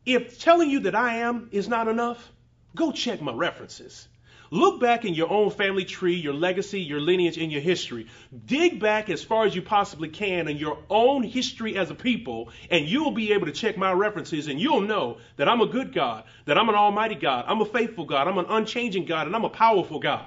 If 0.06 0.40
telling 0.40 0.70
you 0.70 0.80
that 0.80 0.94
I 0.94 1.18
am 1.18 1.48
is 1.52 1.68
not 1.68 1.88
enough, 1.88 2.32
go 2.74 2.92
check 2.92 3.20
my 3.20 3.32
references. 3.32 4.07
Look 4.50 4.80
back 4.80 5.04
in 5.04 5.14
your 5.14 5.30
own 5.30 5.50
family 5.50 5.84
tree, 5.84 6.14
your 6.14 6.32
legacy, 6.32 6.80
your 6.80 7.00
lineage, 7.00 7.36
and 7.36 7.52
your 7.52 7.60
history. 7.60 8.06
Dig 8.46 8.80
back 8.80 9.10
as 9.10 9.22
far 9.22 9.44
as 9.44 9.54
you 9.54 9.62
possibly 9.62 10.08
can 10.08 10.48
in 10.48 10.56
your 10.56 10.78
own 10.88 11.22
history 11.22 11.76
as 11.76 11.90
a 11.90 11.94
people, 11.94 12.50
and 12.70 12.86
you'll 12.86 13.10
be 13.10 13.32
able 13.32 13.46
to 13.46 13.52
check 13.52 13.76
my 13.76 13.92
references, 13.92 14.48
and 14.48 14.60
you'll 14.60 14.80
know 14.80 15.18
that 15.36 15.48
I'm 15.48 15.60
a 15.60 15.66
good 15.66 15.92
God, 15.92 16.24
that 16.46 16.56
I'm 16.56 16.68
an 16.68 16.74
almighty 16.74 17.14
God, 17.14 17.44
I'm 17.46 17.60
a 17.60 17.66
faithful 17.66 18.06
God, 18.06 18.26
I'm 18.26 18.38
an 18.38 18.46
unchanging 18.48 19.04
God, 19.04 19.26
and 19.26 19.36
I'm 19.36 19.44
a 19.44 19.50
powerful 19.50 20.00
God. 20.00 20.26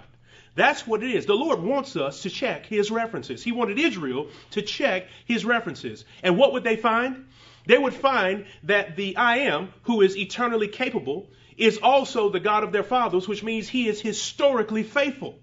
That's 0.54 0.86
what 0.86 1.02
it 1.02 1.16
is. 1.16 1.26
The 1.26 1.34
Lord 1.34 1.62
wants 1.62 1.96
us 1.96 2.24
to 2.24 2.30
check 2.30 2.66
his 2.66 2.92
references. 2.92 3.42
He 3.42 3.54
wanted 3.54 3.80
Israel 3.80 4.28
to 4.52 4.62
check 4.62 5.08
his 5.26 5.46
references. 5.46 6.04
And 6.24 6.38
what 6.38 6.52
would 6.54 6.64
they 6.64 6.76
find? 6.76 7.26
They 7.68 7.78
would 7.78 7.94
find 7.94 8.46
that 8.64 8.96
the 8.96 9.16
I 9.18 9.38
am, 9.38 9.74
who 9.84 10.02
is 10.02 10.18
eternally 10.18 10.68
capable, 10.68 11.30
is 11.58 11.78
also 11.78 12.30
the 12.30 12.40
God 12.40 12.64
of 12.64 12.72
their 12.72 12.84
fathers, 12.84 13.28
which 13.28 13.44
means 13.44 13.68
he 13.68 13.88
is 13.88 14.02
historically 14.02 14.84
faithful. 14.84 15.40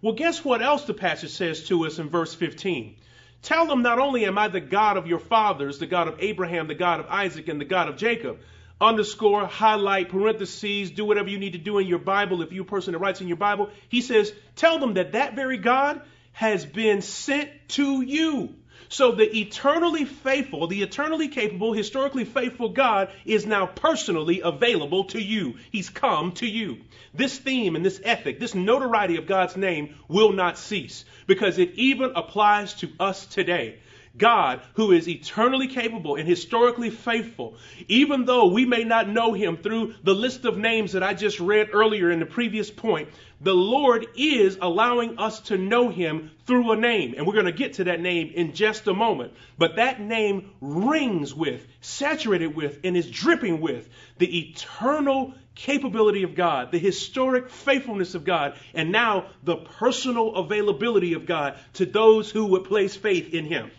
Well, 0.00 0.14
guess 0.14 0.44
what 0.44 0.62
else 0.62 0.84
the 0.84 0.94
passage 0.94 1.30
says 1.30 1.64
to 1.68 1.86
us 1.86 1.98
in 1.98 2.08
verse 2.08 2.34
15? 2.34 2.96
Tell 3.42 3.66
them 3.66 3.82
not 3.82 3.98
only 3.98 4.24
am 4.24 4.38
I 4.38 4.48
the 4.48 4.60
God 4.60 4.96
of 4.96 5.06
your 5.06 5.18
fathers, 5.18 5.78
the 5.78 5.86
God 5.86 6.08
of 6.08 6.16
Abraham, 6.20 6.68
the 6.68 6.74
God 6.74 7.00
of 7.00 7.06
Isaac, 7.06 7.48
and 7.48 7.60
the 7.60 7.64
God 7.64 7.88
of 7.88 7.96
Jacob, 7.96 8.38
underscore, 8.80 9.46
highlight, 9.46 10.08
parentheses, 10.08 10.90
do 10.90 11.04
whatever 11.04 11.28
you 11.28 11.38
need 11.38 11.52
to 11.52 11.58
do 11.58 11.78
in 11.78 11.86
your 11.86 11.98
Bible 11.98 12.42
if 12.42 12.52
you're 12.52 12.64
a 12.64 12.66
person 12.66 12.92
that 12.92 12.98
writes 12.98 13.20
in 13.20 13.28
your 13.28 13.36
Bible. 13.36 13.70
He 13.88 14.00
says, 14.00 14.32
tell 14.56 14.78
them 14.78 14.94
that 14.94 15.12
that 15.12 15.34
very 15.36 15.58
God 15.58 16.02
has 16.32 16.64
been 16.64 17.02
sent 17.02 17.50
to 17.68 18.02
you. 18.02 18.54
So 18.92 19.12
the 19.12 19.38
eternally 19.38 20.04
faithful, 20.04 20.66
the 20.66 20.82
eternally 20.82 21.28
capable, 21.28 21.72
historically 21.72 22.26
faithful 22.26 22.68
God 22.68 23.10
is 23.24 23.46
now 23.46 23.64
personally 23.64 24.42
available 24.42 25.04
to 25.04 25.18
you. 25.18 25.54
He's 25.70 25.88
come 25.88 26.32
to 26.32 26.46
you. 26.46 26.76
This 27.14 27.38
theme 27.38 27.74
and 27.74 27.82
this 27.86 28.02
ethic, 28.04 28.38
this 28.38 28.54
notoriety 28.54 29.16
of 29.16 29.26
God's 29.26 29.56
name 29.56 29.94
will 30.08 30.32
not 30.32 30.58
cease 30.58 31.06
because 31.26 31.56
it 31.56 31.72
even 31.76 32.12
applies 32.14 32.74
to 32.74 32.90
us 33.00 33.24
today. 33.24 33.78
God, 34.18 34.60
who 34.74 34.92
is 34.92 35.08
eternally 35.08 35.68
capable 35.68 36.16
and 36.16 36.28
historically 36.28 36.90
faithful, 36.90 37.56
even 37.88 38.26
though 38.26 38.48
we 38.48 38.66
may 38.66 38.84
not 38.84 39.08
know 39.08 39.32
him 39.32 39.56
through 39.56 39.94
the 40.04 40.14
list 40.14 40.44
of 40.44 40.58
names 40.58 40.92
that 40.92 41.02
I 41.02 41.14
just 41.14 41.40
read 41.40 41.70
earlier 41.72 42.10
in 42.10 42.20
the 42.20 42.26
previous 42.26 42.70
point, 42.70 43.08
the 43.42 43.54
Lord 43.54 44.06
is 44.16 44.56
allowing 44.60 45.18
us 45.18 45.40
to 45.40 45.58
know 45.58 45.88
him 45.88 46.30
through 46.46 46.72
a 46.72 46.76
name. 46.76 47.14
And 47.16 47.26
we're 47.26 47.34
going 47.34 47.46
to 47.46 47.52
get 47.52 47.74
to 47.74 47.84
that 47.84 48.00
name 48.00 48.30
in 48.34 48.54
just 48.54 48.86
a 48.86 48.94
moment. 48.94 49.32
But 49.58 49.76
that 49.76 50.00
name 50.00 50.52
rings 50.60 51.34
with, 51.34 51.66
saturated 51.80 52.54
with, 52.54 52.78
and 52.84 52.96
is 52.96 53.10
dripping 53.10 53.60
with 53.60 53.88
the 54.18 54.50
eternal 54.50 55.34
capability 55.54 56.22
of 56.22 56.34
God, 56.34 56.70
the 56.70 56.78
historic 56.78 57.50
faithfulness 57.50 58.14
of 58.14 58.24
God, 58.24 58.56
and 58.74 58.92
now 58.92 59.26
the 59.42 59.56
personal 59.56 60.36
availability 60.36 61.14
of 61.14 61.26
God 61.26 61.58
to 61.74 61.84
those 61.84 62.30
who 62.30 62.46
would 62.46 62.64
place 62.64 62.94
faith 62.94 63.34
in 63.34 63.44
him. 63.44 63.70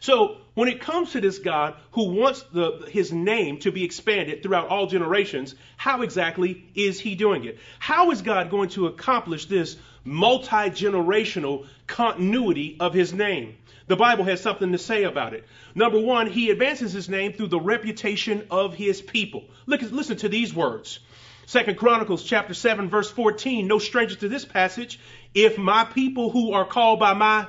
So 0.00 0.38
when 0.54 0.68
it 0.68 0.80
comes 0.80 1.12
to 1.12 1.20
this 1.20 1.38
God 1.38 1.74
who 1.92 2.10
wants 2.10 2.42
the, 2.52 2.86
his 2.90 3.12
name 3.12 3.58
to 3.60 3.72
be 3.72 3.84
expanded 3.84 4.42
throughout 4.42 4.68
all 4.68 4.86
generations, 4.86 5.54
how 5.76 6.02
exactly 6.02 6.66
is 6.74 7.00
he 7.00 7.14
doing 7.14 7.44
it? 7.44 7.58
How 7.78 8.10
is 8.10 8.22
God 8.22 8.50
going 8.50 8.68
to 8.70 8.86
accomplish 8.86 9.46
this 9.46 9.76
multi 10.04 10.70
generational 10.70 11.66
continuity 11.86 12.76
of 12.80 12.92
his 12.92 13.12
name? 13.12 13.56
The 13.86 13.96
Bible 13.96 14.24
has 14.24 14.40
something 14.40 14.72
to 14.72 14.78
say 14.78 15.04
about 15.04 15.34
it. 15.34 15.44
Number 15.74 15.98
one, 15.98 16.26
he 16.26 16.50
advances 16.50 16.92
his 16.92 17.08
name 17.08 17.32
through 17.32 17.48
the 17.48 17.60
reputation 17.60 18.46
of 18.50 18.74
his 18.74 19.02
people. 19.02 19.44
Look, 19.66 19.82
listen 19.82 20.16
to 20.18 20.28
these 20.28 20.54
words. 20.54 21.00
Second 21.46 21.76
Chronicles 21.76 22.22
chapter 22.22 22.54
7 22.54 22.88
verse 22.88 23.10
14, 23.10 23.66
no 23.66 23.78
stranger 23.78 24.14
to 24.16 24.28
this 24.28 24.44
passage. 24.44 25.00
If 25.34 25.58
my 25.58 25.84
people 25.84 26.30
who 26.30 26.52
are 26.52 26.64
called 26.64 27.00
by 27.00 27.14
my 27.14 27.46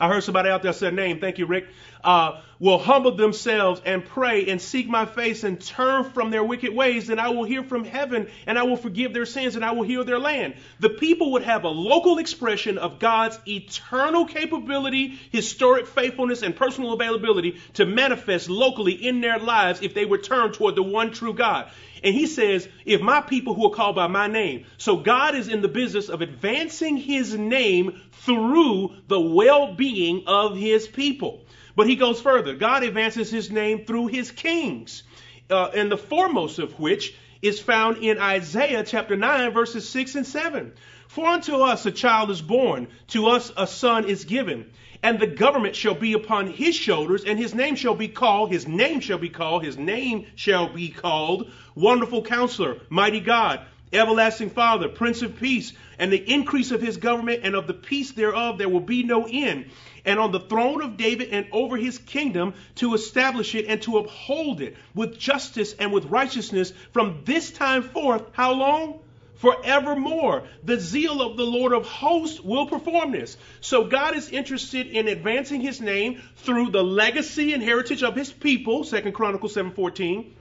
I 0.00 0.08
heard 0.08 0.24
somebody 0.24 0.48
out 0.48 0.62
there 0.62 0.72
say 0.72 0.90
name. 0.90 1.20
Thank 1.20 1.38
you, 1.38 1.46
Rick. 1.46 1.68
Uh, 2.02 2.40
will 2.58 2.78
humble 2.78 3.14
themselves 3.16 3.82
and 3.84 4.04
pray 4.04 4.46
and 4.48 4.60
seek 4.60 4.88
my 4.88 5.04
face 5.04 5.44
and 5.44 5.60
turn 5.60 6.04
from 6.04 6.30
their 6.30 6.42
wicked 6.42 6.72
ways, 6.72 7.08
then 7.08 7.18
I 7.18 7.30
will 7.30 7.44
hear 7.44 7.62
from 7.62 7.84
heaven 7.84 8.28
and 8.46 8.58
I 8.58 8.62
will 8.62 8.76
forgive 8.76 9.12
their 9.12 9.26
sins 9.26 9.56
and 9.56 9.64
I 9.64 9.72
will 9.72 9.82
heal 9.82 10.04
their 10.04 10.18
land. 10.18 10.54
The 10.80 10.90
people 10.90 11.32
would 11.32 11.42
have 11.42 11.64
a 11.64 11.68
local 11.68 12.18
expression 12.18 12.78
of 12.78 12.98
God's 13.00 13.38
eternal 13.46 14.26
capability, 14.26 15.18
historic 15.30 15.86
faithfulness, 15.86 16.42
and 16.42 16.54
personal 16.54 16.92
availability 16.92 17.60
to 17.74 17.84
manifest 17.84 18.48
locally 18.48 18.92
in 18.92 19.20
their 19.20 19.38
lives 19.38 19.82
if 19.82 19.92
they 19.92 20.04
would 20.04 20.22
turn 20.22 20.52
toward 20.52 20.76
the 20.76 20.82
one 20.82 21.12
true 21.12 21.34
God. 21.34 21.70
And 22.02 22.14
he 22.14 22.26
says, 22.26 22.68
if 22.84 23.00
my 23.00 23.20
people 23.20 23.54
who 23.54 23.66
are 23.66 23.74
called 23.74 23.96
by 23.96 24.08
my 24.08 24.26
name. 24.26 24.64
So 24.76 24.96
God 24.96 25.34
is 25.34 25.48
in 25.48 25.62
the 25.62 25.68
business 25.68 26.08
of 26.08 26.20
advancing 26.20 26.96
his 26.96 27.36
name 27.36 28.00
through 28.24 28.94
the 29.08 29.20
well 29.20 29.74
being 29.74 30.24
of 30.26 30.56
his 30.56 30.88
people. 30.88 31.44
But 31.76 31.88
he 31.88 31.96
goes 31.96 32.20
further. 32.20 32.54
God 32.54 32.82
advances 32.82 33.30
his 33.30 33.50
name 33.50 33.84
through 33.84 34.08
his 34.08 34.30
kings, 34.30 35.04
uh, 35.48 35.70
and 35.74 35.90
the 35.90 35.96
foremost 35.96 36.58
of 36.58 36.78
which 36.78 37.14
is 37.40 37.60
found 37.60 37.98
in 37.98 38.18
Isaiah 38.18 38.84
chapter 38.84 39.16
9, 39.16 39.52
verses 39.52 39.88
6 39.88 40.14
and 40.16 40.26
7. 40.26 40.72
For 41.08 41.26
unto 41.26 41.56
us 41.56 41.84
a 41.86 41.90
child 41.90 42.30
is 42.30 42.40
born, 42.40 42.88
to 43.08 43.26
us 43.26 43.52
a 43.56 43.66
son 43.66 44.04
is 44.04 44.24
given, 44.24 44.70
and 45.02 45.18
the 45.18 45.26
government 45.26 45.74
shall 45.74 45.94
be 45.94 46.12
upon 46.12 46.46
his 46.46 46.76
shoulders, 46.76 47.24
and 47.24 47.38
his 47.38 47.54
name 47.54 47.74
shall 47.74 47.94
be 47.94 48.08
called, 48.08 48.52
his 48.52 48.68
name 48.68 49.00
shall 49.00 49.18
be 49.18 49.28
called, 49.28 49.64
his 49.64 49.76
name 49.76 50.26
shall 50.36 50.72
be 50.72 50.88
called 50.90 51.50
Wonderful 51.74 52.22
Counselor, 52.22 52.78
Mighty 52.88 53.20
God, 53.20 53.60
Everlasting 53.92 54.50
Father, 54.50 54.88
Prince 54.88 55.20
of 55.22 55.38
Peace, 55.38 55.72
and 55.98 56.12
the 56.12 56.32
increase 56.32 56.70
of 56.70 56.80
his 56.80 56.96
government 56.96 57.40
and 57.42 57.54
of 57.54 57.66
the 57.66 57.74
peace 57.74 58.12
thereof 58.12 58.58
there 58.58 58.68
will 58.68 58.80
be 58.80 59.02
no 59.02 59.26
end. 59.30 59.70
And 60.04 60.18
on 60.18 60.32
the 60.32 60.40
throne 60.40 60.82
of 60.82 60.96
David 60.96 61.28
and 61.30 61.46
over 61.52 61.76
his 61.76 61.98
kingdom 61.98 62.54
to 62.76 62.94
establish 62.94 63.54
it 63.54 63.66
and 63.66 63.82
to 63.82 63.98
uphold 63.98 64.60
it 64.60 64.76
with 64.94 65.18
justice 65.18 65.74
and 65.78 65.92
with 65.92 66.06
righteousness 66.06 66.72
from 66.92 67.22
this 67.24 67.50
time 67.50 67.82
forth. 67.82 68.22
How 68.32 68.52
long? 68.52 69.00
Forevermore. 69.42 70.44
The 70.62 70.78
zeal 70.78 71.20
of 71.20 71.36
the 71.36 71.44
Lord 71.44 71.72
of 71.72 71.84
hosts 71.84 72.40
will 72.40 72.66
perform 72.66 73.10
this. 73.10 73.36
So 73.60 73.84
God 73.84 74.16
is 74.16 74.30
interested 74.30 74.86
in 74.86 75.08
advancing 75.08 75.60
his 75.60 75.80
name 75.80 76.22
through 76.36 76.70
the 76.70 76.84
legacy 76.84 77.52
and 77.52 77.60
heritage 77.60 78.04
of 78.04 78.14
his 78.14 78.32
people, 78.32 78.84
2 78.84 79.10
Chronicles 79.10 79.54
7:14, 79.54 80.32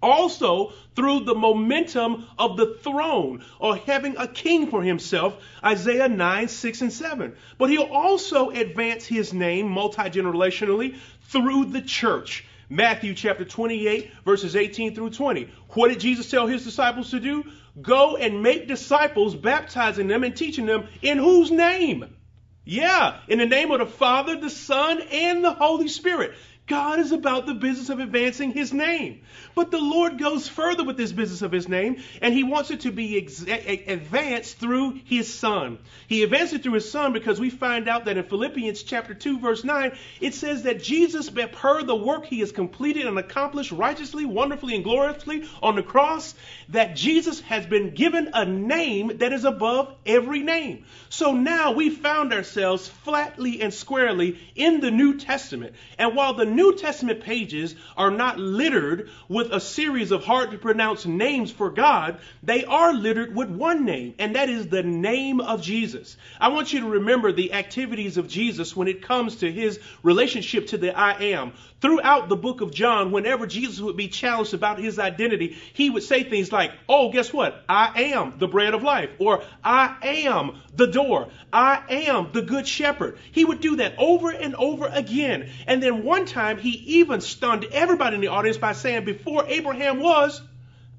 also 0.00 0.72
through 0.94 1.24
the 1.24 1.34
momentum 1.34 2.26
of 2.38 2.56
the 2.56 2.78
throne 2.84 3.44
or 3.58 3.76
having 3.76 4.16
a 4.16 4.28
king 4.28 4.68
for 4.70 4.84
himself, 4.84 5.34
Isaiah 5.64 6.08
9, 6.08 6.46
6, 6.46 6.80
and 6.82 6.92
7. 6.92 7.34
But 7.58 7.70
he'll 7.70 7.82
also 7.82 8.50
advance 8.50 9.04
his 9.04 9.34
name 9.34 9.68
multi-generationally 9.68 10.94
through 11.22 11.64
the 11.66 11.82
church. 11.82 12.44
Matthew 12.70 13.14
chapter 13.14 13.44
28, 13.44 14.12
verses 14.24 14.54
18 14.54 14.94
through 14.94 15.10
20. 15.10 15.48
What 15.70 15.88
did 15.88 16.00
Jesus 16.00 16.30
tell 16.30 16.46
his 16.46 16.64
disciples 16.64 17.10
to 17.10 17.18
do? 17.18 17.44
Go 17.80 18.16
and 18.16 18.42
make 18.42 18.68
disciples, 18.68 19.34
baptizing 19.34 20.08
them 20.08 20.24
and 20.24 20.36
teaching 20.36 20.66
them 20.66 20.88
in 21.02 21.18
whose 21.18 21.50
name? 21.50 22.16
Yeah, 22.64 23.20
in 23.28 23.38
the 23.38 23.46
name 23.46 23.70
of 23.70 23.78
the 23.78 23.86
Father, 23.86 24.36
the 24.36 24.50
Son, 24.50 25.00
and 25.00 25.44
the 25.44 25.52
Holy 25.52 25.88
Spirit. 25.88 26.34
God 26.68 27.00
is 27.00 27.12
about 27.12 27.46
the 27.46 27.54
business 27.54 27.88
of 27.88 27.98
advancing 27.98 28.52
his 28.52 28.72
name. 28.72 29.22
But 29.54 29.70
the 29.70 29.80
Lord 29.80 30.18
goes 30.18 30.46
further 30.46 30.84
with 30.84 30.96
this 30.96 31.12
business 31.12 31.42
of 31.42 31.50
his 31.50 31.68
name, 31.68 32.02
and 32.20 32.34
he 32.34 32.44
wants 32.44 32.70
it 32.70 32.80
to 32.80 32.92
be 32.92 33.16
ex- 33.16 33.42
advanced 33.42 34.58
through 34.58 35.00
his 35.06 35.32
son. 35.32 35.78
He 36.06 36.22
advanced 36.22 36.52
it 36.52 36.62
through 36.62 36.74
his 36.74 36.90
son 36.90 37.12
because 37.12 37.40
we 37.40 37.50
find 37.50 37.88
out 37.88 38.04
that 38.04 38.18
in 38.18 38.24
Philippians 38.24 38.82
chapter 38.82 39.14
2, 39.14 39.38
verse 39.38 39.64
9, 39.64 39.96
it 40.20 40.34
says 40.34 40.64
that 40.64 40.82
Jesus, 40.82 41.30
per 41.30 41.82
the 41.82 41.96
work 41.96 42.26
he 42.26 42.40
has 42.40 42.52
completed 42.52 43.06
and 43.06 43.18
accomplished 43.18 43.72
righteously, 43.72 44.26
wonderfully, 44.26 44.74
and 44.74 44.84
gloriously 44.84 45.48
on 45.62 45.74
the 45.74 45.82
cross, 45.82 46.34
that 46.68 46.94
Jesus 46.94 47.40
has 47.40 47.64
been 47.66 47.94
given 47.94 48.30
a 48.34 48.44
name 48.44 49.18
that 49.18 49.32
is 49.32 49.44
above 49.44 49.94
every 50.04 50.42
name. 50.42 50.84
So 51.08 51.32
now 51.32 51.72
we 51.72 51.88
found 51.88 52.34
ourselves 52.34 52.88
flatly 52.88 53.62
and 53.62 53.72
squarely 53.72 54.38
in 54.54 54.80
the 54.80 54.90
New 54.90 55.16
Testament. 55.16 55.74
And 55.98 56.14
while 56.14 56.34
the 56.34 56.57
New 56.58 56.74
Testament 56.74 57.20
pages 57.20 57.76
are 57.96 58.10
not 58.10 58.36
littered 58.36 59.10
with 59.28 59.52
a 59.52 59.60
series 59.60 60.10
of 60.10 60.24
hard 60.24 60.50
to 60.50 60.58
pronounce 60.58 61.06
names 61.06 61.52
for 61.52 61.70
God, 61.70 62.18
they 62.42 62.64
are 62.64 62.92
littered 62.92 63.32
with 63.32 63.48
one 63.48 63.84
name, 63.84 64.14
and 64.18 64.34
that 64.34 64.48
is 64.48 64.66
the 64.66 64.82
name 64.82 65.40
of 65.40 65.62
Jesus. 65.62 66.16
I 66.40 66.48
want 66.48 66.72
you 66.72 66.80
to 66.80 66.88
remember 66.88 67.30
the 67.30 67.52
activities 67.52 68.16
of 68.16 68.26
Jesus 68.26 68.74
when 68.74 68.88
it 68.88 69.02
comes 69.02 69.36
to 69.36 69.52
his 69.52 69.78
relationship 70.02 70.66
to 70.68 70.78
the 70.78 70.98
I 70.98 71.12
am. 71.36 71.52
Throughout 71.80 72.28
the 72.28 72.34
book 72.34 72.60
of 72.60 72.74
John, 72.74 73.12
whenever 73.12 73.46
Jesus 73.46 73.78
would 73.78 73.96
be 73.96 74.08
challenged 74.08 74.52
about 74.52 74.80
his 74.80 74.98
identity, 74.98 75.56
he 75.74 75.90
would 75.90 76.02
say 76.02 76.24
things 76.24 76.50
like, 76.50 76.72
Oh, 76.88 77.12
guess 77.12 77.32
what? 77.32 77.62
I 77.68 78.14
am 78.14 78.36
the 78.38 78.48
bread 78.48 78.74
of 78.74 78.82
life, 78.82 79.10
or 79.20 79.44
I 79.62 79.94
am 80.02 80.60
the 80.74 80.88
door, 80.88 81.28
I 81.52 81.82
am 81.88 82.30
the 82.32 82.42
good 82.42 82.66
shepherd. 82.66 83.18
He 83.30 83.44
would 83.44 83.60
do 83.60 83.76
that 83.76 83.94
over 83.96 84.30
and 84.30 84.56
over 84.56 84.86
again. 84.86 85.50
And 85.68 85.80
then 85.80 86.02
one 86.02 86.26
time, 86.26 86.47
he 86.56 86.70
even 87.00 87.20
stunned 87.20 87.66
everybody 87.72 88.14
in 88.14 88.22
the 88.22 88.28
audience 88.28 88.56
by 88.56 88.72
saying, 88.72 89.04
Before 89.04 89.44
Abraham 89.46 90.00
was, 90.00 90.40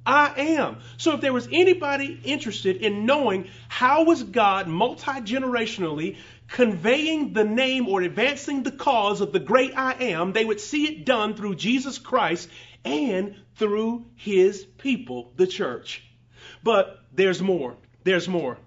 I 0.05 0.33
am. 0.37 0.77
So 0.97 1.13
if 1.13 1.21
there 1.21 1.33
was 1.33 1.47
anybody 1.51 2.19
interested 2.23 2.77
in 2.77 3.05
knowing 3.05 3.47
how 3.67 4.03
was 4.03 4.23
God 4.23 4.67
multi-generationally 4.67 6.17
conveying 6.47 7.33
the 7.33 7.43
name 7.43 7.87
or 7.87 8.01
advancing 8.01 8.63
the 8.63 8.71
cause 8.71 9.21
of 9.21 9.31
the 9.31 9.39
great 9.39 9.77
I 9.77 9.93
am, 9.93 10.33
they 10.33 10.45
would 10.45 10.59
see 10.59 10.85
it 10.85 11.05
done 11.05 11.35
through 11.35 11.55
Jesus 11.55 11.97
Christ 11.97 12.49
and 12.85 13.35
through 13.55 14.05
his 14.15 14.65
people, 14.77 15.33
the 15.35 15.47
church. 15.47 16.03
But 16.63 16.99
there's 17.13 17.41
more. 17.41 17.75
There's 18.03 18.27
more. 18.27 18.57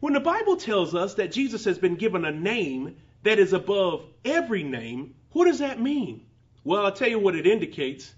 When 0.00 0.14
the 0.14 0.20
Bible 0.20 0.56
tells 0.56 0.94
us 0.94 1.14
that 1.14 1.32
Jesus 1.32 1.64
has 1.64 1.78
been 1.78 1.96
given 1.96 2.24
a 2.24 2.32
name 2.32 2.96
that 3.22 3.38
is 3.38 3.52
above 3.52 4.04
every 4.24 4.62
name, 4.62 5.14
what 5.32 5.46
does 5.46 5.58
that 5.58 5.80
mean? 5.80 6.26
Well, 6.64 6.84
I'll 6.84 6.92
tell 6.92 7.08
you 7.08 7.18
what 7.18 7.34
it 7.34 7.46
indicates. 7.46 8.12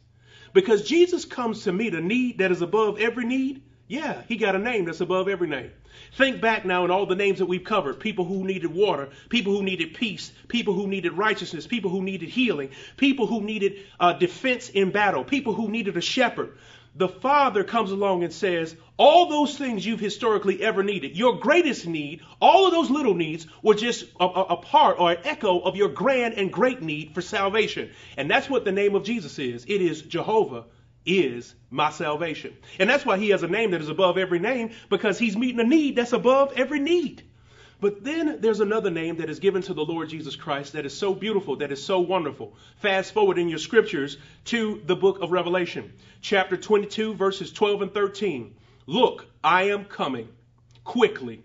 Because 0.53 0.87
Jesus 0.87 1.25
comes 1.25 1.65
to 1.65 1.73
meet 1.73 1.95
a 1.95 2.01
need 2.01 2.39
that 2.39 2.53
is 2.53 2.63
above 2.63 3.01
every 3.01 3.25
need, 3.25 3.63
yeah, 3.87 4.23
he 4.29 4.37
got 4.37 4.55
a 4.55 4.59
name 4.59 4.87
that's 4.87 5.01
above 5.01 5.29
every 5.29 5.49
name. 5.49 5.71
Think 6.17 6.41
back 6.41 6.65
now 6.65 6.85
in 6.85 6.91
all 6.91 7.07
the 7.07 7.15
names 7.15 7.39
that 7.39 7.47
we've 7.47 7.65
covered 7.65 8.01
people 8.01 8.25
who 8.25 8.45
needed 8.45 8.73
water, 8.73 9.11
people 9.29 9.53
who 9.53 9.63
needed 9.63 9.95
peace, 9.95 10.33
people 10.49 10.75
who 10.75 10.87
needed 10.87 11.13
righteousness, 11.13 11.67
people 11.67 11.91
who 11.91 12.03
needed 12.03 12.29
healing, 12.29 12.71
people 12.97 13.27
who 13.27 13.43
needed 13.43 13.81
uh, 14.01 14.13
defense 14.13 14.69
in 14.71 14.91
battle, 14.91 15.25
people 15.25 15.55
who 15.55 15.69
needed 15.69 15.97
a 15.97 16.01
shepherd. 16.01 16.57
The 16.97 17.09
Father 17.09 17.65
comes 17.65 17.91
along 17.91 18.23
and 18.23 18.33
says, 18.33 18.77
All 18.97 19.29
those 19.29 19.59
things 19.59 19.85
you've 19.85 19.99
historically 19.99 20.63
ever 20.63 20.85
needed, 20.85 21.17
your 21.17 21.39
greatest 21.39 21.87
need, 21.87 22.23
all 22.41 22.67
of 22.67 22.73
those 22.73 22.91
little 22.91 23.15
needs 23.15 23.47
were 23.63 23.75
just 23.75 24.05
a, 24.21 24.25
a, 24.25 24.43
a 24.43 24.57
part 24.59 25.01
or 25.01 25.11
an 25.11 25.19
echo 25.25 25.59
of 25.59 25.75
your 25.75 25.89
grand 25.89 26.35
and 26.35 26.53
great 26.53 26.83
need 26.83 27.13
for 27.13 27.21
salvation. 27.21 27.91
And 28.17 28.31
that's 28.31 28.49
what 28.49 28.65
the 28.65 28.73
name 28.73 28.95
of 28.95 29.05
Jesus 29.05 29.39
is 29.41 29.65
it 29.65 29.83
is 29.83 30.03
Jehovah 30.03 30.67
is 31.05 31.55
my 31.71 31.91
salvation. 31.91 32.57
And 32.79 32.89
that's 32.89 33.05
why 33.05 33.19
he 33.19 33.31
has 33.31 33.43
a 33.43 33.49
name 33.49 33.73
that 33.73 33.83
is 33.83 33.89
above 33.89 34.17
every 34.17 34.39
name 34.39 34.71
because 34.89 35.19
he's 35.19 35.37
meeting 35.37 35.61
a 35.61 35.65
need 35.65 35.97
that's 35.97 36.13
above 36.13 36.53
every 36.57 36.79
need. 36.79 37.25
But 37.85 38.03
then 38.03 38.41
there's 38.41 38.61
another 38.61 38.91
name 38.91 39.19
that 39.19 39.29
is 39.29 39.41
given 39.41 39.61
to 39.61 39.75
the 39.75 39.85
Lord 39.85 40.09
Jesus 40.09 40.37
Christ 40.37 40.73
that 40.73 40.87
is 40.87 40.97
so 40.97 41.13
beautiful, 41.13 41.57
that 41.57 41.71
is 41.71 41.85
so 41.85 42.01
wonderful. 42.01 42.57
Fast 42.77 43.13
forward 43.13 43.37
in 43.37 43.51
your 43.51 43.59
scriptures 43.59 44.17
to 44.47 44.81
the 44.87 44.97
book 44.97 45.21
of 45.21 45.33
Revelation, 45.33 45.93
chapter 46.23 46.57
22, 46.57 47.13
verses 47.13 47.53
12 47.53 47.83
and 47.83 47.93
13. 47.93 48.55
Look, 48.87 49.27
I 49.45 49.65
am 49.65 49.85
coming 49.85 50.31
quickly, 50.83 51.43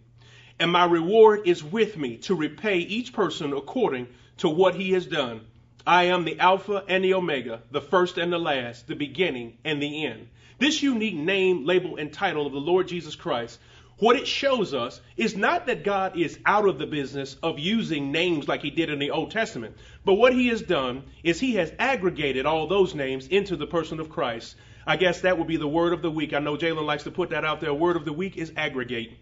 and 0.62 0.72
my 0.72 0.86
reward 0.86 1.42
is 1.46 1.62
with 1.62 1.98
me 1.98 2.16
to 2.20 2.36
repay 2.36 2.78
each 2.78 3.12
person 3.12 3.52
according 3.52 4.08
to 4.38 4.48
what 4.48 4.76
he 4.76 4.94
has 4.94 5.06
done. 5.06 5.42
I 5.86 6.04
am 6.04 6.24
the 6.24 6.40
Alpha 6.40 6.86
and 6.88 7.04
the 7.04 7.16
Omega, 7.16 7.64
the 7.70 7.82
first 7.82 8.18
and 8.18 8.32
the 8.32 8.40
last, 8.40 8.88
the 8.88 8.96
beginning 8.96 9.58
and 9.66 9.84
the 9.84 10.06
end. 10.06 10.30
This 10.58 10.82
unique 10.82 11.16
name, 11.16 11.66
label, 11.66 11.98
and 11.98 12.14
title 12.14 12.48
of 12.48 12.54
the 12.54 12.60
Lord 12.60 12.88
Jesus 12.88 13.18
Christ, 13.18 13.60
what 14.00 14.16
it 14.16 14.28
shows 14.28 14.74
us 14.74 15.02
is 15.18 15.36
not 15.36 15.68
that 15.68 15.84
God 15.84 16.18
is 16.18 16.40
out 16.46 16.68
of 16.68 16.80
the 16.80 16.88
business 16.88 17.36
of 17.44 17.60
using 17.60 18.12
names 18.12 18.48
like 18.48 18.62
he 18.62 18.70
did 18.70 18.90
in 18.90 19.00
the 19.00 19.12
Old 19.12 19.32
Testament, 19.32 19.76
but 20.06 20.16
what 20.16 20.34
he 20.34 20.48
has 20.48 20.62
done 20.62 21.04
is 21.24 21.40
he 21.40 21.56
has 21.56 21.72
aggregated 21.78 22.46
all 22.46 22.68
those 22.68 22.96
names 22.96 23.28
into 23.28 23.58
the 23.58 23.68
person 23.68 24.00
of 24.00 24.10
Christ. 24.10 24.56
I 24.88 24.96
guess 24.96 25.22
that 25.22 25.38
would 25.38 25.48
be 25.48 25.58
the 25.58 25.68
word 25.68 25.94
of 25.94 26.02
the 26.02 26.10
week. 26.10 26.34
I 26.34 26.40
know 26.40 26.56
Jalen 26.56 26.86
likes 26.86 27.04
to 27.04 27.12
put 27.12 27.32
that 27.32 27.44
out 27.44 27.60
there. 27.60 27.74
Word 27.74 27.98
of 27.98 28.06
the 28.06 28.14
week 28.14 28.38
is 28.38 28.54
aggregate. 28.56 29.18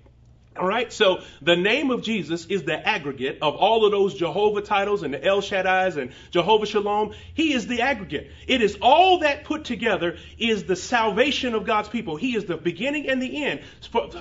All 0.60 0.68
right, 0.68 0.92
so 0.92 1.22
the 1.42 1.56
name 1.56 1.92
of 1.92 2.02
Jesus 2.02 2.46
is 2.48 2.64
the 2.64 2.88
aggregate 2.88 3.40
of 3.42 3.56
all 3.56 3.86
of 3.86 3.92
those 3.92 4.14
Jehovah 4.16 4.62
titles 4.62 5.04
and 5.04 5.14
the 5.14 5.24
El 5.24 5.42
Shaddai's 5.42 5.98
and 5.98 6.12
Jehovah 6.32 6.66
Shalom. 6.66 7.14
He 7.34 7.54
is 7.54 7.68
the 7.68 7.82
aggregate. 7.82 8.32
It 8.48 8.62
is 8.62 8.78
all 8.82 9.20
that 9.20 9.44
put 9.44 9.66
together 9.66 10.18
is 10.38 10.64
the 10.64 10.76
salvation 10.76 11.54
of 11.54 11.66
God's 11.66 11.90
people. 11.90 12.16
He 12.16 12.36
is 12.36 12.46
the 12.46 12.58
beginning 12.58 13.10
and 13.10 13.22
the 13.22 13.46
end. 13.46 13.62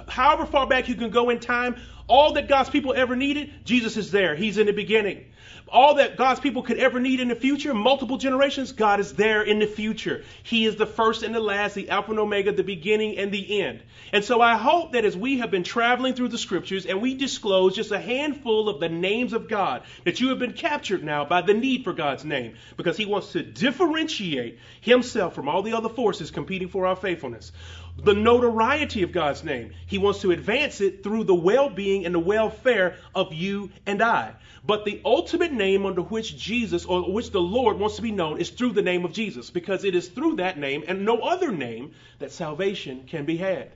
However 0.08 0.46
far 0.46 0.66
back 0.66 0.88
you 0.88 0.94
can 0.94 1.10
go 1.10 1.30
in 1.30 1.40
time, 1.40 1.76
all 2.08 2.34
that 2.34 2.48
God's 2.48 2.70
people 2.70 2.94
ever 2.94 3.16
needed, 3.16 3.50
Jesus 3.64 3.96
is 3.96 4.10
there. 4.10 4.36
He's 4.36 4.58
in 4.58 4.66
the 4.66 4.72
beginning 4.72 5.24
all 5.68 5.96
that 5.96 6.16
God's 6.16 6.40
people 6.40 6.62
could 6.62 6.78
ever 6.78 7.00
need 7.00 7.18
in 7.18 7.28
the 7.28 7.34
future, 7.34 7.74
multiple 7.74 8.18
generations, 8.18 8.72
God 8.72 9.00
is 9.00 9.14
there 9.14 9.42
in 9.42 9.58
the 9.58 9.66
future. 9.66 10.24
He 10.44 10.64
is 10.64 10.76
the 10.76 10.86
first 10.86 11.22
and 11.22 11.34
the 11.34 11.40
last, 11.40 11.74
the 11.74 11.90
Alpha 11.90 12.12
and 12.12 12.20
Omega, 12.20 12.52
the 12.52 12.62
beginning 12.62 13.18
and 13.18 13.32
the 13.32 13.62
end. 13.62 13.82
And 14.12 14.24
so 14.24 14.40
I 14.40 14.56
hope 14.56 14.92
that 14.92 15.04
as 15.04 15.16
we 15.16 15.38
have 15.38 15.50
been 15.50 15.64
traveling 15.64 16.14
through 16.14 16.28
the 16.28 16.38
scriptures 16.38 16.86
and 16.86 17.02
we 17.02 17.14
disclose 17.14 17.74
just 17.74 17.90
a 17.90 17.98
handful 17.98 18.68
of 18.68 18.78
the 18.78 18.88
names 18.88 19.32
of 19.32 19.48
God, 19.48 19.82
that 20.04 20.20
you 20.20 20.28
have 20.28 20.38
been 20.38 20.52
captured 20.52 21.02
now 21.02 21.24
by 21.24 21.42
the 21.42 21.54
need 21.54 21.82
for 21.82 21.92
God's 21.92 22.24
name, 22.24 22.54
because 22.76 22.96
He 22.96 23.06
wants 23.06 23.32
to 23.32 23.42
differentiate 23.42 24.60
Himself 24.80 25.34
from 25.34 25.48
all 25.48 25.62
the 25.62 25.74
other 25.74 25.88
forces 25.88 26.30
competing 26.30 26.68
for 26.68 26.86
our 26.86 26.96
faithfulness 26.96 27.50
the 27.98 28.12
notoriety 28.12 29.02
of 29.02 29.10
God's 29.10 29.42
name. 29.42 29.72
He 29.86 29.96
wants 29.96 30.20
to 30.20 30.30
advance 30.30 30.82
it 30.82 31.02
through 31.02 31.24
the 31.24 31.34
well 31.34 31.70
being 31.70 32.04
and 32.04 32.14
the 32.14 32.20
welfare 32.20 32.96
of 33.14 33.32
you 33.32 33.70
and 33.86 34.02
I. 34.02 34.34
But 34.64 34.84
the 34.84 35.00
ultimate 35.04 35.52
name 35.52 35.86
under 35.86 36.02
which 36.02 36.36
Jesus 36.36 36.84
or 36.84 37.10
which 37.10 37.30
the 37.30 37.40
Lord 37.40 37.78
wants 37.78 37.96
to 37.96 38.02
be 38.02 38.12
known 38.12 38.38
is 38.38 38.50
through 38.50 38.72
the 38.72 38.82
name 38.82 39.04
of 39.04 39.12
Jesus, 39.12 39.48
because 39.48 39.82
it 39.82 39.94
is 39.94 40.08
through 40.08 40.36
that 40.36 40.58
name 40.58 40.84
and 40.86 41.04
no 41.04 41.20
other 41.20 41.50
name 41.50 41.92
that 42.18 42.32
salvation 42.32 43.04
can 43.06 43.24
be 43.24 43.38
had. 43.38 43.72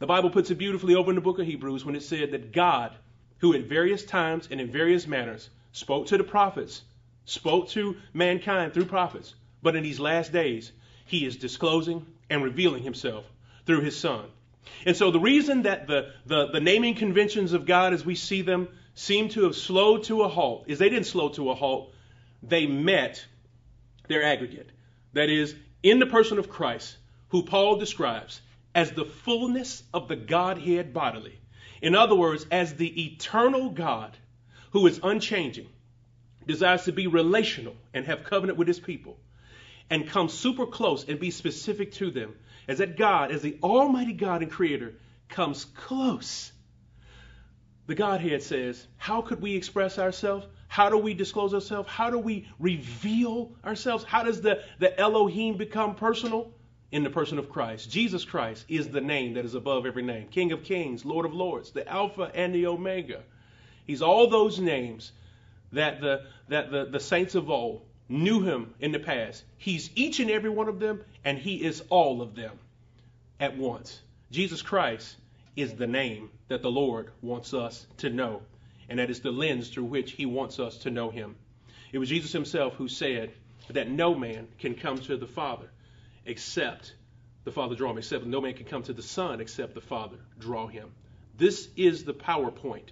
The 0.00 0.06
Bible 0.06 0.30
puts 0.30 0.50
it 0.50 0.56
beautifully 0.56 0.96
over 0.96 1.10
in 1.10 1.14
the 1.14 1.20
book 1.20 1.38
of 1.38 1.46
Hebrews 1.46 1.84
when 1.84 1.94
it 1.94 2.02
said 2.02 2.32
that 2.32 2.52
God, 2.52 2.92
who 3.38 3.54
at 3.54 3.66
various 3.66 4.04
times 4.04 4.48
and 4.50 4.60
in 4.60 4.72
various 4.72 5.06
manners 5.06 5.48
spoke 5.70 6.08
to 6.08 6.18
the 6.18 6.24
prophets, 6.24 6.82
spoke 7.24 7.68
to 7.70 7.96
mankind 8.12 8.74
through 8.74 8.86
prophets, 8.86 9.34
but 9.62 9.76
in 9.76 9.84
these 9.84 10.00
last 10.00 10.32
days, 10.32 10.72
he 11.06 11.24
is 11.24 11.36
disclosing 11.36 12.04
and 12.28 12.42
revealing 12.42 12.82
himself 12.82 13.24
through 13.66 13.80
his 13.80 13.98
son. 13.98 14.26
And 14.86 14.96
so 14.96 15.10
the 15.10 15.20
reason 15.20 15.62
that 15.62 15.86
the, 15.86 16.12
the, 16.26 16.48
the, 16.48 16.60
naming 16.60 16.94
conventions 16.94 17.52
of 17.52 17.66
God 17.66 17.92
as 17.92 18.04
we 18.04 18.14
see 18.14 18.42
them 18.42 18.68
seem 18.94 19.28
to 19.30 19.44
have 19.44 19.56
slowed 19.56 20.04
to 20.04 20.22
a 20.22 20.28
halt 20.28 20.64
is 20.66 20.78
they 20.78 20.88
didn't 20.88 21.06
slow 21.06 21.30
to 21.30 21.50
a 21.50 21.54
halt. 21.54 21.92
They 22.42 22.66
met 22.66 23.24
their 24.08 24.22
aggregate. 24.22 24.70
That 25.12 25.30
is, 25.30 25.54
in 25.82 25.98
the 25.98 26.06
person 26.06 26.38
of 26.38 26.48
Christ, 26.48 26.96
who 27.28 27.42
Paul 27.42 27.76
describes 27.76 28.40
as 28.74 28.92
the 28.92 29.04
fullness 29.04 29.82
of 29.92 30.08
the 30.08 30.16
Godhead 30.16 30.92
bodily. 30.92 31.38
In 31.80 31.94
other 31.94 32.14
words, 32.14 32.46
as 32.50 32.74
the 32.74 33.06
eternal 33.06 33.70
God 33.70 34.16
who 34.72 34.86
is 34.86 35.00
unchanging, 35.02 35.68
desires 36.46 36.84
to 36.84 36.92
be 36.92 37.06
relational 37.06 37.76
and 37.92 38.06
have 38.06 38.24
covenant 38.24 38.58
with 38.58 38.68
his 38.68 38.80
people, 38.80 39.16
and 39.88 40.08
come 40.08 40.28
super 40.28 40.66
close 40.66 41.04
and 41.08 41.20
be 41.20 41.30
specific 41.30 41.92
to 41.92 42.10
them 42.10 42.34
as 42.68 42.78
that 42.78 42.96
God, 42.96 43.30
as 43.30 43.42
the 43.42 43.58
Almighty 43.62 44.12
God 44.12 44.42
and 44.42 44.50
Creator, 44.50 44.94
comes 45.28 45.64
close. 45.64 46.52
The 47.86 47.94
Godhead 47.94 48.42
says, 48.42 48.86
How 48.96 49.22
could 49.22 49.42
we 49.42 49.54
express 49.54 49.98
ourselves? 49.98 50.46
How 50.68 50.88
do 50.88 50.98
we 50.98 51.14
disclose 51.14 51.54
ourselves? 51.54 51.88
How 51.88 52.10
do 52.10 52.18
we 52.18 52.48
reveal 52.58 53.52
ourselves? 53.64 54.04
How 54.04 54.24
does 54.24 54.40
the, 54.40 54.62
the 54.78 54.98
Elohim 54.98 55.56
become 55.56 55.94
personal? 55.94 56.52
In 56.90 57.02
the 57.02 57.10
person 57.10 57.38
of 57.38 57.48
Christ. 57.48 57.90
Jesus 57.90 58.24
Christ 58.24 58.64
is 58.68 58.88
the 58.88 59.00
name 59.00 59.34
that 59.34 59.44
is 59.44 59.54
above 59.54 59.84
every 59.84 60.04
name 60.04 60.28
King 60.28 60.52
of 60.52 60.62
Kings, 60.62 61.04
Lord 61.04 61.26
of 61.26 61.34
Lords, 61.34 61.72
the 61.72 61.88
Alpha 61.88 62.30
and 62.32 62.54
the 62.54 62.68
Omega. 62.68 63.22
He's 63.84 64.00
all 64.00 64.28
those 64.28 64.60
names 64.60 65.10
that 65.72 66.00
the, 66.00 66.22
that 66.48 66.70
the, 66.70 66.84
the 66.84 67.00
saints 67.00 67.34
of 67.34 67.50
old 67.50 67.82
knew 68.08 68.42
him 68.42 68.74
in 68.80 68.92
the 68.92 68.98
past. 68.98 69.44
He's 69.56 69.90
each 69.94 70.20
and 70.20 70.30
every 70.30 70.50
one 70.50 70.68
of 70.68 70.78
them, 70.78 71.02
and 71.24 71.38
he 71.38 71.62
is 71.62 71.82
all 71.88 72.22
of 72.22 72.34
them 72.34 72.58
at 73.40 73.56
once. 73.56 74.00
Jesus 74.30 74.62
Christ 74.62 75.16
is 75.56 75.74
the 75.74 75.86
name 75.86 76.30
that 76.48 76.62
the 76.62 76.70
Lord 76.70 77.10
wants 77.22 77.54
us 77.54 77.86
to 77.98 78.10
know, 78.10 78.42
and 78.88 78.98
that 78.98 79.10
is 79.10 79.20
the 79.20 79.30
lens 79.30 79.68
through 79.68 79.84
which 79.84 80.12
he 80.12 80.26
wants 80.26 80.58
us 80.58 80.78
to 80.78 80.90
know 80.90 81.10
him. 81.10 81.36
It 81.92 81.98
was 81.98 82.08
Jesus 82.08 82.32
himself 82.32 82.74
who 82.74 82.88
said 82.88 83.32
that 83.70 83.88
no 83.88 84.14
man 84.14 84.48
can 84.58 84.74
come 84.74 84.98
to 84.98 85.16
the 85.16 85.26
Father 85.26 85.70
except 86.26 86.94
the 87.44 87.52
Father 87.52 87.76
draw 87.76 87.90
him, 87.90 87.98
except 87.98 88.24
no 88.24 88.40
man 88.40 88.54
can 88.54 88.66
come 88.66 88.82
to 88.82 88.92
the 88.92 89.02
Son 89.02 89.40
except 89.40 89.74
the 89.74 89.80
Father 89.80 90.16
draw 90.38 90.66
him. 90.66 90.90
This 91.36 91.68
is 91.76 92.04
the 92.04 92.14
PowerPoint 92.14 92.90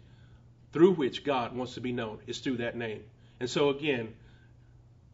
through 0.72 0.94
which 0.94 1.24
God 1.24 1.54
wants 1.54 1.74
to 1.74 1.80
be 1.80 1.92
known, 1.92 2.18
is 2.26 2.38
through 2.38 2.58
that 2.58 2.76
name. 2.76 3.02
And 3.40 3.48
so 3.48 3.70
again, 3.70 4.14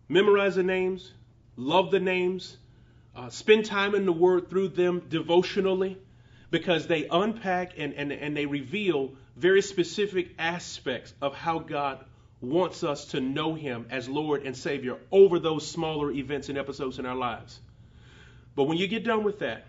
memorize 0.08 0.56
the 0.56 0.62
names, 0.62 1.12
love 1.56 1.90
the 1.90 2.00
names, 2.00 2.56
uh, 3.14 3.28
spend 3.30 3.64
time 3.64 3.94
in 3.94 4.06
the 4.06 4.12
Word 4.12 4.48
through 4.48 4.68
them 4.68 5.02
devotionally 5.08 5.98
because 6.50 6.86
they 6.86 7.06
unpack 7.08 7.72
and, 7.78 7.94
and, 7.94 8.12
and 8.12 8.36
they 8.36 8.46
reveal 8.46 9.12
very 9.36 9.62
specific 9.62 10.34
aspects 10.38 11.12
of 11.20 11.34
how 11.34 11.58
God 11.58 12.04
wants 12.40 12.84
us 12.84 13.06
to 13.06 13.20
know 13.20 13.54
Him 13.54 13.86
as 13.90 14.08
Lord 14.08 14.44
and 14.44 14.56
Savior 14.56 14.96
over 15.10 15.38
those 15.38 15.66
smaller 15.66 16.10
events 16.10 16.48
and 16.48 16.56
episodes 16.56 16.98
in 16.98 17.06
our 17.06 17.16
lives. 17.16 17.60
But 18.54 18.64
when 18.64 18.78
you 18.78 18.88
get 18.88 19.04
done 19.04 19.24
with 19.24 19.40
that, 19.40 19.66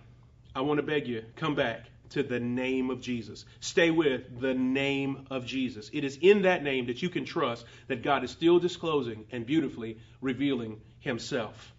I 0.55 0.61
want 0.61 0.77
to 0.77 0.83
beg 0.83 1.07
you, 1.07 1.23
come 1.35 1.55
back 1.55 1.85
to 2.09 2.23
the 2.23 2.39
name 2.39 2.89
of 2.89 3.01
Jesus. 3.01 3.45
Stay 3.59 3.91
with 3.91 4.39
the 4.39 4.53
name 4.53 5.27
of 5.29 5.45
Jesus. 5.45 5.89
It 5.93 6.03
is 6.03 6.17
in 6.21 6.43
that 6.43 6.63
name 6.63 6.87
that 6.87 7.01
you 7.01 7.09
can 7.09 7.25
trust 7.25 7.65
that 7.87 8.03
God 8.03 8.23
is 8.23 8.31
still 8.31 8.59
disclosing 8.59 9.25
and 9.31 9.45
beautifully 9.45 9.97
revealing 10.21 10.81
himself. 10.99 11.73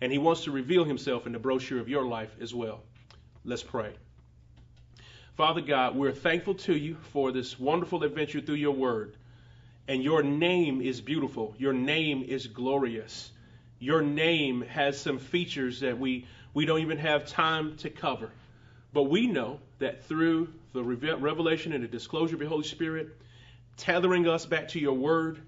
And 0.00 0.12
he 0.12 0.18
wants 0.18 0.44
to 0.44 0.50
reveal 0.50 0.84
himself 0.84 1.26
in 1.26 1.32
the 1.32 1.38
brochure 1.38 1.80
of 1.80 1.88
your 1.88 2.04
life 2.04 2.34
as 2.40 2.54
well. 2.54 2.82
Let's 3.44 3.62
pray. 3.62 3.92
Father 5.36 5.60
God, 5.60 5.96
we're 5.96 6.12
thankful 6.12 6.54
to 6.54 6.76
you 6.76 6.96
for 7.12 7.32
this 7.32 7.58
wonderful 7.58 8.04
adventure 8.04 8.40
through 8.40 8.54
your 8.56 8.72
word. 8.72 9.16
And 9.88 10.02
your 10.02 10.22
name 10.22 10.80
is 10.80 11.00
beautiful. 11.00 11.54
Your 11.58 11.72
name 11.72 12.22
is 12.22 12.46
glorious. 12.46 13.30
Your 13.78 14.00
name 14.00 14.62
has 14.62 14.98
some 14.98 15.18
features 15.18 15.80
that 15.80 15.98
we, 15.98 16.26
we 16.54 16.64
don't 16.64 16.80
even 16.80 16.98
have 16.98 17.26
time 17.26 17.76
to 17.78 17.90
cover. 17.90 18.30
But 18.94 19.04
we 19.10 19.26
know 19.26 19.58
that 19.80 20.04
through 20.04 20.48
the 20.72 20.82
revelation 20.82 21.72
and 21.72 21.82
the 21.82 21.88
disclosure 21.88 22.36
of 22.36 22.40
the 22.40 22.46
Holy 22.46 22.62
Spirit, 22.62 23.08
tethering 23.76 24.28
us 24.28 24.46
back 24.46 24.68
to 24.68 24.78
your 24.78 24.94
word, 24.94 25.40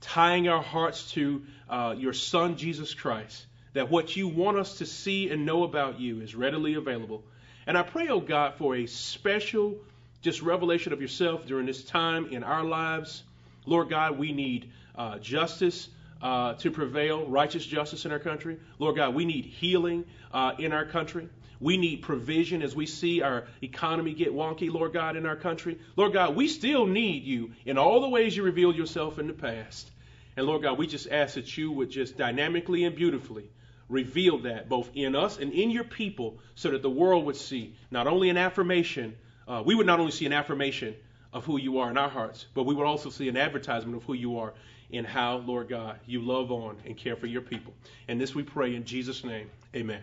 tying 0.00 0.48
our 0.48 0.62
hearts 0.62 1.10
to 1.12 1.42
uh, 1.68 1.96
your 1.98 2.12
Son, 2.12 2.56
Jesus 2.56 2.94
Christ, 2.94 3.44
that 3.72 3.90
what 3.90 4.16
you 4.16 4.28
want 4.28 4.58
us 4.58 4.78
to 4.78 4.86
see 4.86 5.28
and 5.28 5.44
know 5.44 5.64
about 5.64 5.98
you 5.98 6.20
is 6.20 6.36
readily 6.36 6.74
available. 6.74 7.24
And 7.66 7.76
I 7.76 7.82
pray, 7.82 8.08
oh 8.08 8.20
God, 8.20 8.54
for 8.54 8.76
a 8.76 8.86
special 8.86 9.76
just 10.22 10.40
revelation 10.40 10.92
of 10.92 11.02
yourself 11.02 11.46
during 11.46 11.66
this 11.66 11.84
time 11.84 12.28
in 12.30 12.44
our 12.44 12.62
lives. 12.62 13.24
Lord 13.66 13.90
God, 13.90 14.18
we 14.18 14.32
need 14.32 14.70
uh, 14.94 15.18
justice. 15.18 15.88
Uh, 16.20 16.54
to 16.54 16.72
prevail, 16.72 17.26
righteous 17.26 17.64
justice 17.64 18.04
in 18.04 18.10
our 18.10 18.18
country. 18.18 18.58
Lord 18.80 18.96
God, 18.96 19.14
we 19.14 19.24
need 19.24 19.44
healing 19.44 20.04
uh, 20.32 20.50
in 20.58 20.72
our 20.72 20.84
country. 20.84 21.28
We 21.60 21.76
need 21.76 22.02
provision 22.02 22.62
as 22.62 22.76
we 22.76 22.86
see 22.86 23.22
our 23.22 23.46
economy 23.62 24.14
get 24.14 24.32
wonky, 24.32 24.72
Lord 24.72 24.92
God, 24.92 25.16
in 25.16 25.26
our 25.26 25.36
country. 25.36 25.78
Lord 25.96 26.12
God, 26.12 26.36
we 26.36 26.48
still 26.48 26.86
need 26.86 27.24
you 27.24 27.52
in 27.64 27.78
all 27.78 28.00
the 28.00 28.08
ways 28.08 28.36
you 28.36 28.42
revealed 28.42 28.76
yourself 28.76 29.18
in 29.18 29.26
the 29.26 29.32
past. 29.32 29.90
And 30.36 30.46
Lord 30.46 30.62
God, 30.62 30.78
we 30.78 30.86
just 30.86 31.08
ask 31.10 31.34
that 31.34 31.56
you 31.56 31.72
would 31.72 31.90
just 31.90 32.16
dynamically 32.16 32.84
and 32.84 32.94
beautifully 32.94 33.50
reveal 33.88 34.38
that 34.38 34.68
both 34.68 34.90
in 34.94 35.16
us 35.16 35.38
and 35.38 35.52
in 35.52 35.70
your 35.70 35.84
people 35.84 36.38
so 36.54 36.70
that 36.70 36.82
the 36.82 36.90
world 36.90 37.24
would 37.24 37.36
see 37.36 37.74
not 37.90 38.06
only 38.06 38.28
an 38.28 38.36
affirmation, 38.36 39.16
uh, 39.46 39.62
we 39.64 39.74
would 39.74 39.86
not 39.86 39.98
only 39.98 40.12
see 40.12 40.26
an 40.26 40.32
affirmation 40.32 40.94
of 41.32 41.44
who 41.44 41.58
you 41.58 41.78
are 41.78 41.90
in 41.90 41.98
our 41.98 42.08
hearts, 42.08 42.46
but 42.54 42.64
we 42.64 42.74
would 42.74 42.86
also 42.86 43.10
see 43.10 43.28
an 43.28 43.36
advertisement 43.36 43.96
of 43.96 44.04
who 44.04 44.14
you 44.14 44.38
are 44.38 44.52
in 44.90 45.04
how, 45.04 45.38
Lord 45.38 45.68
God, 45.68 45.98
you 46.06 46.22
love 46.22 46.50
on 46.50 46.76
and 46.86 46.96
care 46.96 47.16
for 47.16 47.26
your 47.26 47.42
people. 47.42 47.74
And 48.08 48.20
this 48.20 48.34
we 48.34 48.42
pray 48.42 48.74
in 48.74 48.84
Jesus' 48.84 49.24
name. 49.24 49.50
Amen. 49.74 50.02